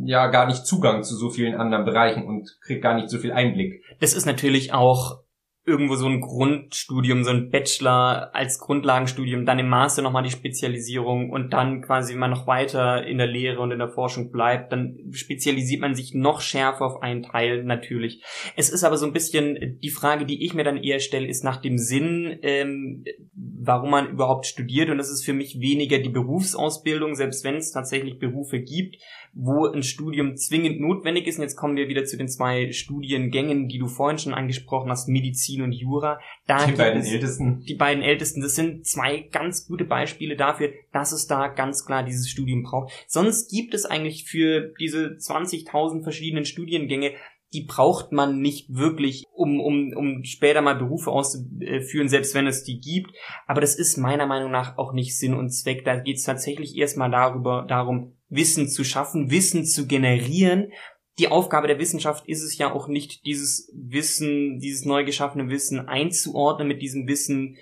ja 0.03 0.27
gar 0.27 0.45
nicht 0.45 0.65
Zugang 0.65 1.03
zu 1.03 1.15
so 1.15 1.29
vielen 1.29 1.55
anderen 1.55 1.85
Bereichen 1.85 2.25
und 2.25 2.57
kriegt 2.61 2.83
gar 2.83 2.95
nicht 2.95 3.09
so 3.09 3.17
viel 3.17 3.31
Einblick. 3.31 3.81
Das 3.99 4.13
ist 4.13 4.25
natürlich 4.25 4.73
auch 4.73 5.24
irgendwo 5.67 5.95
so 5.95 6.05
ein 6.05 6.21
Grundstudium, 6.21 7.23
so 7.23 7.31
ein 7.31 7.49
Bachelor 7.49 8.29
als 8.35 8.59
Grundlagenstudium, 8.59 9.45
dann 9.45 9.57
im 9.57 9.67
Master 9.67 10.03
nochmal 10.03 10.21
die 10.21 10.29
Spezialisierung 10.29 11.31
und 11.31 11.53
dann 11.53 11.81
quasi, 11.81 12.13
wenn 12.13 12.19
man 12.19 12.29
noch 12.29 12.45
weiter 12.45 13.05
in 13.05 13.17
der 13.17 13.25
Lehre 13.25 13.59
und 13.61 13.71
in 13.71 13.79
der 13.79 13.89
Forschung 13.89 14.31
bleibt, 14.31 14.71
dann 14.71 14.97
spezialisiert 15.11 15.81
man 15.81 15.95
sich 15.95 16.13
noch 16.13 16.41
schärfer 16.41 16.85
auf 16.85 17.01
einen 17.01 17.23
Teil 17.23 17.63
natürlich. 17.63 18.23
Es 18.55 18.69
ist 18.69 18.83
aber 18.83 18.97
so 18.97 19.07
ein 19.07 19.13
bisschen 19.13 19.79
die 19.81 19.89
Frage, 19.89 20.25
die 20.25 20.45
ich 20.45 20.53
mir 20.53 20.63
dann 20.63 20.77
eher 20.77 20.99
stelle, 20.99 21.27
ist 21.27 21.43
nach 21.43 21.57
dem 21.57 21.79
Sinn, 21.79 22.37
ähm, 22.43 23.03
warum 23.33 23.89
man 23.89 24.09
überhaupt 24.09 24.45
studiert 24.45 24.89
und 24.89 24.99
das 24.99 25.09
ist 25.09 25.25
für 25.25 25.33
mich 25.33 25.59
weniger 25.59 25.97
die 25.97 26.09
Berufsausbildung, 26.09 27.15
selbst 27.15 27.43
wenn 27.43 27.55
es 27.55 27.71
tatsächlich 27.71 28.19
Berufe 28.19 28.59
gibt, 28.59 28.97
wo 29.33 29.67
ein 29.67 29.83
Studium 29.83 30.37
zwingend 30.37 30.79
notwendig 30.79 31.27
ist. 31.27 31.37
Und 31.37 31.43
jetzt 31.43 31.57
kommen 31.57 31.75
wir 31.75 31.89
wieder 31.89 32.05
zu 32.05 32.17
den 32.17 32.29
zwei 32.29 32.71
Studiengängen, 32.71 33.67
die 33.67 33.79
du 33.79 33.87
vorhin 33.87 34.17
schon 34.17 34.33
angesprochen 34.33 34.89
hast, 34.89 35.09
Medizin 35.09 35.54
und 35.61 35.71
Jura. 35.71 36.19
Da 36.47 36.65
die 36.65 36.73
beiden 36.73 37.03
ältesten. 37.03 37.61
Die 37.61 37.75
beiden 37.75 38.03
ältesten. 38.03 38.41
Das 38.41 38.55
sind 38.55 38.85
zwei 38.85 39.27
ganz 39.31 39.67
gute 39.67 39.85
Beispiele 39.85 40.35
dafür, 40.35 40.71
dass 40.91 41.11
es 41.11 41.27
da 41.27 41.47
ganz 41.47 41.85
klar 41.85 42.03
dieses 42.03 42.29
Studium 42.29 42.63
braucht. 42.63 42.91
Sonst 43.07 43.49
gibt 43.49 43.73
es 43.73 43.85
eigentlich 43.85 44.25
für 44.25 44.73
diese 44.79 45.17
20.000 45.17 46.03
verschiedenen 46.03 46.45
Studiengänge 46.45 47.13
die 47.55 47.63
braucht 47.63 48.11
man 48.11 48.41
nicht 48.41 48.75
wirklich, 48.75 49.23
um, 49.31 49.61
um, 49.61 49.93
um 49.95 50.23
später 50.25 50.61
mal 50.61 50.75
Berufe 50.75 51.09
auszuführen, 51.09 52.09
selbst 52.09 52.35
wenn 52.35 52.47
es 52.47 52.63
die 52.63 52.79
gibt. 52.79 53.11
Aber 53.47 53.61
das 53.61 53.75
ist 53.75 53.97
meiner 53.97 54.25
Meinung 54.25 54.51
nach 54.51 54.77
auch 54.77 54.91
nicht 54.91 55.17
Sinn 55.17 55.33
und 55.33 55.51
Zweck. 55.51 55.85
Da 55.85 55.95
geht 55.95 56.17
es 56.17 56.23
tatsächlich 56.23 56.75
erstmal 56.75 57.09
darüber, 57.09 57.65
darum, 57.67 58.13
Wissen 58.27 58.67
zu 58.67 58.83
schaffen, 58.83 59.31
Wissen 59.31 59.65
zu 59.65 59.87
generieren. 59.87 60.71
Die 61.17 61.29
Aufgabe 61.29 61.67
der 61.67 61.79
Wissenschaft 61.79 62.27
ist 62.27 62.43
es 62.43 62.57
ja 62.57 62.73
auch 62.73 62.87
nicht, 62.87 63.25
dieses 63.25 63.71
Wissen, 63.73 64.59
dieses 64.59 64.85
neu 64.85 65.05
geschaffene 65.05 65.49
Wissen 65.49 65.87
einzuordnen, 65.87 66.67
mit 66.67 66.81
diesem 66.81 67.07
Wissen 67.07 67.57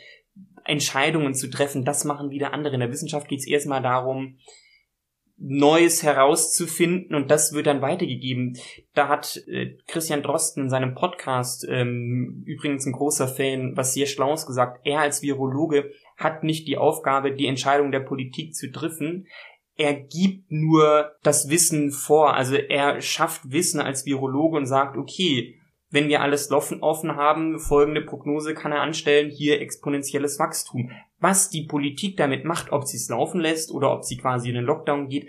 Entscheidungen 0.65 1.35
zu 1.35 1.49
treffen. 1.49 1.85
Das 1.85 2.05
machen 2.05 2.31
wieder 2.31 2.53
andere. 2.53 2.73
In 2.73 2.79
der 2.79 2.91
Wissenschaft 2.91 3.27
geht 3.27 3.39
es 3.39 3.47
erstmal 3.47 3.81
darum, 3.81 4.37
Neues 5.37 6.03
herauszufinden 6.03 7.15
und 7.15 7.29
das 7.29 7.53
wird 7.53 7.67
dann 7.67 7.81
weitergegeben. 7.81 8.57
Da 8.93 9.09
hat 9.09 9.43
äh, 9.47 9.77
Christian 9.87 10.21
Drosten 10.21 10.63
in 10.63 10.69
seinem 10.69 10.95
Podcast, 10.95 11.65
ähm, 11.67 12.43
übrigens 12.45 12.85
ein 12.85 12.93
großer 12.93 13.27
Fan, 13.27 13.75
was 13.75 13.93
sehr 13.93 14.05
Schlaues 14.05 14.45
gesagt, 14.45 14.85
er 14.85 14.99
als 14.99 15.21
Virologe 15.21 15.91
hat 16.17 16.43
nicht 16.43 16.67
die 16.67 16.77
Aufgabe, 16.77 17.33
die 17.33 17.47
Entscheidung 17.47 17.91
der 17.91 17.99
Politik 17.99 18.55
zu 18.55 18.71
treffen, 18.71 19.27
er 19.75 19.93
gibt 19.93 20.51
nur 20.51 21.11
das 21.23 21.49
Wissen 21.49 21.91
vor. 21.91 22.35
Also 22.35 22.55
er 22.55 23.01
schafft 23.01 23.51
Wissen 23.51 23.81
als 23.81 24.05
Virologe 24.05 24.57
und 24.57 24.65
sagt, 24.65 24.97
okay, 24.97 25.59
wenn 25.89 26.09
wir 26.09 26.21
alles 26.21 26.51
offen 26.51 27.15
haben, 27.15 27.59
folgende 27.59 28.01
Prognose 28.01 28.55
kann 28.55 28.71
er 28.71 28.81
anstellen, 28.81 29.29
hier 29.29 29.61
exponentielles 29.61 30.39
Wachstum. 30.39 30.91
Was 31.19 31.49
die 31.49 31.65
Politik 31.65 32.17
damit 32.17 32.45
macht, 32.45 32.71
ob 32.71 32.85
sie 32.85 32.97
es 32.97 33.09
laufen 33.09 33.39
lässt 33.39 33.71
oder 33.71 33.93
ob 33.93 34.03
sie 34.03 34.17
quasi 34.17 34.49
in 34.49 34.55
den 34.55 34.65
Lockdown 34.65 35.07
geht, 35.07 35.27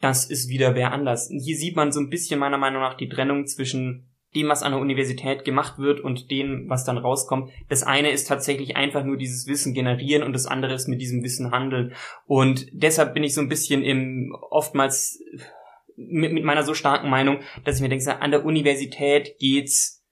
das 0.00 0.26
ist 0.30 0.48
wieder 0.48 0.74
wer 0.74 0.92
anders. 0.92 1.28
Hier 1.30 1.56
sieht 1.56 1.76
man 1.76 1.90
so 1.90 1.98
ein 1.98 2.10
bisschen 2.10 2.38
meiner 2.38 2.58
Meinung 2.58 2.82
nach 2.82 2.94
die 2.94 3.08
Trennung 3.08 3.46
zwischen 3.46 4.13
dem, 4.34 4.48
was 4.48 4.62
an 4.62 4.72
der 4.72 4.80
Universität 4.80 5.44
gemacht 5.44 5.78
wird 5.78 6.00
und 6.00 6.30
dem, 6.30 6.68
was 6.68 6.84
dann 6.84 6.98
rauskommt. 6.98 7.50
Das 7.68 7.82
eine 7.82 8.10
ist 8.10 8.26
tatsächlich 8.26 8.76
einfach 8.76 9.04
nur 9.04 9.16
dieses 9.16 9.46
Wissen 9.46 9.74
generieren 9.74 10.22
und 10.22 10.32
das 10.32 10.46
andere 10.46 10.74
ist 10.74 10.88
mit 10.88 11.00
diesem 11.00 11.22
Wissen 11.22 11.50
handeln. 11.50 11.94
Und 12.26 12.66
deshalb 12.72 13.14
bin 13.14 13.24
ich 13.24 13.34
so 13.34 13.40
ein 13.40 13.48
bisschen 13.48 13.82
im 13.82 14.36
oftmals 14.50 15.20
mit, 15.96 16.32
mit 16.32 16.44
meiner 16.44 16.64
so 16.64 16.74
starken 16.74 17.10
Meinung, 17.10 17.40
dass 17.64 17.76
ich 17.76 17.82
mir 17.82 17.88
denke, 17.88 18.20
an 18.20 18.30
der 18.30 18.44
Universität 18.44 19.38
geht's 19.38 20.02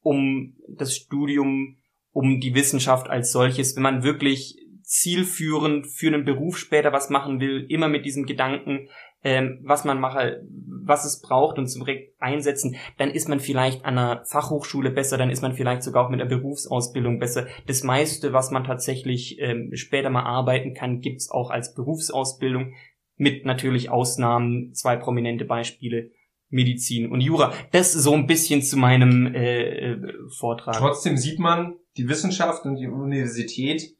um 0.00 0.56
das 0.68 0.94
Studium, 0.94 1.78
um 2.12 2.40
die 2.40 2.54
Wissenschaft 2.54 3.08
als 3.08 3.32
solches. 3.32 3.74
Wenn 3.74 3.82
man 3.82 4.02
wirklich 4.02 4.58
zielführend 4.82 5.86
für 5.86 6.08
einen 6.08 6.24
Beruf 6.24 6.58
später 6.58 6.92
was 6.92 7.08
machen 7.08 7.40
will, 7.40 7.66
immer 7.68 7.88
mit 7.88 8.04
diesem 8.04 8.26
Gedanken, 8.26 8.88
ähm, 9.24 9.60
was 9.64 9.84
man 9.84 9.98
mache, 9.98 10.42
was 10.86 11.04
es 11.04 11.20
braucht 11.20 11.58
und 11.58 11.66
zum 11.66 11.84
direkt 11.84 12.14
einsetzen, 12.20 12.76
dann 12.98 13.10
ist 13.10 13.28
man 13.28 13.40
vielleicht 13.40 13.84
an 13.84 13.98
einer 13.98 14.24
Fachhochschule 14.26 14.90
besser, 14.90 15.16
dann 15.16 15.30
ist 15.30 15.42
man 15.42 15.54
vielleicht 15.54 15.82
sogar 15.82 16.04
auch 16.04 16.10
mit 16.10 16.20
einer 16.20 16.28
Berufsausbildung 16.28 17.18
besser. 17.18 17.46
Das 17.66 17.82
meiste, 17.82 18.32
was 18.34 18.50
man 18.50 18.64
tatsächlich 18.64 19.40
ähm, 19.40 19.70
später 19.74 20.10
mal 20.10 20.24
arbeiten 20.24 20.74
kann, 20.74 21.00
gibt's 21.00 21.30
auch 21.30 21.50
als 21.50 21.74
Berufsausbildung, 21.74 22.74
mit 23.16 23.46
natürlich 23.46 23.90
Ausnahmen, 23.90 24.74
zwei 24.74 24.96
prominente 24.96 25.44
Beispiele, 25.44 26.10
Medizin 26.50 27.10
und 27.10 27.20
Jura. 27.20 27.52
Das 27.72 27.92
so 27.92 28.12
ein 28.12 28.26
bisschen 28.26 28.62
zu 28.62 28.76
meinem 28.76 29.34
äh, 29.34 29.92
äh 29.92 29.98
Vortrag. 30.36 30.76
Trotzdem 30.76 31.16
sieht 31.16 31.38
man, 31.38 31.76
die 31.96 32.08
Wissenschaft 32.08 32.64
und 32.64 32.76
die 32.76 32.88
Universität 32.88 33.94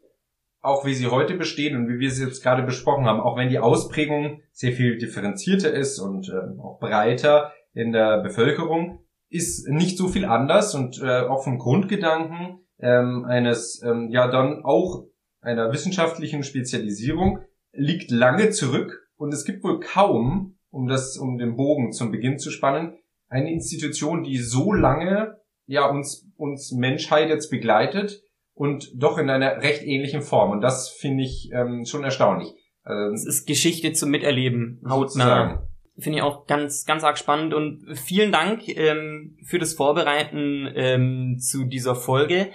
auch 0.65 0.87
wie 0.87 0.95
sie 0.95 1.09
heute 1.09 1.35
bestehen 1.35 1.77
und 1.77 1.89
wie 1.89 1.99
wir 1.99 2.11
sie 2.11 2.25
jetzt 2.25 2.43
gerade 2.43 2.63
besprochen 2.63 3.05
haben, 3.05 3.21
auch 3.21 3.37
wenn 3.37 3.51
die 3.51 3.59
Ausprägung 3.59 4.41
sehr 4.51 4.73
viel 4.73 4.97
differenzierter 4.97 5.71
ist 5.71 5.99
und 5.99 6.31
äh, 6.31 6.59
auch 6.59 6.81
breiter 6.81 7.53
in 7.75 7.93
der 7.93 8.23
Bevölkerung, 8.23 9.01
ist 9.29 9.69
nicht 9.69 9.99
so 9.99 10.09
viel 10.09 10.25
anders 10.25 10.75
und 10.75 11.03
äh, 11.03 11.21
auch 11.21 11.45
vom 11.45 11.59
Grundgedanken 11.59 12.61
ähm, 12.81 13.27
eines, 13.27 13.83
ähm, 13.85 14.09
ja 14.09 14.29
dann 14.29 14.65
auch 14.65 15.05
einer 15.43 15.71
wissenschaftlichen 15.71 16.43
Spezialisierung 16.43 17.41
liegt 17.73 18.11
lange 18.11 18.49
zurück 18.49 19.07
und 19.17 19.35
es 19.35 19.45
gibt 19.45 19.65
wohl 19.65 19.81
kaum, 19.81 20.57
um 20.71 20.89
das, 20.89 21.19
um 21.19 21.37
den 21.37 21.57
Bogen 21.57 21.93
zum 21.93 22.11
Beginn 22.11 22.39
zu 22.39 22.51
spannen, 22.51 22.95
eine 23.29 23.53
Institution, 23.53 24.23
die 24.23 24.39
so 24.39 24.73
lange 24.73 25.37
ja 25.67 25.87
uns 25.91 26.27
uns 26.37 26.73
Menschheit 26.73 27.29
jetzt 27.29 27.51
begleitet 27.51 28.24
und 28.55 28.91
doch 28.95 29.19
in 29.19 29.29
einer 29.29 29.63
recht 29.63 29.83
ähnlichen 29.83 30.23
Form. 30.23 30.51
Und 30.51 30.61
das 30.61 30.89
finde 30.89 31.25
ich 31.25 31.51
ähm, 31.53 31.85
schon 31.85 32.05
erstaunlich. 32.05 32.49
Also, 32.83 33.15
Es 33.15 33.27
ist 33.27 33.47
Geschichte 33.47 33.93
zum 33.93 34.11
Miterleben, 34.11 34.81
hautnah. 34.89 35.67
Finde 35.97 36.19
ich 36.19 36.23
auch 36.23 36.47
ganz, 36.47 36.85
ganz 36.87 37.05
arg 37.05 37.19
spannend 37.19 37.55
und 37.55 37.87
vielen 37.97 38.33
Dank 38.33 38.67
ähm, 38.69 39.37
für 39.45 39.61
das 39.61 39.75
Vorbereiten 39.75 40.69
ähm, 40.75 41.39
zu 41.39 41.65
dieser 41.65 41.95
Folge. 41.95 42.51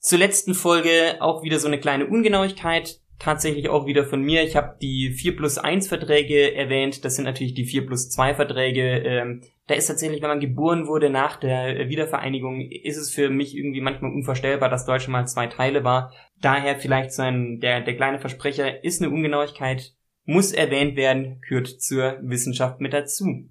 Zur 0.00 0.18
letzten 0.18 0.54
Folge 0.54 1.16
auch 1.20 1.44
wieder 1.44 1.60
so 1.60 1.68
eine 1.68 1.78
kleine 1.78 2.06
Ungenauigkeit, 2.06 2.98
tatsächlich 3.22 3.68
auch 3.68 3.86
wieder 3.86 4.04
von 4.04 4.20
mir. 4.20 4.42
Ich 4.42 4.56
habe 4.56 4.76
die 4.80 5.10
4 5.10 5.36
plus 5.36 5.56
1 5.56 5.86
Verträge 5.88 6.54
erwähnt, 6.54 7.04
das 7.04 7.16
sind 7.16 7.24
natürlich 7.24 7.54
die 7.54 7.64
4 7.64 7.86
plus 7.86 8.10
2 8.10 8.34
Verträge. 8.34 8.82
Ähm, 8.82 9.42
da 9.68 9.74
ist 9.74 9.86
tatsächlich, 9.86 10.20
wenn 10.22 10.28
man 10.28 10.40
geboren 10.40 10.88
wurde 10.88 11.08
nach 11.08 11.36
der 11.36 11.88
Wiedervereinigung, 11.88 12.60
ist 12.60 12.96
es 12.96 13.14
für 13.14 13.30
mich 13.30 13.56
irgendwie 13.56 13.80
manchmal 13.80 14.12
unvorstellbar, 14.12 14.68
dass 14.68 14.86
Deutschland 14.86 15.12
mal 15.12 15.26
zwei 15.26 15.46
Teile 15.46 15.84
war. 15.84 16.12
Daher 16.40 16.76
vielleicht 16.76 17.12
so 17.12 17.22
ein, 17.22 17.60
der, 17.60 17.80
der 17.80 17.94
kleine 17.94 18.18
Versprecher 18.18 18.82
ist 18.82 19.00
eine 19.00 19.12
Ungenauigkeit, 19.12 19.94
muss 20.24 20.52
erwähnt 20.52 20.96
werden, 20.96 21.40
gehört 21.48 21.68
zur 21.68 22.18
Wissenschaft 22.22 22.80
mit 22.80 22.92
dazu. 22.92 23.48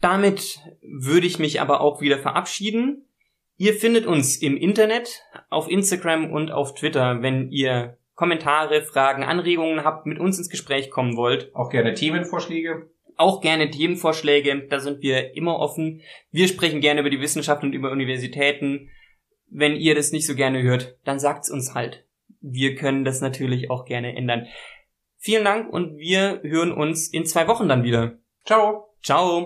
Damit 0.00 0.60
würde 0.82 1.26
ich 1.26 1.38
mich 1.38 1.60
aber 1.60 1.82
auch 1.82 2.00
wieder 2.00 2.18
verabschieden. 2.18 3.06
Ihr 3.56 3.74
findet 3.74 4.06
uns 4.06 4.36
im 4.36 4.56
Internet, 4.56 5.22
auf 5.50 5.70
Instagram 5.70 6.32
und 6.32 6.50
auf 6.50 6.74
Twitter, 6.74 7.22
wenn 7.22 7.50
ihr 7.50 7.98
Kommentare, 8.14 8.82
Fragen, 8.82 9.24
Anregungen 9.24 9.84
habt, 9.84 10.06
mit 10.06 10.18
uns 10.18 10.38
ins 10.38 10.48
Gespräch 10.48 10.90
kommen 10.90 11.16
wollt. 11.16 11.54
Auch 11.54 11.70
gerne 11.70 11.94
Themenvorschläge. 11.94 12.90
Auch 13.16 13.40
gerne 13.40 13.70
Themenvorschläge, 13.70 14.66
da 14.68 14.80
sind 14.80 15.02
wir 15.02 15.36
immer 15.36 15.58
offen. 15.58 16.00
Wir 16.30 16.48
sprechen 16.48 16.80
gerne 16.80 17.00
über 17.00 17.10
die 17.10 17.20
Wissenschaft 17.20 17.62
und 17.62 17.72
über 17.72 17.92
Universitäten. 17.92 18.90
Wenn 19.48 19.76
ihr 19.76 19.94
das 19.94 20.10
nicht 20.10 20.26
so 20.26 20.34
gerne 20.34 20.62
hört, 20.62 20.98
dann 21.04 21.20
sagt's 21.20 21.50
uns 21.50 21.74
halt. 21.74 22.04
Wir 22.40 22.74
können 22.74 23.04
das 23.04 23.20
natürlich 23.20 23.70
auch 23.70 23.84
gerne 23.84 24.16
ändern. 24.16 24.46
Vielen 25.18 25.44
Dank 25.44 25.72
und 25.72 25.96
wir 25.96 26.40
hören 26.42 26.72
uns 26.72 27.08
in 27.08 27.24
zwei 27.24 27.46
Wochen 27.48 27.68
dann 27.68 27.84
wieder. 27.84 28.18
Ciao. 28.44 28.88
Ciao. 29.02 29.42